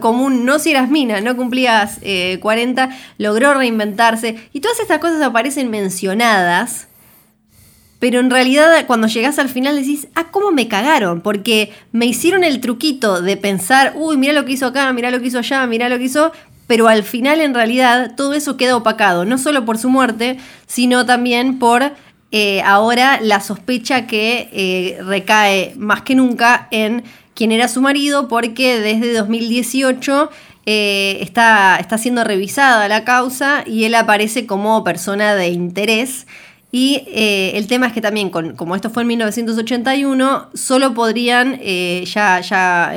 común, 0.00 0.44
no 0.44 0.58
si 0.58 0.70
eras 0.70 0.88
mina, 0.88 1.20
no 1.20 1.36
cumplías 1.36 1.98
eh, 2.02 2.38
40, 2.40 2.90
logró 3.18 3.54
reinventarse 3.54 4.36
y 4.52 4.60
todas 4.60 4.78
estas 4.78 5.00
cosas 5.00 5.20
aparecen 5.22 5.70
mencionadas. 5.70 6.86
Pero 7.98 8.20
en 8.20 8.30
realidad 8.30 8.86
cuando 8.86 9.08
llegas 9.08 9.38
al 9.38 9.48
final 9.48 9.76
decís, 9.76 10.06
ah, 10.14 10.28
¿cómo 10.30 10.52
me 10.52 10.68
cagaron? 10.68 11.20
Porque 11.20 11.72
me 11.92 12.06
hicieron 12.06 12.44
el 12.44 12.60
truquito 12.60 13.20
de 13.20 13.36
pensar, 13.36 13.92
uy, 13.96 14.16
mira 14.16 14.32
lo 14.32 14.44
que 14.44 14.52
hizo 14.52 14.66
acá, 14.66 14.90
mira 14.92 15.10
lo 15.10 15.20
que 15.20 15.26
hizo 15.26 15.40
allá, 15.40 15.66
mira 15.66 15.88
lo 15.88 15.98
que 15.98 16.04
hizo, 16.04 16.32
pero 16.66 16.86
al 16.86 17.02
final 17.02 17.40
en 17.40 17.54
realidad 17.54 18.14
todo 18.16 18.32
eso 18.34 18.56
queda 18.56 18.76
opacado, 18.76 19.24
no 19.24 19.36
solo 19.36 19.64
por 19.64 19.76
su 19.76 19.90
muerte, 19.90 20.38
sino 20.66 21.04
también 21.04 21.58
por 21.58 21.92
eh, 22.32 22.62
ahora 22.62 23.20
la 23.20 23.40
sospecha 23.40 24.06
que 24.06 24.48
eh, 24.52 24.98
recae 25.02 25.74
más 25.76 26.02
que 26.02 26.14
nunca 26.14 26.68
en 26.70 27.02
quien 27.34 27.50
era 27.50 27.66
su 27.66 27.80
marido, 27.80 28.28
porque 28.28 28.78
desde 28.78 29.12
2018 29.14 30.30
eh, 30.66 31.18
está, 31.22 31.76
está 31.78 31.98
siendo 31.98 32.22
revisada 32.22 32.86
la 32.86 33.04
causa 33.04 33.64
y 33.66 33.84
él 33.84 33.94
aparece 33.96 34.46
como 34.46 34.84
persona 34.84 35.34
de 35.34 35.48
interés. 35.48 36.26
Y 36.72 37.02
el 37.12 37.66
tema 37.66 37.88
es 37.88 37.92
que 37.92 38.00
también, 38.00 38.30
como 38.30 38.76
esto 38.76 38.90
fue 38.90 39.02
en 39.02 39.08
1981, 39.08 40.50
solo 40.54 40.94
podrían, 40.94 41.58
ya, 41.60 42.40
ya 42.40 42.92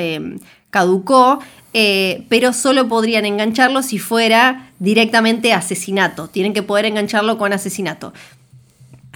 caducó, 0.70 1.40
pero 1.72 2.54
solo 2.54 2.88
podrían 2.88 3.26
engancharlo 3.26 3.82
si 3.82 3.98
fuera 3.98 4.70
directamente 4.78 5.54
asesinato. 5.54 6.28
Tienen 6.28 6.54
que 6.54 6.62
poder 6.62 6.86
engancharlo 6.86 7.40
con 7.40 7.52
asesinato. 7.52 8.14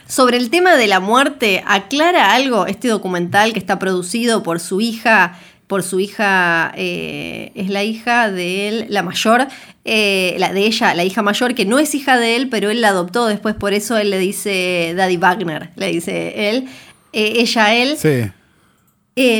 Sobre 0.07 0.37
el 0.37 0.49
tema 0.49 0.77
de 0.77 0.87
la 0.87 0.99
muerte, 1.01 1.63
aclara 1.65 2.33
algo 2.33 2.65
este 2.65 2.87
documental 2.87 3.51
que 3.51 3.59
está 3.59 3.77
producido 3.77 4.41
por 4.41 4.61
su 4.61 4.79
hija, 4.79 5.37
por 5.67 5.83
su 5.83 5.99
hija, 5.99 6.71
eh, 6.77 7.51
es 7.55 7.69
la 7.69 7.83
hija 7.83 8.31
de 8.31 8.69
él, 8.69 8.85
la 8.87 9.03
mayor, 9.03 9.47
eh, 9.83 10.35
la 10.39 10.53
de 10.53 10.61
ella, 10.61 10.93
la 10.93 11.03
hija 11.03 11.21
mayor, 11.21 11.55
que 11.55 11.65
no 11.65 11.77
es 11.77 11.93
hija 11.93 12.17
de 12.17 12.37
él, 12.37 12.47
pero 12.47 12.69
él 12.69 12.79
la 12.79 12.89
adoptó 12.89 13.27
después, 13.27 13.53
por 13.53 13.73
eso 13.73 13.97
él 13.97 14.09
le 14.09 14.17
dice 14.17 14.93
Daddy 14.95 15.17
Wagner, 15.17 15.71
le 15.75 15.87
dice 15.91 16.49
él, 16.49 16.69
eh, 17.11 17.33
ella 17.37 17.75
él. 17.75 17.97
Sí. 17.97 18.31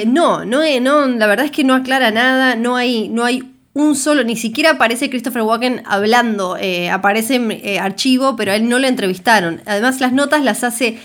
No, 0.08 0.44
no, 0.44 0.62
no, 0.82 1.08
la 1.08 1.28
verdad 1.28 1.46
es 1.46 1.52
que 1.52 1.64
no 1.64 1.76
aclara 1.76 2.12
nada, 2.12 2.56
no 2.56 2.76
hay, 2.76 3.10
no 3.10 3.24
hay 3.24 3.57
un 3.78 3.96
solo, 3.96 4.24
ni 4.24 4.36
siquiera 4.36 4.72
aparece 4.72 5.10
Christopher 5.10 5.44
Walken 5.44 5.84
hablando, 5.86 6.58
eh, 6.58 6.90
aparece 6.90 7.36
en 7.36 7.52
eh, 7.52 7.80
archivo, 7.80 8.36
pero 8.36 8.52
a 8.52 8.56
él 8.56 8.68
no 8.68 8.80
lo 8.80 8.88
entrevistaron. 8.88 9.62
Además, 9.66 10.00
las 10.02 10.14
notas 10.14 10.44
las 10.44 10.64
hace. 10.64 10.98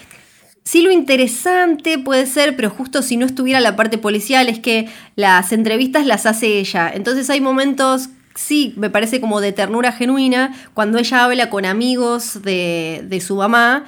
Sí, 0.65 0.81
lo 0.81 0.91
interesante 0.91 1.99
puede 1.99 2.25
ser, 2.25 2.57
pero 2.57 2.71
justo 2.71 3.03
si 3.03 3.17
no 3.17 3.27
estuviera 3.27 3.61
la 3.61 3.77
parte 3.77 3.99
policial, 3.99 4.49
es 4.49 4.59
que 4.59 4.89
las 5.17 5.53
entrevistas 5.53 6.07
las 6.07 6.25
hace 6.25 6.61
ella. 6.61 6.91
Entonces 6.95 7.29
hay 7.31 7.41
momentos, 7.41 8.09
sí, 8.37 8.73
me 8.77 8.89
parece 8.89 9.21
como 9.21 9.41
de 9.41 9.53
ternura 9.53 9.93
genuina, 9.93 10.55
cuando 10.73 10.99
ella 10.99 11.25
habla 11.25 11.51
con 11.51 11.67
amigos 11.67 12.43
de, 12.43 13.23
su 13.27 13.37
mamá 13.37 13.85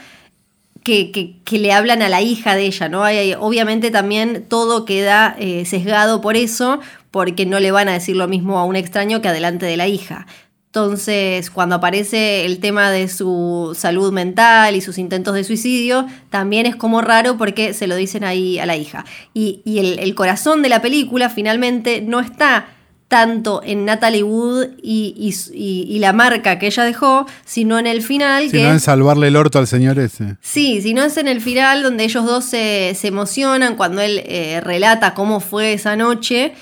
que, 0.82 1.36
le 1.50 1.72
hablan 1.72 2.02
a 2.02 2.08
la 2.08 2.20
hija 2.22 2.54
de 2.56 2.66
ella, 2.66 2.88
¿no? 2.88 3.04
Hay- 3.04 3.34
obviamente 3.38 3.90
también 3.90 4.44
todo 4.48 4.84
queda 4.84 5.36
eh, 5.38 5.64
sesgado 5.64 6.20
por 6.20 6.36
eso, 6.36 6.80
porque 7.14 7.46
no 7.46 7.60
le 7.60 7.70
van 7.70 7.88
a 7.88 7.92
decir 7.92 8.16
lo 8.16 8.26
mismo 8.26 8.58
a 8.58 8.64
un 8.64 8.74
extraño 8.74 9.22
que 9.22 9.28
adelante 9.28 9.66
de 9.66 9.76
la 9.76 9.86
hija. 9.86 10.26
Entonces, 10.66 11.48
cuando 11.48 11.76
aparece 11.76 12.44
el 12.44 12.58
tema 12.58 12.90
de 12.90 13.06
su 13.06 13.76
salud 13.78 14.12
mental 14.12 14.74
y 14.74 14.80
sus 14.80 14.98
intentos 14.98 15.36
de 15.36 15.44
suicidio, 15.44 16.08
también 16.28 16.66
es 16.66 16.74
como 16.74 17.02
raro 17.02 17.36
porque 17.38 17.72
se 17.72 17.86
lo 17.86 17.94
dicen 17.94 18.24
ahí 18.24 18.58
a 18.58 18.66
la 18.66 18.76
hija. 18.76 19.04
Y, 19.32 19.62
y 19.64 19.78
el, 19.78 20.00
el 20.00 20.16
corazón 20.16 20.62
de 20.62 20.70
la 20.70 20.82
película 20.82 21.30
finalmente 21.30 22.02
no 22.02 22.18
está 22.18 22.66
tanto 23.06 23.60
en 23.62 23.84
Natalie 23.84 24.24
Wood 24.24 24.70
y, 24.82 25.32
y 25.52 25.98
la 26.00 26.12
marca 26.12 26.58
que 26.58 26.66
ella 26.66 26.82
dejó, 26.82 27.26
sino 27.44 27.78
en 27.78 27.86
el 27.86 28.02
final 28.02 28.46
Si 28.46 28.50
que 28.50 28.64
no 28.64 28.70
en 28.70 28.80
salvarle 28.80 29.28
el 29.28 29.36
orto 29.36 29.60
al 29.60 29.68
señor 29.68 30.00
ese. 30.00 30.36
Sí, 30.40 30.82
si 30.82 30.94
no 30.94 31.04
es 31.04 31.16
en 31.16 31.28
el 31.28 31.40
final 31.40 31.84
donde 31.84 32.02
ellos 32.02 32.24
dos 32.24 32.44
se, 32.44 32.96
se 32.98 33.06
emocionan 33.06 33.76
cuando 33.76 34.00
él 34.00 34.20
eh, 34.26 34.60
relata 34.64 35.14
cómo 35.14 35.38
fue 35.38 35.74
esa 35.74 35.94
noche 35.94 36.54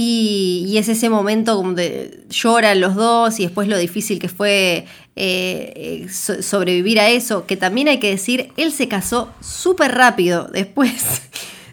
y, 0.00 0.64
y 0.68 0.78
es 0.78 0.88
ese 0.88 1.08
momento 1.10 1.56
donde 1.56 2.20
lloran 2.30 2.80
los 2.80 2.94
dos 2.94 3.40
y 3.40 3.42
después 3.42 3.66
lo 3.66 3.76
difícil 3.76 4.20
que 4.20 4.28
fue 4.28 4.84
eh, 5.16 5.72
eh, 6.06 6.06
so- 6.08 6.40
sobrevivir 6.40 7.00
a 7.00 7.08
eso, 7.08 7.46
que 7.46 7.56
también 7.56 7.88
hay 7.88 7.98
que 7.98 8.08
decir, 8.10 8.52
él 8.56 8.70
se 8.70 8.86
casó 8.86 9.32
súper 9.40 9.96
rápido 9.96 10.44
después. 10.52 11.22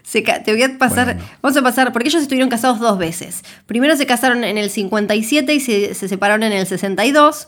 Se 0.02 0.22
te 0.22 0.52
voy 0.52 0.62
a 0.64 0.76
pasar, 0.76 1.04
Bueno. 1.14 1.22
vamos 1.40 1.56
a 1.56 1.62
pasar, 1.62 1.92
porque 1.92 2.08
ellos 2.08 2.22
estuvieron 2.22 2.48
casados 2.50 2.80
dos 2.80 2.98
veces. 2.98 3.42
Primero 3.66 3.96
se 3.96 4.06
casaron 4.06 4.42
en 4.42 4.58
el 4.58 4.70
57 4.70 5.54
y 5.54 5.60
se, 5.60 5.94
se 5.94 6.08
separaron 6.08 6.42
en 6.42 6.52
el 6.52 6.66
62. 6.66 7.46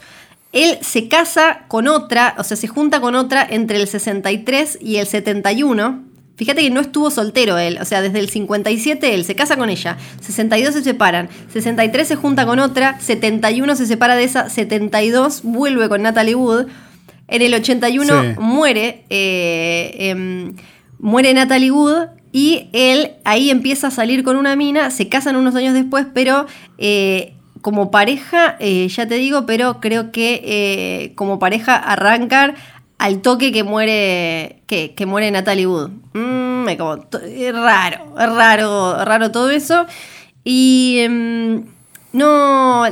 Él 0.52 0.78
se 0.80 1.08
casa 1.08 1.64
con 1.66 1.88
otra, 1.88 2.36
o 2.38 2.44
sea, 2.44 2.56
se 2.56 2.68
junta 2.68 3.00
con 3.00 3.16
otra 3.16 3.44
entre 3.50 3.78
el 3.80 3.88
63 3.88 4.78
y 4.80 4.96
el 4.98 5.06
71. 5.08 6.04
Fíjate 6.38 6.62
que 6.62 6.70
no 6.70 6.80
estuvo 6.80 7.10
soltero 7.10 7.58
él, 7.58 7.78
o 7.82 7.84
sea, 7.84 8.00
desde 8.00 8.20
el 8.20 8.28
57 8.28 9.12
él 9.12 9.24
se 9.24 9.34
casa 9.34 9.56
con 9.56 9.70
ella, 9.70 9.98
62 10.20 10.72
se 10.72 10.84
separan, 10.84 11.28
63 11.52 12.06
se 12.06 12.14
junta 12.14 12.46
con 12.46 12.60
otra, 12.60 12.96
71 13.00 13.74
se 13.74 13.86
separa 13.86 14.14
de 14.14 14.22
esa, 14.22 14.48
72 14.48 15.42
vuelve 15.42 15.88
con 15.88 16.02
Natalie 16.02 16.36
Wood, 16.36 16.66
en 17.26 17.42
el 17.42 17.54
81 17.54 18.22
Sí. 18.22 18.28
muere, 18.38 19.02
eh, 19.10 19.96
em, 19.98 20.54
muere 21.00 21.34
Natalie 21.34 21.72
Wood 21.72 22.06
y 22.30 22.68
él 22.72 23.14
ahí 23.24 23.50
empieza 23.50 23.88
a 23.88 23.90
salir 23.90 24.22
con 24.22 24.36
una 24.36 24.54
mina, 24.54 24.92
se 24.92 25.08
casan 25.08 25.34
unos 25.34 25.56
años 25.56 25.74
después, 25.74 26.06
pero 26.14 26.46
eh, 26.78 27.34
como 27.62 27.90
pareja, 27.90 28.54
eh, 28.60 28.86
ya 28.86 29.08
te 29.08 29.16
digo, 29.16 29.44
pero 29.44 29.80
creo 29.80 30.12
que 30.12 31.12
como 31.16 31.40
pareja 31.40 31.74
arrancar 31.74 32.54
al 32.98 33.20
toque 33.22 33.52
que 33.52 33.62
muere 33.64 34.62
que, 34.66 34.94
que 34.94 35.06
muere 35.06 35.30
Natalie 35.30 35.66
Wood. 35.66 35.90
Mm, 36.14 36.66
raro, 37.54 38.14
raro, 38.16 39.04
raro 39.04 39.30
todo 39.30 39.50
eso. 39.50 39.86
Y 40.44 40.98
em, 41.00 41.64
no, 42.12 42.84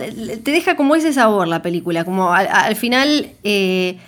te 0.44 0.50
deja 0.50 0.76
como 0.76 0.94
ese 0.96 1.12
sabor 1.12 1.48
la 1.48 1.62
película, 1.62 2.04
como 2.04 2.32
al, 2.32 2.46
al 2.48 2.76
final 2.76 3.30
eh, 3.44 3.98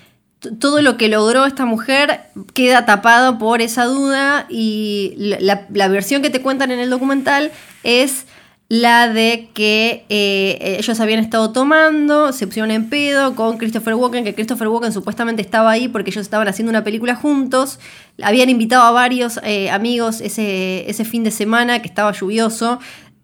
todo 0.60 0.82
lo 0.82 0.96
que 0.96 1.08
logró 1.08 1.44
esta 1.46 1.64
mujer 1.64 2.20
queda 2.54 2.86
tapado 2.86 3.38
por 3.38 3.60
esa 3.60 3.84
duda 3.84 4.46
y 4.48 5.14
la- 5.16 5.66
la 5.72 5.88
versión 5.88 6.22
que 6.22 6.30
te 6.30 6.42
cuentan 6.42 6.70
en 6.70 6.78
el 6.78 6.90
documental 6.90 7.50
es 7.82 8.26
la 8.70 9.08
de 9.08 9.48
que 9.54 10.04
eh, 10.10 10.76
ellos 10.78 11.00
habían 11.00 11.20
estado 11.20 11.52
tomando, 11.52 12.32
se 12.32 12.46
pusieron 12.46 12.70
en 12.70 12.90
pedo 12.90 13.34
con 13.34 13.56
Christopher 13.56 13.94
Walken, 13.94 14.24
que 14.24 14.34
Christopher 14.34 14.68
Walken 14.68 14.92
supuestamente 14.92 15.40
estaba 15.40 15.70
ahí 15.70 15.88
porque 15.88 16.10
ellos 16.10 16.20
estaban 16.22 16.48
haciendo 16.48 16.68
una 16.70 16.84
película 16.84 17.14
juntos, 17.14 17.78
habían 18.22 18.50
invitado 18.50 18.82
a 18.82 18.90
varios 18.90 19.40
eh, 19.42 19.70
amigos 19.70 20.20
ese, 20.20 20.88
ese 20.90 21.04
fin 21.06 21.24
de 21.24 21.30
semana 21.30 21.80
que 21.80 21.88
estaba 21.88 22.12
lluvioso, 22.12 22.78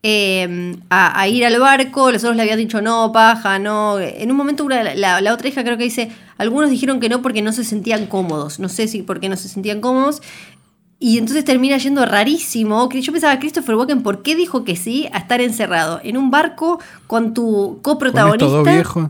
eh, 0.07 0.77
a, 0.91 1.19
a 1.21 1.29
ir 1.29 1.45
al 1.47 1.59
barco, 1.59 2.11
los 2.11 2.23
otros 2.25 2.37
le 2.37 2.43
habían 2.43 2.59
dicho 2.59 2.81
no, 2.83 3.11
paja, 3.13 3.59
no. 3.59 3.99
En 3.99 4.31
un 4.31 4.37
momento 4.37 4.65
una- 4.65 4.95
la, 4.95 5.21
la 5.23 5.33
otra 5.35 5.49
hija 5.49 5.63
creo 5.65 5.79
que 5.79 5.85
dice, 5.85 6.11
algunos 6.37 6.69
dijeron 6.71 7.01
que 7.01 7.09
no 7.09 7.23
porque 7.23 7.41
no 7.41 7.53
se 7.53 7.65
sentían 7.65 8.07
cómodos, 8.07 8.59
no 8.59 8.69
sé 8.69 8.87
si 8.87 9.01
porque 9.03 9.29
no 9.31 9.37
se 9.37 9.49
sentían 9.49 9.81
cómodos. 9.81 10.21
Y 10.99 11.19
entonces 11.19 11.45
termina 11.45 11.77
yendo 11.77 12.07
rarísimo. 12.07 12.89
Yo 12.91 13.13
pensaba, 13.13 13.39
Christopher 13.39 13.75
Walken, 13.75 14.03
¿por 14.03 14.23
qué 14.23 14.35
dijo 14.35 14.65
que 14.65 14.77
sí 14.77 15.09
a 15.13 15.19
estar 15.19 15.41
encerrado 15.41 16.01
en 16.03 16.17
un 16.17 16.31
barco 16.31 16.81
con 17.07 17.35
tu 17.35 17.81
Con 17.83 17.95
coprotagonista? 17.95 18.47
estos 18.47 18.65
dos 18.65 18.65
viejos. 18.65 19.09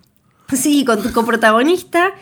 Sí, 0.53 0.85
con 0.85 1.03
tu 1.03 1.13
coprotagonista, 1.13 2.13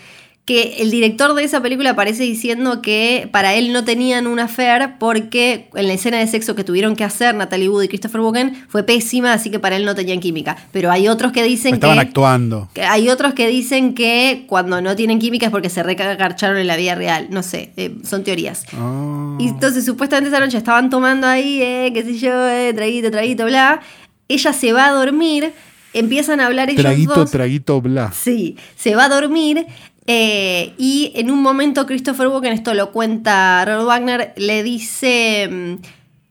que 0.44 0.78
el 0.80 0.90
director 0.90 1.34
de 1.34 1.44
esa 1.44 1.60
película 1.62 1.90
aparece 1.90 2.24
diciendo 2.24 2.82
que 2.82 3.28
para 3.30 3.54
él 3.54 3.72
no 3.72 3.84
tenían 3.84 4.26
una 4.26 4.44
affair 4.44 4.94
porque 4.98 5.68
en 5.74 5.86
la 5.86 5.92
escena 5.92 6.18
de 6.18 6.26
sexo 6.26 6.56
que 6.56 6.64
tuvieron 6.64 6.96
que 6.96 7.04
hacer 7.04 7.32
Natalie 7.36 7.68
Wood 7.68 7.84
y 7.84 7.88
Christopher 7.88 8.20
Walken 8.22 8.64
fue 8.68 8.82
pésima, 8.82 9.32
así 9.34 9.50
que 9.50 9.60
para 9.60 9.76
él 9.76 9.84
no 9.84 9.94
tenían 9.94 10.18
química. 10.18 10.56
Pero 10.72 10.90
hay 10.90 11.06
otros 11.06 11.30
que 11.30 11.44
dicen 11.44 11.74
Estaban 11.74 11.96
que... 11.96 12.06
actuando. 12.06 12.68
que 12.74 12.82
Hay 12.82 13.08
otros 13.08 13.34
que 13.34 13.46
dicen 13.46 13.94
que 13.94 14.44
cuando 14.48 14.82
no 14.82 14.96
tienen 14.96 15.20
química 15.20 15.46
es 15.46 15.52
porque 15.52 15.70
se 15.70 15.84
recagarcharon 15.84 16.56
en 16.58 16.66
la 16.66 16.76
vida 16.76 16.96
real. 16.96 17.28
No 17.30 17.44
sé, 17.44 17.72
eh, 17.76 17.94
son 18.02 18.24
teorías. 18.24 18.64
Ah. 18.76 19.36
Y 19.38 19.46
entonces 19.46 19.84
supuestamente 19.84 20.34
esa 20.34 20.44
noche 20.44 20.58
estaban 20.58 20.90
tomando 20.90 21.28
ahí, 21.28 21.62
eh, 21.62 21.92
qué 21.94 22.02
sé 22.02 22.18
yo, 22.18 22.48
eh, 22.48 22.72
traguito, 22.74 23.12
traguito, 23.12 23.44
bla. 23.44 23.80
Ella 24.26 24.52
se 24.52 24.72
va 24.72 24.86
a 24.88 24.92
dormir, 24.92 25.52
empiezan 25.92 26.40
a 26.40 26.46
hablar 26.46 26.68
ellos 26.68 26.82
Traguito, 26.82 27.14
dos. 27.14 27.30
traguito, 27.30 27.80
bla. 27.80 28.12
Sí, 28.12 28.56
se 28.76 28.96
va 28.96 29.04
a 29.04 29.08
dormir 29.08 29.66
eh, 30.06 30.74
y 30.78 31.12
en 31.14 31.30
un 31.30 31.42
momento 31.42 31.86
Christopher 31.86 32.26
Walken, 32.28 32.52
esto 32.52 32.74
lo 32.74 32.90
cuenta 32.90 33.64
Ronald 33.64 33.86
Wagner, 33.86 34.34
le 34.36 34.62
dice, 34.62 35.48
mm, 35.50 35.74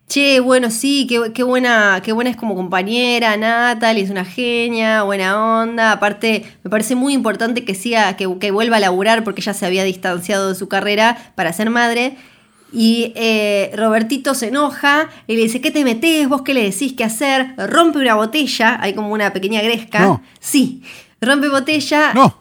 che, 0.08 0.42
bueno, 0.42 0.70
sí, 0.70 1.08
qué, 1.08 1.32
qué 1.34 1.44
buena, 1.44 2.02
qué 2.04 2.12
buena 2.12 2.30
es 2.30 2.36
como 2.36 2.56
compañera, 2.56 3.38
Natalie, 3.38 4.04
es 4.04 4.10
una 4.10 4.26
genia, 4.26 5.04
buena 5.04 5.62
onda, 5.62 5.94
aparte 5.94 6.44
me 6.64 6.70
parece 6.70 6.96
muy 6.96 7.14
importante 7.14 7.64
que, 7.64 7.74
siga, 7.74 8.18
que, 8.18 8.28
que 8.40 8.52
vuelva 8.52 8.78
a 8.78 8.82
laburar 8.82 9.24
porque 9.24 9.40
ella 9.40 9.54
se 9.54 9.66
había 9.66 9.86
distanciado 9.86 10.50
de 10.50 10.56
su 10.56 10.68
carrera 10.68 11.32
para 11.36 11.54
ser 11.54 11.70
madre. 11.70 12.18
Y 12.74 13.12
eh, 13.16 13.72
Robertito 13.76 14.34
se 14.34 14.48
enoja 14.48 15.10
y 15.28 15.36
le 15.36 15.44
dice, 15.44 15.60
¿qué 15.60 15.72
te 15.72 15.84
metés? 15.84 16.30
¿Vos 16.30 16.42
qué 16.42 16.54
le 16.54 16.64
decís 16.64 16.94
qué 16.94 17.04
hacer? 17.04 17.54
Rompe 17.58 18.00
una 18.00 18.16
botella, 18.16 18.78
hay 18.82 18.94
como 18.94 19.12
una 19.12 19.34
pequeña 19.34 19.62
gresca. 19.62 20.00
No. 20.00 20.22
Sí, 20.40 20.82
rompe 21.20 21.50
botella, 21.50 22.14
No. 22.14 22.41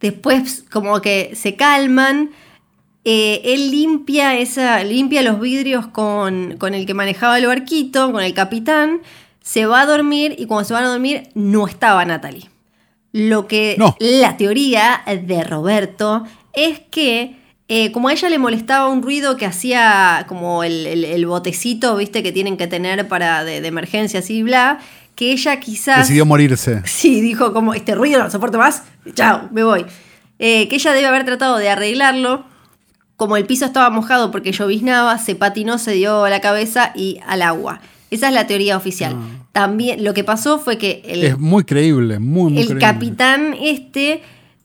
Después 0.00 0.64
como 0.70 1.00
que 1.00 1.32
se 1.34 1.56
calman. 1.56 2.30
eh, 3.04 3.40
él 3.44 3.70
limpia, 3.70 4.36
esa, 4.38 4.84
limpia 4.84 5.22
los 5.22 5.40
vidrios 5.40 5.86
con, 5.86 6.56
con 6.58 6.74
el 6.74 6.84
que 6.86 6.92
manejaba 6.94 7.38
el 7.38 7.46
barquito, 7.46 8.12
con 8.12 8.22
el 8.22 8.34
capitán, 8.34 9.00
se 9.42 9.64
va 9.66 9.80
a 9.82 9.86
dormir 9.86 10.34
y 10.38 10.44
cuando 10.46 10.64
se 10.68 10.74
van 10.74 10.84
a 10.84 10.88
dormir 10.88 11.28
no 11.34 11.66
estaba 11.66 12.04
Natalie. 12.04 12.50
Lo 13.12 13.48
que 13.48 13.76
No. 13.78 13.96
la 13.98 14.36
teoría 14.36 15.00
de 15.06 15.42
Roberto 15.44 16.24
es 16.52 16.80
que 16.90 17.36
eh, 17.68 17.90
como 17.92 18.08
a 18.08 18.12
ella 18.12 18.28
le 18.28 18.38
molestaba 18.38 18.88
un 18.88 19.00
ruido 19.00 19.36
que 19.36 19.46
hacía 19.46 20.24
como 20.28 20.62
el, 20.64 20.86
el- 20.86 21.04
el 21.04 21.24
botecito, 21.26 21.96
viste, 21.96 22.22
que 22.22 22.32
tienen 22.32 22.56
que 22.56 22.66
tener 22.66 23.06
para 23.08 23.44
de, 23.44 23.60
de 23.60 23.68
emergencias 23.68 24.28
y 24.28 24.42
bla, 24.42 24.80
que 25.20 25.32
ella 25.32 25.60
quizás... 25.60 25.98
Decidió 25.98 26.24
morirse. 26.24 26.80
Sí, 26.86 27.20
dijo 27.20 27.52
como, 27.52 27.74
este 27.74 27.94
ruido 27.94 28.18
no 28.18 28.24
lo 28.24 28.30
soporto 28.30 28.56
más, 28.56 28.84
chao, 29.12 29.50
me 29.52 29.62
voy. 29.62 29.84
Eh, 30.38 30.66
que 30.68 30.76
ella 30.76 30.94
debe 30.94 31.06
haber 31.08 31.26
tratado 31.26 31.58
de 31.58 31.68
arreglarlo. 31.68 32.46
Como 33.18 33.36
el 33.36 33.44
piso 33.44 33.66
estaba 33.66 33.90
mojado 33.90 34.30
porque 34.30 34.52
lloviznaba, 34.52 35.18
se 35.18 35.34
patinó, 35.34 35.76
se 35.76 35.92
dio 35.92 36.24
a 36.24 36.30
la 36.30 36.40
cabeza 36.40 36.92
y 36.96 37.20
al 37.26 37.42
agua. 37.42 37.82
Esa 38.10 38.28
es 38.28 38.34
la 38.34 38.46
teoría 38.46 38.78
oficial. 38.78 39.14
También 39.52 40.04
lo 40.04 40.14
que 40.14 40.24
pasó 40.24 40.58
fue 40.58 40.78
que 40.78 41.02
el, 41.04 41.22
Es 41.22 41.38
muy 41.38 41.64
creíble, 41.64 42.18
muy, 42.18 42.52
muy 42.52 42.62
el 42.62 42.68
creíble. 42.68 42.80
capitán 42.80 43.54
este 43.60 44.22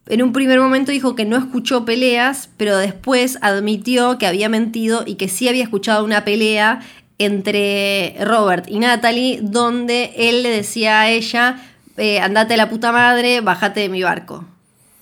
en 0.07 0.23
un 0.23 0.31
primer 0.31 0.61
momento 0.61 0.93
dijo 0.93 1.15
que 1.15 1.25
no 1.25 1.35
escuchó 1.35 1.83
peleas, 1.83 2.49
pero 2.55 2.77
después 2.77 3.39
admitió 3.41 4.17
que 4.17 4.25
había 4.25 4.47
mentido 4.47 5.03
y 5.05 5.15
que 5.15 5.27
sí 5.27 5.49
había 5.49 5.63
escuchado 5.63 6.05
una 6.05 6.23
pelea 6.23 6.79
entre 7.17 8.15
Robert 8.21 8.65
y 8.67 8.79
Natalie, 8.79 9.39
donde 9.41 10.13
él 10.17 10.43
le 10.43 10.49
decía 10.49 11.01
a 11.01 11.09
ella, 11.09 11.57
eh, 11.97 12.19
andate 12.19 12.55
a 12.55 12.57
la 12.57 12.69
puta 12.69 12.91
madre, 12.91 13.41
bájate 13.41 13.81
de 13.81 13.89
mi 13.89 14.03
barco. 14.03 14.45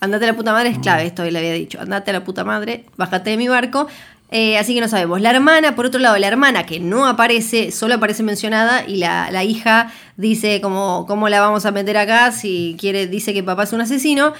Andate 0.00 0.24
a 0.24 0.28
la 0.28 0.36
puta 0.36 0.52
madre 0.52 0.68
es 0.68 0.78
clave, 0.78 1.06
esto 1.06 1.24
le 1.24 1.38
había 1.38 1.52
dicho. 1.52 1.80
Andate 1.80 2.10
a 2.10 2.14
la 2.14 2.24
puta 2.24 2.44
madre, 2.44 2.84
bájate 2.96 3.30
de 3.30 3.36
mi 3.36 3.48
barco. 3.48 3.88
Eh, 4.30 4.58
así 4.58 4.74
que 4.74 4.80
no 4.80 4.88
sabemos. 4.88 5.20
La 5.20 5.30
hermana, 5.30 5.74
por 5.76 5.86
otro 5.86 6.00
lado, 6.00 6.16
la 6.18 6.26
hermana 6.26 6.66
que 6.66 6.80
no 6.80 7.06
aparece, 7.06 7.70
solo 7.70 7.94
aparece 7.94 8.22
mencionada 8.22 8.84
y 8.86 8.96
la, 8.96 9.44
hija 9.44 9.92
dice 10.16 10.60
como, 10.60 11.06
¿cómo 11.06 11.28
la 11.28 11.40
vamos 11.40 11.66
a 11.66 11.70
meter 11.70 11.96
acá 11.96 12.32
si 12.32 12.76
quiere, 12.78 13.06
dice 13.06 13.32
que 13.32 13.42
papá 13.42 13.62
es 13.64 13.72
un 13.72 13.80
asesino? 13.80 14.32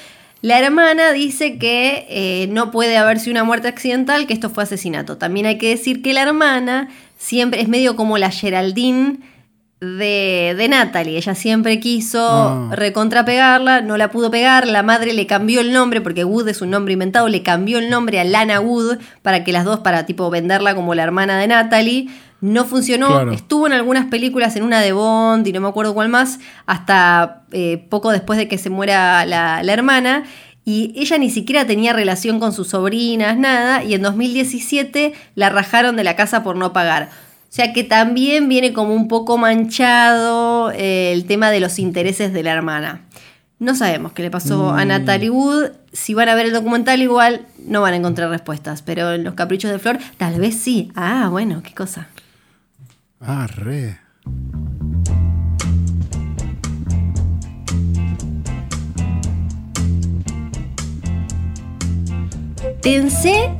La 0.42 0.58
hermana 0.58 1.12
dice 1.12 1.58
que 1.58 2.06
eh, 2.10 2.48
no 2.50 2.70
puede 2.70 2.98
haberse 2.98 3.30
una 3.30 3.44
muerte 3.44 3.68
accidental, 3.68 4.26
que 4.26 4.34
esto 4.34 4.50
fue 4.50 4.64
asesinato. 4.64 5.16
También 5.16 5.46
hay 5.46 5.58
que 5.58 5.70
decir 5.70 6.02
que 6.02 6.12
la 6.12 6.22
hermana 6.22 6.88
siempre 7.24 7.62
es 7.62 7.68
medio 7.68 7.96
como 7.96 8.18
la 8.18 8.30
Geraldine 8.30 9.18
de, 9.80 10.54
de 10.56 10.68
Natalie. 10.68 11.16
Ella 11.16 11.34
siempre 11.34 11.80
quiso 11.80 12.20
ah. 12.20 12.68
recontrapegarla, 12.72 13.80
no 13.80 13.96
la 13.96 14.10
pudo 14.10 14.30
pegar. 14.30 14.66
La 14.66 14.82
madre 14.82 15.14
le 15.14 15.26
cambió 15.26 15.60
el 15.60 15.72
nombre, 15.72 16.02
porque 16.02 16.24
Wood 16.24 16.48
es 16.48 16.60
un 16.60 16.70
nombre 16.70 16.92
inventado, 16.92 17.28
le 17.28 17.42
cambió 17.42 17.78
el 17.78 17.88
nombre 17.88 18.20
a 18.20 18.24
Lana 18.24 18.60
Wood 18.60 18.98
para 19.22 19.42
que 19.42 19.52
las 19.52 19.64
dos, 19.64 19.80
para 19.80 20.04
tipo 20.04 20.28
venderla 20.28 20.74
como 20.74 20.94
la 20.94 21.02
hermana 21.02 21.38
de 21.38 21.46
Natalie. 21.46 22.08
No 22.42 22.66
funcionó, 22.66 23.32
estuvo 23.32 23.66
en 23.66 23.72
algunas 23.72 24.04
películas, 24.06 24.54
en 24.56 24.64
una 24.64 24.82
de 24.82 24.92
Bond 24.92 25.46
y 25.46 25.52
no 25.52 25.62
me 25.62 25.68
acuerdo 25.68 25.94
cuál 25.94 26.10
más, 26.10 26.40
hasta 26.66 27.44
eh, 27.52 27.86
poco 27.88 28.12
después 28.12 28.38
de 28.38 28.48
que 28.48 28.58
se 28.58 28.68
muera 28.68 29.24
la, 29.24 29.62
la 29.62 29.72
hermana. 29.72 30.24
Y 30.64 30.92
ella 30.96 31.18
ni 31.18 31.30
siquiera 31.30 31.66
tenía 31.66 31.92
relación 31.92 32.40
con 32.40 32.52
sus 32.52 32.68
sobrinas, 32.68 33.36
nada, 33.36 33.84
y 33.84 33.94
en 33.94 34.02
2017 34.02 35.12
la 35.34 35.50
rajaron 35.50 35.96
de 35.96 36.04
la 36.04 36.16
casa 36.16 36.42
por 36.42 36.56
no 36.56 36.72
pagar. 36.72 37.10
O 37.10 37.56
sea 37.56 37.72
que 37.72 37.84
también 37.84 38.48
viene 38.48 38.72
como 38.72 38.94
un 38.94 39.06
poco 39.06 39.38
manchado 39.38 40.72
eh, 40.72 41.12
el 41.12 41.24
tema 41.26 41.50
de 41.50 41.60
los 41.60 41.78
intereses 41.78 42.32
de 42.32 42.42
la 42.42 42.52
hermana. 42.52 43.02
No 43.60 43.74
sabemos 43.74 44.12
qué 44.12 44.22
le 44.22 44.30
pasó 44.30 44.70
a 44.70 44.84
mm. 44.84 44.88
Natalie 44.88 45.30
Wood. 45.30 45.70
Si 45.92 46.14
van 46.14 46.28
a 46.28 46.34
ver 46.34 46.46
el 46.46 46.52
documental 46.52 47.00
igual 47.00 47.46
no 47.58 47.80
van 47.80 47.94
a 47.94 47.96
encontrar 47.96 48.30
respuestas, 48.30 48.82
pero 48.82 49.12
en 49.12 49.22
los 49.22 49.34
caprichos 49.34 49.70
de 49.70 49.78
Flor 49.78 49.98
tal 50.16 50.40
vez 50.40 50.56
sí. 50.56 50.90
Ah, 50.96 51.28
bueno, 51.30 51.62
qué 51.62 51.72
cosa. 51.72 52.08
Ah, 53.20 53.46
re. 53.46 54.00
Pensé 62.84 63.50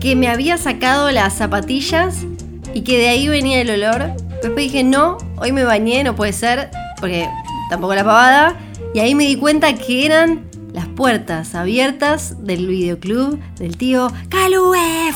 que 0.00 0.16
me 0.16 0.26
había 0.26 0.58
sacado 0.58 1.12
las 1.12 1.34
zapatillas 1.34 2.26
y 2.74 2.80
que 2.80 2.98
de 2.98 3.10
ahí 3.10 3.28
venía 3.28 3.60
el 3.60 3.70
olor. 3.70 4.10
Después 4.42 4.56
dije, 4.56 4.82
no, 4.82 5.18
hoy 5.36 5.52
me 5.52 5.62
bañé, 5.62 6.02
no 6.02 6.16
puede 6.16 6.32
ser, 6.32 6.68
porque 6.98 7.28
tampoco 7.70 7.94
la 7.94 8.02
pavada. 8.02 8.56
Y 8.92 8.98
ahí 8.98 9.14
me 9.14 9.24
di 9.24 9.36
cuenta 9.36 9.72
que 9.76 10.04
eran 10.04 10.46
las 10.72 10.88
puertas 10.88 11.54
abiertas 11.54 12.44
del 12.44 12.66
videoclub 12.66 13.38
del 13.56 13.76
tío 13.76 14.10
Calue. 14.28 15.12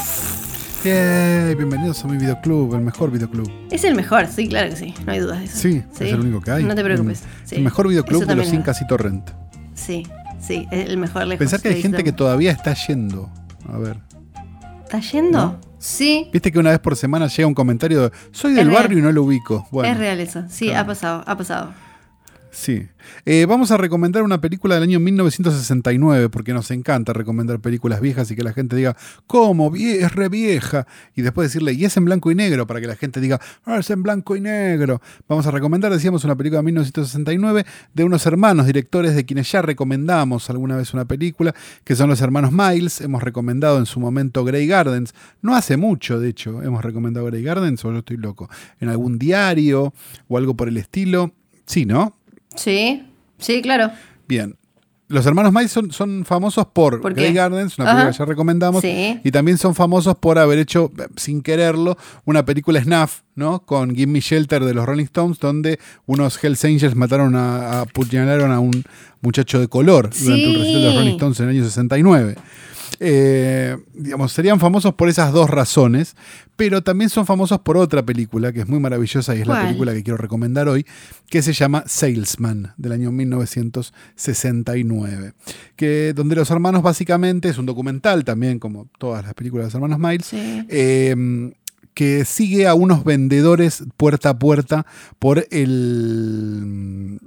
bienvenidos 1.57 2.05
a 2.05 2.07
mi 2.07 2.19
videoclub, 2.19 2.73
el 2.77 2.83
mejor 2.83 3.11
videoclub. 3.11 3.51
Es 3.73 3.83
el 3.83 3.97
mejor, 3.97 4.29
sí, 4.29 4.47
claro 4.47 4.71
que 4.71 4.77
sí, 4.77 4.95
no 5.05 5.11
hay 5.11 5.19
dudas 5.19 5.41
de 5.41 5.45
eso. 5.47 5.59
Sí, 5.59 5.83
es 5.93 6.01
el 6.03 6.21
único 6.21 6.41
que 6.41 6.53
hay. 6.53 6.63
No 6.63 6.77
te 6.77 6.85
preocupes. 6.85 7.25
El, 7.51 7.63
mejor 7.63 7.89
videoclub 7.89 8.27
de 8.27 8.37
los 8.37 8.53
Incas 8.53 8.81
y 8.81 8.87
Torrent. 8.87 9.29
Sí, 9.75 10.07
sí, 10.39 10.69
es 10.71 10.89
el 10.89 10.99
mejor 10.99 11.27
lejos. 11.27 11.41
Pensar 11.41 11.61
que 11.61 11.71
hay 11.71 11.83
gente 11.83 12.05
que 12.05 12.13
todavía 12.13 12.53
está 12.53 12.73
yendo. 12.75 13.29
A 13.69 13.79
ver. 13.79 13.99
¿Está 14.85 15.01
yendo? 15.01 15.59
Sí. 15.79 16.29
Viste 16.33 16.51
que 16.53 16.59
una 16.59 16.71
vez 16.71 16.79
por 16.79 16.97
semana 16.97 17.27
llega 17.27 17.47
un 17.47 17.55
comentario 17.55 18.03
de, 18.03 18.13
soy 18.33 18.55
del 18.55 18.71
barrio 18.71 18.99
y 18.99 19.03
no 19.03 19.13
lo 19.13 19.25
ubico. 19.25 19.67
es 19.85 19.99
real 19.99 20.21
eso, 20.21 20.45
sí, 20.49 20.73
ha 20.73 20.87
pasado, 20.87 21.23
ha 21.27 21.37
pasado. 21.37 21.73
Sí. 22.57 22.89
Eh, 23.27 23.45
vamos 23.47 23.71
a 23.71 23.77
recomendar 23.77 24.23
una 24.23 24.41
película 24.41 24.77
del 24.77 24.85
año 24.85 24.99
1969, 24.99 26.31
porque 26.31 26.55
nos 26.55 26.71
encanta 26.71 27.13
recomendar 27.13 27.61
películas 27.61 28.01
viejas 28.01 28.31
y 28.31 28.35
que 28.35 28.43
la 28.43 28.55
gente 28.55 28.75
diga, 28.75 28.97
¿cómo? 29.27 29.77
Es 29.77 30.15
re 30.15 30.31
vieja. 30.31 30.87
Y 31.15 31.21
después 31.21 31.49
decirle, 31.49 31.75
y 31.75 31.85
es 31.85 31.95
en 31.99 32.07
blanco 32.07 32.31
y 32.31 32.35
negro, 32.35 32.67
para 32.67 32.81
que 32.81 32.87
la 32.87 32.97
gente 32.97 33.21
diga, 33.21 33.39
ah, 33.67 33.77
es 33.79 33.91
en 33.91 34.03
blanco 34.03 34.37
y 34.37 34.41
negro. 34.41 35.03
Vamos 35.29 35.47
a 35.47 35.51
recomendar, 35.51 35.93
decíamos, 35.93 36.25
una 36.25 36.35
película 36.35 36.61
de 36.61 36.65
1969 36.65 37.67
de 37.93 38.05
unos 38.05 38.25
hermanos 38.25 38.65
directores 38.65 39.15
de 39.15 39.27
quienes 39.27 39.53
ya 39.53 39.61
recomendamos 39.61 40.49
alguna 40.49 40.77
vez 40.77 40.95
una 40.95 41.05
película, 41.05 41.55
que 41.85 41.95
son 41.95 42.09
los 42.09 42.23
hermanos 42.23 42.53
Miles. 42.53 43.03
Hemos 43.03 43.23
recomendado 43.23 43.79
en 43.79 43.85
su 43.85 44.01
momento 44.01 44.45
Grey 44.45 44.67
Gardens. 44.67 45.15
No 45.43 45.55
hace 45.55 45.77
mucho, 45.77 46.19
de 46.19 46.31
hecho, 46.31 46.63
hemos 46.63 46.83
recomendado 46.83 47.27
Grey 47.27 47.43
Gardens, 47.43 47.85
o 47.85 47.93
yo 47.93 47.99
estoy 47.99 48.17
loco. 48.17 48.49
En 48.81 48.89
algún 48.89 49.19
diario 49.19 49.93
o 50.27 50.39
algo 50.39 50.57
por 50.57 50.69
el 50.69 50.79
estilo. 50.79 51.35
Sí, 51.67 51.85
¿no? 51.85 52.17
Sí, 52.57 53.05
sí, 53.39 53.63
claro. 53.63 53.91
Bien. 54.27 54.57
Los 55.09 55.25
hermanos 55.25 55.53
Miles 55.53 55.71
son, 55.71 56.25
famosos 56.25 56.67
por, 56.67 57.01
Grey 57.15 57.33
Gardens, 57.33 57.79
una 57.79 57.87
película 57.87 58.11
que 58.11 58.19
ya 58.19 58.25
recomendamos, 58.25 58.85
y 58.85 59.31
también 59.31 59.57
son 59.57 59.77
famosos 59.77 60.17
por 60.17 60.37
haber 60.37 60.59
hecho, 60.59 60.91
sin 61.15 61.43
quererlo, 61.43 61.97
una 62.25 62.45
película 62.45 62.83
Snuff, 62.83 63.21
¿no? 63.37 63.61
Con 63.61 63.95
Gimme 63.95 64.19
Shelter 64.19 64.65
de 64.65 64.75
los 64.75 64.85
Rolling 64.85 65.05
Stones, 65.05 65.39
donde 65.39 65.79
unos 66.07 66.43
Hells 66.43 66.65
Angels 66.65 66.97
mataron 66.97 67.37
a, 67.37 67.83
apuñalaron 67.83 68.51
a 68.51 68.59
un 68.59 68.83
muchacho 69.21 69.61
de 69.61 69.69
color 69.69 70.11
durante 70.11 70.49
un 70.49 70.55
recital 70.55 70.81
de 70.81 70.87
los 70.87 70.97
Rolling 70.97 71.13
Stones 71.13 71.39
en 71.39 71.45
el 71.45 71.51
año 71.53 71.65
69. 71.65 72.35
Eh, 73.01 73.77
digamos, 73.95 74.33
serían 74.33 74.59
famosos 74.59 74.95
por 74.95 75.09
esas 75.09 75.33
dos 75.33 75.49
razones, 75.51 76.17
pero 76.57 76.83
también 76.83 77.11
son 77.11 77.27
famosos 77.27 77.61
por 77.61 77.77
otra 77.77 78.05
película 78.05 78.53
que 78.53 78.59
es 78.61 78.69
muy 78.69 78.81
maravillosa 78.81 79.37
y 79.37 79.43
es 79.43 79.47
la 79.47 79.63
película 79.63 79.93
que 79.93 80.03
quiero 80.03 80.17
recomendar 80.17 80.69
hoy, 80.69 80.85
que 81.29 81.43
se 81.43 81.53
llama 81.53 81.85
Salesman, 81.87 82.73
del 82.77 82.91
año 82.93 83.13
1969, 83.13 85.35
que 85.77 86.13
donde 86.15 86.35
los 86.37 86.51
hermanos 86.51 86.83
básicamente, 86.83 87.51
es 87.51 87.59
un 87.59 87.67
documental 87.67 88.25
también, 88.25 88.59
como 88.59 88.89
todas 88.99 89.23
las 89.25 89.35
películas 89.35 89.65
de 89.65 89.67
los 89.69 89.75
hermanos 89.75 89.99
Miles, 89.99 90.31
em, 90.69 91.53
que 91.93 92.25
sigue 92.25 92.67
a 92.67 92.73
unos 92.75 93.05
vendedores 93.05 93.85
puerta 93.97 94.31
a 94.31 94.39
puerta 94.39 94.87
por 95.19 95.47
el 95.51 97.21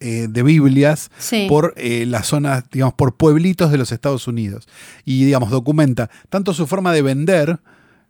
eh, 0.00 0.26
de 0.28 0.42
Biblias 0.42 1.10
por 1.48 1.74
eh, 1.76 2.04
las 2.06 2.26
zonas, 2.26 2.64
digamos, 2.70 2.94
por 2.94 3.16
pueblitos 3.16 3.70
de 3.70 3.78
los 3.78 3.92
Estados 3.92 4.26
Unidos. 4.28 4.68
Y, 5.04 5.24
digamos, 5.24 5.50
documenta 5.50 6.10
tanto 6.28 6.54
su 6.54 6.66
forma 6.66 6.92
de 6.92 7.02
vender 7.02 7.58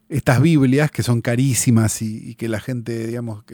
estas 0.09 0.41
Biblias, 0.41 0.91
que 0.91 1.03
son 1.03 1.21
carísimas 1.21 2.01
y, 2.01 2.35
que 2.37 2.49
la 2.49 2.61
gente, 2.61 3.07
digamos, 3.07 3.45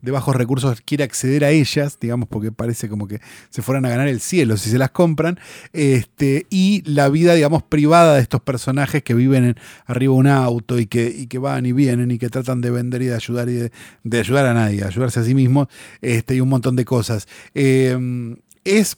de 0.00 0.10
bajos 0.10 0.34
recursos 0.34 0.80
quiere 0.80 1.04
acceder 1.04 1.44
a 1.44 1.50
ellas, 1.50 1.98
digamos, 2.00 2.28
porque 2.28 2.50
parece 2.50 2.88
como 2.88 3.06
que 3.06 3.20
se 3.50 3.62
fueran 3.62 3.84
a 3.84 3.90
ganar 3.90 4.08
el 4.08 4.20
cielo 4.20 4.56
si 4.56 4.70
se 4.70 4.78
las 4.78 4.90
compran, 4.90 5.38
este, 5.72 6.46
y 6.48 6.82
la 6.90 7.08
vida, 7.08 7.34
digamos, 7.34 7.62
privada 7.62 8.14
de 8.14 8.22
estos 8.22 8.40
personajes 8.40 9.02
que 9.02 9.14
viven 9.14 9.44
en, 9.44 9.56
arriba 9.86 10.14
de 10.14 10.18
un 10.18 10.26
auto 10.28 10.78
y 10.78 10.86
que, 10.86 11.28
que 11.28 11.38
van 11.38 11.66
y 11.66 11.72
vienen 11.72 12.10
y 12.10 12.18
que 12.18 12.30
tratan 12.30 12.60
de 12.60 12.70
vender 12.70 13.02
y 13.02 13.06
de 13.06 13.14
ayudar 13.14 13.48
y 13.48 13.70
de, 14.04 14.18
ayudar 14.18 14.46
a 14.46 14.54
nadie, 14.54 14.84
ayudarse 14.84 15.20
a 15.20 15.24
sí 15.24 15.34
mismos, 15.34 15.68
este, 16.00 16.36
y 16.36 16.40
un 16.40 16.48
montón 16.48 16.76
de 16.76 16.84
cosas. 16.84 17.28
Em, 17.54 18.36
es 18.64 18.96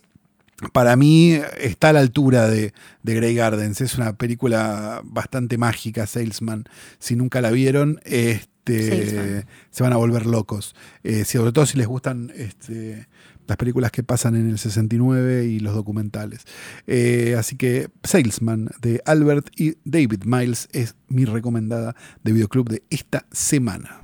para 0.73 0.97
mí 0.97 1.39
está 1.59 1.91
a 1.91 1.93
la 1.93 2.01
altura 2.01 2.49
de, 2.49 2.73
de, 3.03 3.15
Grey 3.15 3.35
Gardens. 3.35 3.81
Es 3.81 3.97
una 3.97 4.17
película 4.17 5.01
bastante 5.05 5.59
mágica, 5.59 6.07
Salesman. 6.07 6.65
Si 6.99 7.17
nunca 7.17 7.41
la 7.41 7.51
vieron, 7.51 8.01
este, 8.05 9.45
se 9.71 9.83
van 9.83 9.93
a 9.93 9.97
volver 9.97 10.27
locos. 10.27 10.75
Eh, 11.03 11.25
sobre 11.25 11.53
todo 11.53 11.67
si 11.67 11.79
les 11.79 11.87
gustan 11.87 12.33
este, 12.37 13.09
las 13.47 13.57
películas 13.57 13.91
que 13.91 14.03
pasan 14.03 14.37
en 14.37 14.49
el 14.49 14.59
69 14.59 15.47
y 15.47 15.61
los 15.61 15.75
documentales. 15.75 16.45
Eh, 16.87 17.37
así 17.39 17.57
que 17.57 17.89
Salesman 18.05 18.71
de 18.81 19.03
Albert 19.07 19.49
y 19.57 19.77
David 19.85 20.25
Miles 20.25 20.69
es 20.73 20.95
mi 21.09 21.25
recomendada 21.25 21.97
de 22.23 22.33
videoclub 22.33 22.69
de 22.69 22.83
esta 22.91 23.27
semana. 23.33 24.01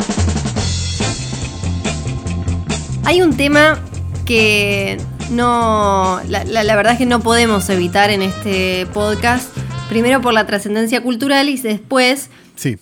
Hay 3.04 3.22
un 3.22 3.36
tema 3.36 3.78
que 4.24 4.98
no. 5.30 6.20
La, 6.28 6.76
verdad 6.76 6.92
es 6.92 6.98
que 6.98 7.06
no 7.06 7.20
podemos 7.20 7.68
evitar 7.70 8.10
en 8.10 8.22
este 8.22 8.86
podcast. 8.92 9.56
Primero 9.88 10.20
por 10.20 10.34
la 10.34 10.46
trascendencia 10.46 11.00
cultural 11.00 11.48
y 11.48 11.56
después 11.58 12.30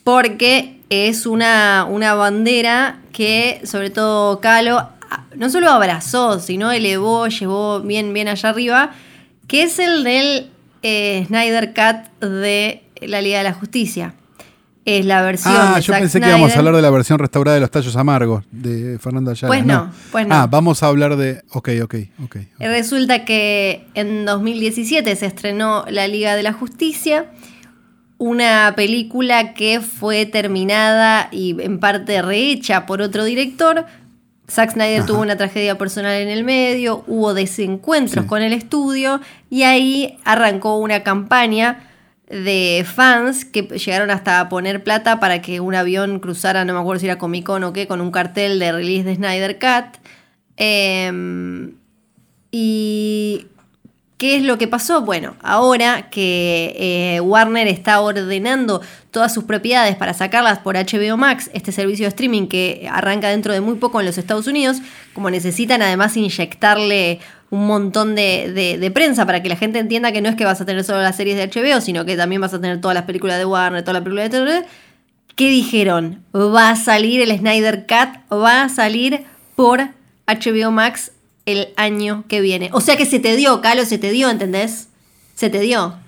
porque 0.05 0.81
es 0.89 1.27
una, 1.27 1.87
una 1.89 2.15
bandera 2.15 3.01
que, 3.13 3.61
sobre 3.65 3.91
todo 3.91 4.41
Calo, 4.41 4.89
no 5.37 5.51
solo 5.51 5.69
abrazó, 5.71 6.41
sino 6.41 6.73
elevó, 6.73 7.27
llevó 7.27 7.81
bien, 7.81 8.13
bien 8.13 8.29
allá 8.29 8.51
arriba, 8.51 8.95
que 9.49 9.65
es 9.65 9.79
el 9.79 10.05
del 10.05 10.51
eh, 10.83 11.25
Snyder 11.27 11.75
Cut 11.75 12.27
de 12.27 12.83
la 13.03 13.21
Liga 13.21 13.39
de 13.39 13.45
la 13.45 13.53
Justicia. 13.53 14.15
Es 14.85 15.05
la 15.07 15.23
versión 15.23 15.55
Ah, 15.57 15.75
de 15.77 15.81
yo 15.83 15.93
Zack 15.93 16.01
pensé 16.03 16.21
que 16.21 16.29
íbamos 16.29 16.55
a 16.55 16.59
hablar 16.59 16.77
de 16.77 16.83
la 16.83 16.91
versión 16.91 17.19
restaurada 17.19 17.55
de 17.55 17.61
Los 17.63 17.71
Tallos 17.71 17.97
Amargos 17.97 18.45
de 18.51 18.99
Fernando 18.99 19.31
Ayala. 19.31 19.49
Pues 19.49 19.65
no, 19.65 19.91
pues 20.13 20.27
no. 20.27 20.35
Ah, 20.35 20.47
vamos 20.47 20.83
a 20.83 20.87
hablar 20.89 21.17
de. 21.17 21.43
Ok, 21.53 21.71
ok, 21.83 21.95
ok. 22.25 22.37
Resulta 22.59 23.25
que 23.25 23.87
en 23.95 24.25
2017 24.27 25.17
se 25.17 25.27
estrenó 25.27 25.85
La 25.89 26.07
Liga 26.09 26.37
de 26.37 26.43
la 26.43 26.53
Justicia, 26.53 27.27
una 28.19 28.75
película 28.77 29.55
que 29.55 29.81
fue 29.81 30.27
terminada 30.27 31.29
y 31.33 31.61
en 31.63 31.79
parte 31.81 32.21
rehecha 32.23 32.87
por 32.87 33.01
otro 33.03 33.25
director. 33.25 33.87
Zack 34.51 34.73
Snyder 34.73 34.99
Ajá. 34.99 35.07
tuvo 35.07 35.23
una 35.23 35.37
tragedia 35.37 35.79
personal 35.79 36.13
en 36.21 36.29
el 36.29 36.45
medio, 36.45 37.03
hubo 37.07 37.33
desencuentros 37.33 38.25
Sí. 38.25 38.29
con 38.29 38.43
el 38.43 38.53
estudio 38.53 39.21
y 39.49 39.63
ahí 39.63 40.19
arrancó 40.25 40.77
una 40.77 41.03
campaña 41.03 41.89
de 42.29 42.87
fans 42.87 43.45
que 43.45 43.63
llegaron 43.63 44.11
hasta 44.11 44.49
poner 44.49 44.83
plata 44.83 45.21
para 45.21 45.43
que 45.43 45.61
un 45.61 45.75
avión 45.75 46.21
cruzara, 46.21 46.65
no 46.65 46.73
me 46.73 46.81
acuerdo 46.81 47.01
si 47.01 47.07
era 47.07 47.19
Comic 47.19 47.45
Con 47.45 47.65
o 47.65 47.73
qué, 47.73 47.87
con 47.87 48.01
un 48.01 48.11
cartel 48.11 48.59
de 48.59 48.73
release 48.73 49.05
de 49.05 49.17
Snyder 49.17 49.59
Cut. 49.59 49.99
Em, 50.57 51.75
¿Y 52.51 53.49
qué 54.17 54.37
es 54.37 54.43
lo 54.43 54.59
que 54.59 54.69
pasó? 54.69 55.03
Bueno, 55.03 55.35
ahora 55.43 56.09
que 56.09 56.75
eh, 56.79 57.21
Warner 57.21 57.67
está 57.67 58.01
ordenando 58.01 58.81
todas 59.11 59.35
sus 59.35 59.45
propiedades 59.45 59.97
para 59.97 60.15
sacarlas 60.15 60.61
por 60.61 60.77
HBO 60.77 61.17
Max, 61.17 61.51
este 61.53 61.73
servicio 61.73 62.05
de 62.05 62.11
streaming 62.11 62.47
que 62.47 62.89
arranca 62.91 63.29
dentro 63.29 63.53
de 63.53 63.61
muy 63.61 63.75
poco 63.75 64.01
en 64.01 64.07
los 64.07 64.17
Estados 64.17 64.47
Unidos, 64.47 64.79
como 65.13 65.31
necesitan 65.31 65.83
además 65.83 66.17
inyectarle 66.17 67.21
un 67.51 67.67
montón 67.67 68.15
de, 68.15 68.53
de- 68.53 68.79
de 68.79 68.91
prensa 68.91 69.27
para 69.27 69.43
que 69.43 69.49
la 69.49 69.57
gente 69.57 69.79
entienda 69.79 70.13
que 70.13 70.21
no 70.21 70.29
es 70.29 70.37
que 70.37 70.45
vas 70.45 70.61
a 70.61 70.65
tener 70.65 70.83
solo 70.85 71.03
las 71.03 71.17
series 71.17 71.37
de 71.37 71.49
HBO, 71.49 71.81
sino 71.81 72.05
que 72.05 72.17
también 72.17 72.41
vas 72.41 72.53
a 72.55 72.61
tener 72.61 72.81
todas 72.81 72.95
las 72.95 73.05
películas 73.05 73.39
de 73.39 73.45
Warner, 73.45 73.83
todas 73.83 73.95
las 73.95 74.03
películas 74.03 74.31
de... 74.31 74.65
¿Qué 75.37 75.49
dijeron? 75.49 76.23
Va 76.35 76.71
a 76.71 76.77
salir 76.77 77.21
el 77.21 77.37
Snyder 77.37 77.87
Cut, 77.89 78.33
va 78.33 78.63
a 78.63 78.69
salir 78.69 79.25
por 79.57 79.81
HBO 80.29 80.71
Max 80.71 81.11
el 81.45 81.69
año 81.77 82.25
que 82.29 82.41
viene. 82.41 82.71
O 82.73 82.81
sea 82.81 82.97
que 82.97 83.05
se 83.05 83.19
te 83.19 83.35
dio, 83.37 83.61
Calo, 83.61 83.85
se 83.85 83.99
te 83.99 84.11
dio, 84.13 84.31
¿entendés? 84.31 84.89
Se 85.35 85.51
te 85.51 85.59
dio. 85.61 85.99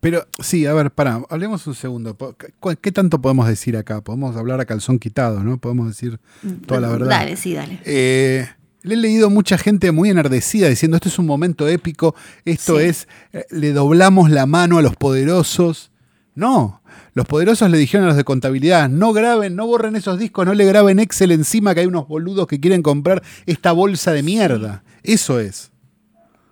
Pero 0.00 0.26
sí, 0.42 0.64
a 0.64 0.72
ver, 0.72 0.90
pará, 0.90 1.20
hablemos 1.28 1.66
un 1.66 1.74
segundo. 1.74 2.16
¿Qué, 2.38 2.76
qué 2.80 2.90
tanto 2.90 3.20
podemos 3.20 3.46
decir 3.46 3.76
acá? 3.76 4.00
Podemos 4.00 4.34
hablar 4.34 4.58
a 4.60 4.64
calzón 4.64 4.98
quitado, 4.98 5.44
¿no? 5.44 5.58
Podemos 5.58 5.88
decir 5.88 6.18
toda 6.66 6.80
la 6.80 6.88
verdad. 6.88 7.08
Dale, 7.10 7.36
sí, 7.36 7.52
dale. 7.52 7.80
Eh, 7.84 8.48
le 8.82 8.94
he 8.94 8.96
leído 8.96 9.30
mucha 9.30 9.58
gente 9.58 9.92
muy 9.92 10.10
enardecida 10.10 10.68
diciendo 10.68 10.96
esto 10.96 11.08
es 11.08 11.18
un 11.18 11.26
momento 11.26 11.68
épico, 11.68 12.14
esto 12.44 12.78
Sí. 12.78 12.84
es, 12.86 13.08
eh, 13.32 13.44
le 13.50 13.72
doblamos 13.72 14.30
la 14.30 14.46
mano 14.46 14.78
a 14.78 14.82
los 14.82 14.96
poderosos. 14.96 15.90
No, 16.34 16.80
los 17.14 17.26
poderosos 17.26 17.70
le 17.70 17.76
dijeron 17.78 18.04
a 18.04 18.08
los 18.08 18.16
de 18.16 18.24
contabilidad, 18.24 18.88
no 18.88 19.12
graben, 19.12 19.56
no 19.56 19.66
borren 19.66 19.96
esos 19.96 20.18
discos, 20.18 20.46
no 20.46 20.54
le 20.54 20.64
graben 20.64 20.98
Excel 21.00 21.32
encima 21.32 21.74
que 21.74 21.80
hay 21.80 21.86
unos 21.86 22.08
boludos 22.08 22.46
que 22.46 22.60
quieren 22.60 22.82
comprar 22.82 23.22
esta 23.46 23.72
bolsa 23.72 24.12
de 24.12 24.22
mierda. 24.22 24.82
Eso 25.02 25.40
es. 25.40 25.70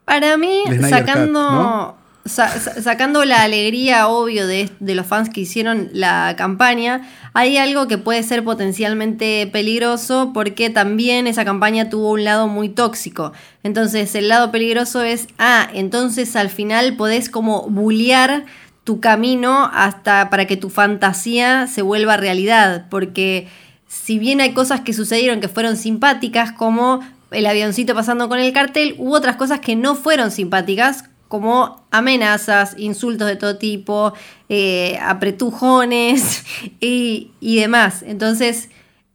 Para 0.04 0.36
mí, 0.36 0.62
sacando, 0.88 1.40
Cut, 1.40 1.52
¿no? 1.52 1.96
Sa- 2.28 2.58
sa- 2.60 2.80
sacando 2.82 3.24
la 3.24 3.42
alegría, 3.42 4.08
obvio, 4.08 4.46
de, 4.46 4.70
de 4.80 4.94
los 4.94 5.06
fans 5.06 5.28
que 5.30 5.40
hicieron 5.40 5.88
la 5.92 6.34
campaña, 6.36 7.08
hay 7.34 7.56
algo 7.56 7.88
que 7.88 7.98
puede 7.98 8.22
ser 8.22 8.44
potencialmente 8.44 9.48
peligroso 9.52 10.30
porque 10.32 10.70
también 10.70 11.26
esa 11.26 11.44
campaña 11.44 11.90
tuvo 11.90 12.10
un 12.12 12.24
lado 12.24 12.46
muy 12.48 12.68
tóxico. 12.68 13.32
Entonces, 13.62 14.14
el 14.14 14.28
lado 14.28 14.50
peligroso 14.50 15.02
es, 15.02 15.26
ah, 15.38 15.68
entonces 15.74 16.36
al 16.36 16.50
final 16.50 16.96
podés 16.96 17.28
como 17.30 17.62
bullear 17.68 18.44
tu 18.84 19.00
camino 19.00 19.70
hasta 19.74 20.30
para 20.30 20.46
que 20.46 20.56
tu 20.56 20.70
fantasía 20.70 21.66
se 21.66 21.82
vuelva 21.82 22.16
realidad, 22.16 22.86
porque 22.88 23.48
si 23.86 24.18
bien 24.18 24.40
hay 24.40 24.52
cosas 24.52 24.80
que 24.80 24.92
sucedieron 24.92 25.40
que 25.40 25.48
fueron 25.48 25.76
simpáticas, 25.76 26.52
como 26.52 27.00
el 27.30 27.44
avioncito 27.46 27.94
pasando 27.94 28.28
con 28.30 28.38
el 28.38 28.52
cartel, 28.54 28.94
hubo 28.98 29.14
otras 29.14 29.36
cosas 29.36 29.60
que 29.60 29.76
no 29.76 29.94
fueron 29.94 30.30
simpáticas, 30.30 31.04
como 31.28 31.84
amenazas, 31.90 32.74
insultos 32.78 33.28
de 33.28 33.36
todo 33.36 33.56
tipo, 33.58 34.12
eh, 34.48 34.98
apretujones 35.02 36.44
y, 36.80 37.30
y 37.40 37.60
demás. 37.60 38.02
Entonces, 38.06 38.70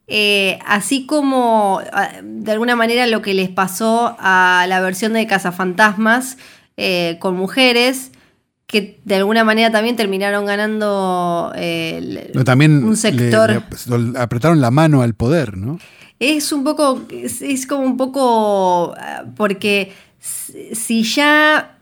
eh, 0.06 0.58
así 0.66 1.06
como 1.06 1.80
ah, 1.92 2.10
de 2.22 2.52
alguna 2.52 2.76
manera 2.76 3.06
lo 3.06 3.22
que 3.22 3.34
les 3.34 3.48
pasó 3.48 4.16
a 4.18 4.66
la 4.68 4.80
versión 4.80 5.12
de 5.14 5.26
Cazafantasmas 5.26 6.36
eh, 6.76 7.16
con 7.20 7.36
mujeres, 7.36 8.10
que 8.66 9.00
de 9.04 9.16
alguna 9.16 9.44
manera 9.44 9.70
también 9.70 9.94
terminaron 9.96 10.46
ganando 10.46 11.52
eh, 11.54 12.32
también 12.44 12.82
un 12.84 12.90
le- 12.90 12.96
sector. 12.96 13.50
le 13.88 14.18
apretaron 14.18 14.60
la 14.60 14.70
mano 14.70 15.02
al 15.02 15.14
poder, 15.14 15.56
¿no? 15.56 15.78
Es 16.20 16.52
un 16.52 16.64
poco, 16.64 17.02
es, 17.10 17.42
es 17.42 17.66
como 17.66 17.82
un 17.84 17.96
poco, 17.96 18.94
ah, 18.98 19.24
porque 19.36 19.92
si 20.20 21.02
ya 21.02 21.73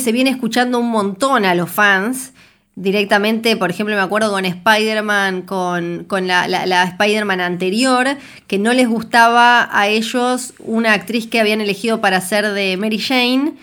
se 0.00 0.12
viene 0.12 0.30
escuchando 0.30 0.78
un 0.78 0.90
montón 0.90 1.44
a 1.44 1.54
los 1.54 1.70
fans, 1.70 2.32
directamente, 2.74 3.56
por 3.56 3.70
ejemplo, 3.70 3.94
me 3.96 4.02
acuerdo 4.02 4.30
con 4.30 4.44
Spider-Man, 4.44 5.42
con, 5.42 6.04
con 6.06 6.26
la, 6.26 6.46
la- 6.46 6.66
la 6.66 6.84
Spider-Man 6.84 7.40
anterior, 7.40 8.06
que 8.46 8.58
no 8.58 8.72
les 8.74 8.86
gustaba 8.88 9.68
a 9.72 9.88
ellos 9.88 10.52
una 10.58 10.92
actriz 10.92 11.26
que 11.26 11.40
habían 11.40 11.60
elegido 11.62 12.00
para 12.02 12.20
ser 12.20 12.52
de 12.52 12.76
Mary 12.76 12.98
Jane, 12.98 13.54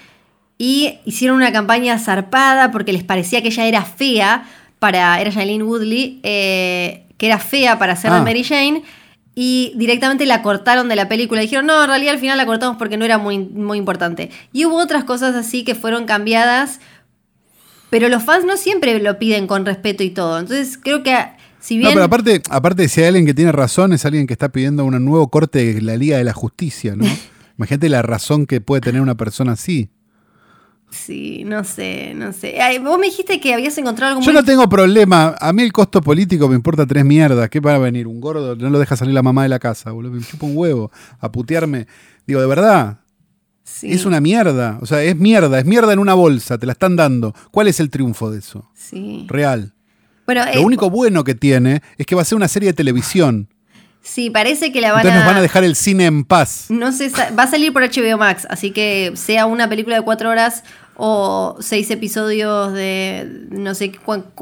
y 0.58 1.00
hicieron 1.06 1.38
una 1.38 1.52
campaña 1.52 1.98
zarpada 2.00 2.72
porque 2.72 2.94
les 2.94 3.04
parecía 3.04 3.42
que 3.42 3.50
ella 3.50 3.66
era 3.66 3.84
fea 3.84 4.46
para, 4.80 5.20
era 5.22 5.30
Shailene 5.30 5.64
Woodley, 5.64 6.20
eh, 6.24 7.06
que 7.18 7.28
era 7.28 7.38
fea 7.38 7.78
para 7.78 7.96
ser 7.96 8.12
de 8.12 8.18
Ah. 8.18 8.24
Mary 8.24 8.44
Jane. 8.44 8.84
Y 9.36 9.74
directamente 9.76 10.26
la 10.26 10.42
cortaron 10.42 10.90
de 10.90 10.96
la 10.96 11.10
película. 11.10 11.42
Dijeron, 11.42 11.66
no, 11.66 11.82
en 11.82 11.90
realidad 11.90 12.14
al 12.14 12.20
final 12.20 12.38
la 12.38 12.46
cortamos 12.46 12.78
porque 12.78 12.98
no 12.98 13.06
era 13.06 13.18
muy, 13.18 13.40
muy 13.40 13.78
importante. 13.78 14.30
Y 14.52 14.66
hubo 14.66 14.78
otras 14.78 15.04
cosas 15.04 15.36
así 15.36 15.64
que 15.64 15.74
fueron 15.74 16.06
cambiadas. 16.06 16.80
Pero 17.90 18.10
los 18.10 18.24
fans 18.24 18.46
no 18.46 18.58
siempre 18.58 19.00
lo 19.00 19.18
piden 19.18 19.48
con 19.48 19.66
respeto 19.66 20.04
y 20.04 20.12
todo. 20.12 20.40
Entonces 20.40 20.78
creo 20.82 21.04
que 21.04 21.16
si 21.60 21.78
bien... 21.78 21.90
No, 21.90 21.94
pero 21.94 22.06
aparte, 22.06 22.42
aparte, 22.50 22.88
si 22.90 23.02
hay 23.02 23.08
alguien 23.08 23.26
que 23.26 23.34
tiene 23.34 23.52
razón, 23.52 23.94
es 23.94 24.06
alguien 24.06 24.28
que 24.28 24.34
está 24.34 24.50
pidiendo 24.50 24.84
un 24.86 25.04
nuevo 25.06 25.30
corte 25.30 25.74
de 25.74 25.82
la 25.82 25.96
Liga 25.96 26.18
de 26.18 26.24
la 26.24 26.34
Justicia, 26.34 26.96
¿no? 26.96 27.06
Imagínate 27.58 27.90
la 27.90 28.02
razón 28.02 28.46
que 28.46 28.62
puede 28.62 28.82
tener 28.82 29.02
una 29.02 29.16
persona 29.16 29.54
así. 29.54 29.90
Sí, 30.94 31.44
no 31.46 31.64
sé, 31.64 32.14
no 32.16 32.32
sé. 32.34 32.62
Ay, 32.62 32.78
vos 32.78 33.00
me 33.00 33.08
dijiste 33.08 33.40
que 33.40 33.54
habías 33.54 33.76
encontrado 33.78 34.12
algo 34.12 34.22
Yo 34.22 34.32
muy 34.32 34.42
no 34.42 34.46
tengo 34.46 34.70
problema. 34.70 35.36
A 35.40 35.52
mí 35.52 35.64
el 35.64 35.74
costo 35.74 36.02
político 36.02 36.48
me 36.48 36.56
importa 36.56 36.86
tres 36.86 37.04
mierdas. 37.04 37.50
¿Qué 37.50 37.60
va 37.60 37.76
a 37.76 37.80
venir? 37.80 38.08
Un 38.08 38.22
gordo 38.22 38.56
no 38.56 38.70
lo 38.70 38.78
deja 38.80 38.96
salir 38.96 39.14
la 39.14 39.24
mamá 39.24 39.44
de 39.44 39.50
la 39.50 39.60
casa, 39.60 39.92
boludo. 39.92 40.12
Me 40.14 40.22
chupa 40.24 40.46
un 40.46 40.56
huevo 40.56 40.92
a 41.20 41.32
putearme. 41.32 41.88
Digo, 42.28 42.40
de 42.42 42.48
verdad, 42.48 43.00
Sí, 43.66 43.92
es 43.92 44.06
una 44.06 44.20
mierda. 44.22 44.78
O 44.82 44.86
sea, 44.86 45.02
es 45.02 45.16
mierda. 45.16 45.58
Es 45.58 45.66
mierda 45.66 45.94
en 45.94 46.00
una 46.00 46.14
bolsa. 46.14 46.58
Te 46.58 46.66
la 46.66 46.74
están 46.74 46.96
dando. 46.96 47.34
¿Cuál 47.50 47.68
es 47.70 47.80
el 47.80 47.90
triunfo 47.90 48.30
de 48.30 48.40
eso? 48.40 48.70
sí. 48.76 49.26
Real. 49.30 49.74
Bueno, 50.26 50.46
Lo 50.46 50.52
eh, 50.52 50.60
único 50.60 50.90
bueno 50.90 51.24
que 51.26 51.36
tiene 51.36 51.82
es 51.98 52.06
que 52.06 52.16
va 52.16 52.22
a 52.22 52.26
ser 52.26 52.38
una 52.38 52.48
serie 52.48 52.68
de 52.70 52.74
televisión. 52.74 53.50
sí, 54.02 54.30
parece 54.30 54.72
que 54.72 54.80
la 54.80 54.92
van 54.94 55.02
Entonces 55.02 55.16
a... 55.18 55.24
nos 55.24 55.28
van 55.28 55.38
a 55.38 55.42
dejar 55.42 55.64
el 55.66 55.76
cine 55.76 56.06
en 56.06 56.24
paz. 56.24 56.68
No 56.70 56.92
sé, 56.94 57.12
va 57.38 57.44
a 57.44 57.48
salir 57.48 57.74
por 57.74 57.84
HBO 57.84 58.18
Max, 58.18 58.48
así 58.50 58.72
que 58.72 59.12
sea 59.16 59.46
una 59.46 59.68
película 59.68 59.98
de 59.98 60.02
cuatro 60.02 60.30
horas 60.30 60.64
o 60.96 61.56
seis 61.60 61.90
episodios 61.92 62.74
de 62.74 63.46
no 63.50 63.74
sé 63.76 63.92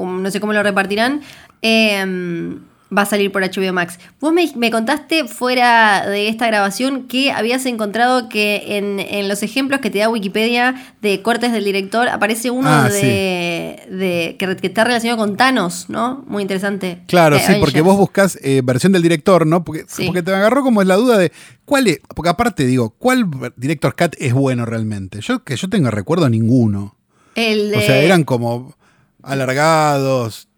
no 0.00 0.30
sé 0.30 0.40
cómo 0.40 0.52
lo 0.52 0.62
repartirán, 0.62 1.22
em, 1.62 2.60
va 2.96 3.02
a 3.02 3.06
salir 3.06 3.32
por 3.32 3.42
HBO 3.42 3.72
Max. 3.72 3.98
Vos 4.20 4.32
me, 4.32 4.50
me 4.56 4.70
contaste 4.70 5.26
fuera 5.26 6.06
de 6.06 6.28
esta 6.28 6.46
grabación 6.46 7.08
que 7.08 7.30
habías 7.32 7.64
encontrado 7.66 8.28
que 8.28 8.76
en, 8.76 9.00
en 9.00 9.28
los 9.28 9.42
ejemplos 9.42 9.80
que 9.80 9.88
te 9.90 9.98
da 10.00 10.08
Wikipedia 10.10 10.74
de 11.00 11.22
cortes 11.22 11.52
del 11.52 11.64
director 11.64 12.08
aparece 12.08 12.50
uno 12.50 12.68
Ah, 12.68 12.88
de, 12.90 13.82
de- 13.90 14.36
que, 14.38 14.56
que 14.56 14.66
está 14.66 14.84
relacionado 14.84 15.18
con 15.18 15.36
Thanos, 15.36 15.86
¿no? 15.88 16.24
Muy 16.26 16.42
interesante. 16.42 17.02
Claro, 17.06 17.36
De 17.36 17.42
sí, 17.42 17.54
porque 17.60 17.80
vos 17.80 17.96
buscas 17.96 18.38
eh, 18.42 18.60
versión 18.62 18.92
del 18.92 19.02
director, 19.02 19.46
¿no? 19.46 19.64
Porque, 19.64 19.84
Sí. 19.88 20.04
porque 20.06 20.22
te 20.22 20.34
agarró 20.34 20.62
como 20.62 20.82
es 20.82 20.88
la 20.88 20.96
duda 20.96 21.16
de 21.18 21.32
cuál 21.64 21.86
es. 21.86 22.00
Porque 22.14 22.28
aparte 22.28 22.66
digo, 22.66 22.90
¿cuál 22.98 23.26
director 23.56 23.94
cut 23.96 24.14
es 24.18 24.32
bueno 24.34 24.66
realmente? 24.66 25.20
Yo 25.22 25.42
que 25.44 25.56
yo 25.56 25.68
tenga 25.68 25.90
recuerdo 25.90 26.28
ninguno. 26.28 26.96
El 27.34 27.70
de- 27.70 27.78
O 27.78 27.80
sea, 27.80 27.96
eran 28.02 28.24
como 28.24 28.74
alargados, 29.22 30.48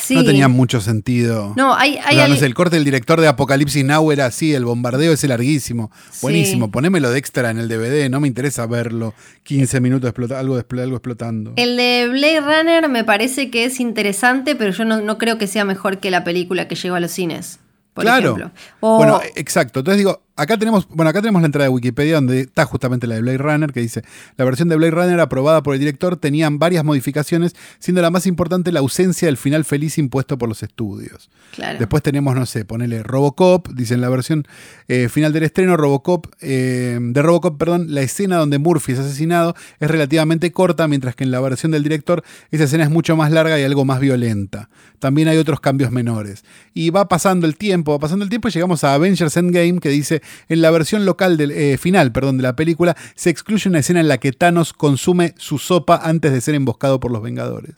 sí. 0.00 0.14
no 0.14 0.24
tenían 0.24 0.50
mucho 0.50 0.80
sentido. 0.80 1.52
No, 1.56 1.74
hay, 1.74 1.98
hay 2.04 2.28
no 2.28 2.36
sé, 2.36 2.46
el 2.46 2.54
corte 2.54 2.76
del 2.76 2.84
director 2.84 3.20
de 3.20 3.28
Apocalipsis 3.28 3.84
Now 3.84 4.10
era 4.12 4.26
así, 4.26 4.54
el 4.54 4.64
bombardeo 4.64 5.12
ese 5.12 5.28
larguísimo. 5.28 5.90
Buenísimo, 6.22 6.66
Sí. 6.66 6.70
ponémelo 6.72 7.10
de 7.10 7.18
extra 7.18 7.50
en 7.50 7.58
el 7.58 7.68
DVD, 7.68 8.08
no 8.10 8.20
me 8.20 8.28
interesa 8.28 8.66
verlo. 8.66 9.14
15 9.44 9.80
minutos 9.80 10.08
explota, 10.08 10.38
algo, 10.38 10.54
algo 10.56 10.96
explotando. 10.96 11.52
El 11.56 11.76
de 11.76 12.08
Blade 12.10 12.40
Runner 12.40 12.88
me 12.88 13.04
parece 13.04 13.50
que 13.50 13.64
es 13.64 13.80
interesante, 13.80 14.54
pero 14.56 14.70
yo 14.72 14.84
no, 14.84 15.00
no 15.00 15.18
creo 15.18 15.38
que 15.38 15.46
sea 15.46 15.64
mejor 15.64 15.98
que 15.98 16.10
la 16.10 16.24
película 16.24 16.68
que 16.68 16.74
llegó 16.74 16.94
a 16.96 17.00
los 17.00 17.10
cines. 17.10 17.58
Por 17.94 18.04
claro. 18.04 18.36
ejemplo. 18.36 18.50
O- 18.80 18.98
Bueno, 18.98 19.20
exacto. 19.34 19.80
Entonces 19.80 19.98
digo, 19.98 20.22
acá 20.36 20.56
tenemos, 20.56 20.88
bueno, 20.88 21.10
acá 21.10 21.20
tenemos 21.20 21.42
la 21.42 21.46
entrada 21.46 21.64
de 21.64 21.74
Wikipedia 21.74 22.14
donde 22.14 22.40
está 22.40 22.64
justamente 22.64 23.06
la 23.06 23.16
de 23.16 23.22
Blade 23.22 23.38
Runner, 23.38 23.72
que 23.72 23.80
dice, 23.80 24.02
la 24.36 24.44
versión 24.44 24.68
de 24.68 24.76
Blade 24.76 24.92
Runner 24.92 25.20
aprobada 25.20 25.62
por 25.62 25.74
el 25.74 25.80
director 25.80 26.16
tenían 26.16 26.58
varias 26.58 26.84
modificaciones, 26.84 27.54
siendo 27.78 28.02
la 28.02 28.10
más 28.10 28.26
importante 28.26 28.72
la 28.72 28.80
ausencia 28.80 29.26
del 29.26 29.36
final 29.36 29.64
feliz 29.64 29.98
impuesto 29.98 30.38
por 30.38 30.48
los 30.48 30.62
estudios. 30.62 31.30
Claro. 31.54 31.78
Después 31.78 32.02
tenemos, 32.02 32.34
no 32.34 32.46
sé, 32.46 32.64
ponele 32.64 33.02
Robocop, 33.02 33.68
dice 33.68 33.94
en 33.94 34.00
la 34.00 34.08
versión 34.08 34.46
eh, 34.88 35.08
final 35.08 35.32
del 35.32 35.44
estreno, 35.44 35.76
Robocop, 35.76 36.26
eh, 36.40 36.98
de 37.00 37.22
Robocop, 37.22 37.58
perdón, 37.58 37.94
la 37.94 38.02
escena 38.02 38.36
donde 38.36 38.58
Murphy 38.58 38.92
es 38.92 38.98
asesinado 38.98 39.54
es 39.78 39.90
relativamente 39.90 40.52
corta, 40.52 40.88
mientras 40.88 41.14
que 41.14 41.24
en 41.24 41.30
la 41.30 41.40
versión 41.40 41.72
del 41.72 41.82
director 41.82 42.22
esa 42.50 42.64
escena 42.64 42.84
es 42.84 42.90
mucho 42.90 43.16
más 43.16 43.30
larga 43.30 43.58
y 43.58 43.64
algo 43.64 43.84
más 43.84 44.00
violenta. 44.00 44.68
También 44.98 45.28
hay 45.28 45.38
otros 45.38 45.60
cambios 45.60 45.90
menores. 45.90 46.44
Y 46.74 46.90
va 46.90 47.08
pasando 47.08 47.46
el 47.46 47.56
tiempo, 47.56 47.92
va 47.92 47.98
pasando 47.98 48.22
el 48.22 48.28
tiempo 48.28 48.48
y 48.48 48.50
llegamos 48.50 48.84
a 48.84 48.94
Avengers 48.94 49.36
Endgame, 49.36 49.80
que 49.80 49.88
dice, 49.88 50.19
en 50.48 50.62
la 50.62 50.70
versión 50.70 51.04
local 51.04 51.36
del 51.36 51.50
eh, 51.50 51.78
final, 51.78 52.12
perdón, 52.12 52.36
de 52.36 52.42
la 52.42 52.56
película, 52.56 52.96
se 53.14 53.30
excluye 53.30 53.68
una 53.68 53.78
escena 53.80 54.00
en 54.00 54.08
la 54.08 54.18
que 54.18 54.32
Thanos 54.32 54.72
consume 54.72 55.34
su 55.38 55.58
sopa 55.58 56.00
antes 56.02 56.32
de 56.32 56.40
ser 56.40 56.54
emboscado 56.54 57.00
por 57.00 57.10
los 57.10 57.22
Vengadores. 57.22 57.74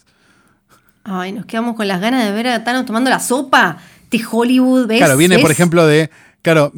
Ay, 1.05 1.33
nos 1.33 1.47
quedamos 1.47 1.75
con 1.75 1.89
las 1.89 2.01
ganas 2.01 2.25
de 2.25 2.33
ver 2.33 2.47
a 2.49 2.63
Thanos 2.65 2.87
tomando 2.87 3.11
la 3.11 3.19
sopa 3.21 3.79
de 4.11 4.21
Hollywood. 4.31 4.87
¿ves? 4.87 4.99
Claro, 4.99 5.17
viene, 5.17 5.39
por 5.41 5.51
ejemplo, 5.51 5.87
de. 5.87 6.11
Claro, 6.43 6.73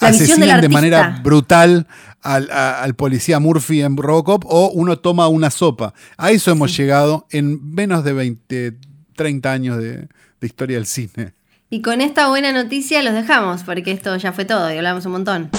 La 0.00 0.08
asesinan 0.08 0.60
de 0.60 0.68
manera 0.68 1.20
brutal 1.22 1.86
al, 2.20 2.50
a- 2.50 2.82
al 2.82 2.94
policía 2.94 3.38
Murphy 3.38 3.82
en 3.82 3.96
Robocop 3.96 4.44
o 4.46 4.70
uno 4.70 4.98
toma 4.98 5.28
una 5.28 5.50
sopa. 5.50 5.94
A 6.16 6.30
eso 6.30 6.50
hemos 6.50 6.76
llegado 6.76 7.26
en 7.30 7.74
menos 7.74 8.04
de 8.04 8.12
20, 8.12 8.76
30 9.16 9.52
años 9.52 9.78
de, 9.78 10.08
de 10.40 10.46
historia 10.46 10.76
del 10.76 10.86
cine. 10.86 11.32
Y 11.74 11.82
con 11.82 12.00
esta 12.00 12.28
buena 12.28 12.52
noticia 12.52 13.02
los 13.02 13.14
dejamos, 13.14 13.64
porque 13.64 13.90
esto 13.90 14.16
ya 14.16 14.32
fue 14.32 14.44
todo 14.44 14.72
y 14.72 14.76
hablamos 14.76 15.06
un 15.06 15.10
montón. 15.10 15.50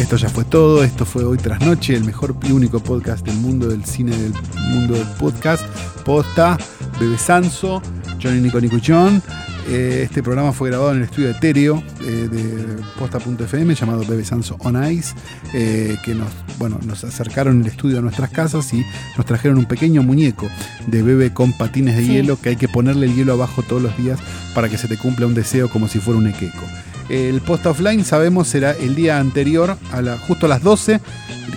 Esto 0.00 0.16
ya 0.16 0.30
fue 0.30 0.44
todo. 0.44 0.82
Esto 0.82 1.04
fue 1.04 1.24
Hoy 1.24 1.36
Tras 1.36 1.60
Noche, 1.60 1.94
el 1.94 2.04
mejor 2.04 2.34
y 2.48 2.52
único 2.52 2.80
podcast 2.80 3.22
del 3.26 3.36
mundo 3.36 3.68
del 3.68 3.84
cine, 3.84 4.16
del 4.16 4.32
mundo 4.70 4.94
del 4.94 5.06
podcast. 5.18 5.62
Posta, 6.06 6.56
Bebe 6.98 7.18
Sanso, 7.18 7.82
Johnny 8.18 8.40
Nico 8.40 8.58
John. 8.82 9.22
Eh, 9.66 10.02
este 10.04 10.22
programa 10.22 10.52
fue 10.52 10.68
grabado 10.68 10.90
en 10.92 10.98
el 10.98 11.04
estudio 11.04 11.30
etéreo 11.30 11.82
eh, 12.02 12.28
de 12.30 12.82
posta.fm 12.98 13.74
llamado 13.74 14.04
Bebe 14.06 14.24
Sanso 14.24 14.56
on 14.60 14.82
Ice, 14.92 15.14
eh, 15.54 15.96
que 16.04 16.14
nos, 16.14 16.28
bueno, 16.58 16.78
nos 16.84 17.02
acercaron 17.02 17.62
el 17.62 17.66
estudio 17.66 17.98
a 17.98 18.02
nuestras 18.02 18.30
casas 18.30 18.72
y 18.74 18.84
nos 19.16 19.24
trajeron 19.24 19.56
un 19.56 19.64
pequeño 19.64 20.02
muñeco 20.02 20.48
de 20.86 21.02
bebé 21.02 21.32
con 21.32 21.52
patines 21.54 21.96
de 21.96 22.04
Sí. 22.04 22.12
hielo 22.12 22.38
que 22.38 22.50
hay 22.50 22.56
que 22.56 22.68
ponerle 22.68 23.06
el 23.06 23.14
hielo 23.14 23.32
abajo 23.32 23.62
todos 23.62 23.80
los 23.82 23.96
días 23.96 24.18
para 24.54 24.68
que 24.68 24.76
se 24.76 24.86
te 24.86 24.98
cumpla 24.98 25.26
un 25.26 25.34
deseo 25.34 25.70
como 25.70 25.88
si 25.88 25.98
fuera 25.98 26.18
un 26.18 26.26
equeco. 26.26 26.64
El 27.08 27.40
post 27.40 27.64
offline 27.66 28.04
sabemos 28.04 28.48
será 28.48 28.72
el 28.72 28.94
día 28.94 29.18
anterior, 29.18 29.78
a 29.92 30.02
la, 30.02 30.18
justo 30.18 30.46
a 30.46 30.48
las 30.50 30.62
12, 30.62 31.00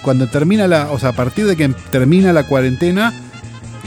cuando 0.01 0.27
termina 0.27 0.67
la, 0.67 0.91
o 0.91 0.99
sea, 0.99 1.09
a 1.09 1.13
partir 1.13 1.45
de 1.45 1.55
que 1.57 1.69
termina 1.91 2.31
la 2.31 2.43
cuarentena, 2.43 3.13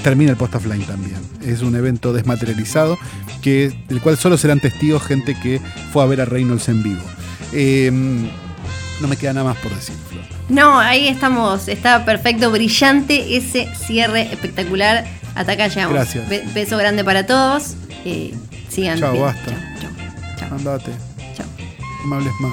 termina 0.03 0.31
el 0.33 0.37
post 0.37 0.55
offline 0.55 0.83
también. 0.85 1.30
Es 1.43 1.63
un 1.63 1.75
evento 1.77 2.13
desmaterializado 2.13 2.99
que, 3.43 3.73
del 3.89 4.01
cual 4.01 4.17
solo 4.17 4.37
serán 4.37 4.61
testigos 4.61 5.03
gente 5.03 5.35
que 5.35 5.61
fue 5.93 6.03
a 6.03 6.07
ver 6.07 6.21
a 6.21 6.25
Reynolds 6.25 6.69
en 6.69 6.83
vivo. 6.83 7.03
Eh, 7.53 7.91
no 9.01 9.09
me 9.09 9.17
queda 9.17 9.33
nada 9.33 9.49
más 9.51 9.57
por 9.59 9.75
decir. 9.75 9.95
No, 10.49 10.79
ahí 10.79 11.09
estamos. 11.09 11.69
Está 11.69 12.05
perfecto, 12.05 12.51
brillante 12.51 13.37
ese 13.37 13.69
cierre 13.87 14.23
espectacular. 14.33 15.07
Hasta 15.35 15.53
acá 15.53 15.69
llegamos. 15.69 15.95
Gracias. 15.95 16.29
Be- 16.29 16.45
beso 16.55 16.77
grande 16.77 17.05
para 17.05 17.25
todos. 17.25 17.75
Eh, 18.05 18.35
sigan. 18.69 18.99
Chao, 18.99 19.19
basta. 19.19 19.51
Chao, 19.81 19.91
chao, 20.39 20.57
Andate, 20.57 20.91
chao. 21.37 21.47
no 22.07 22.17
hables 22.17 22.33
más. 22.41 22.53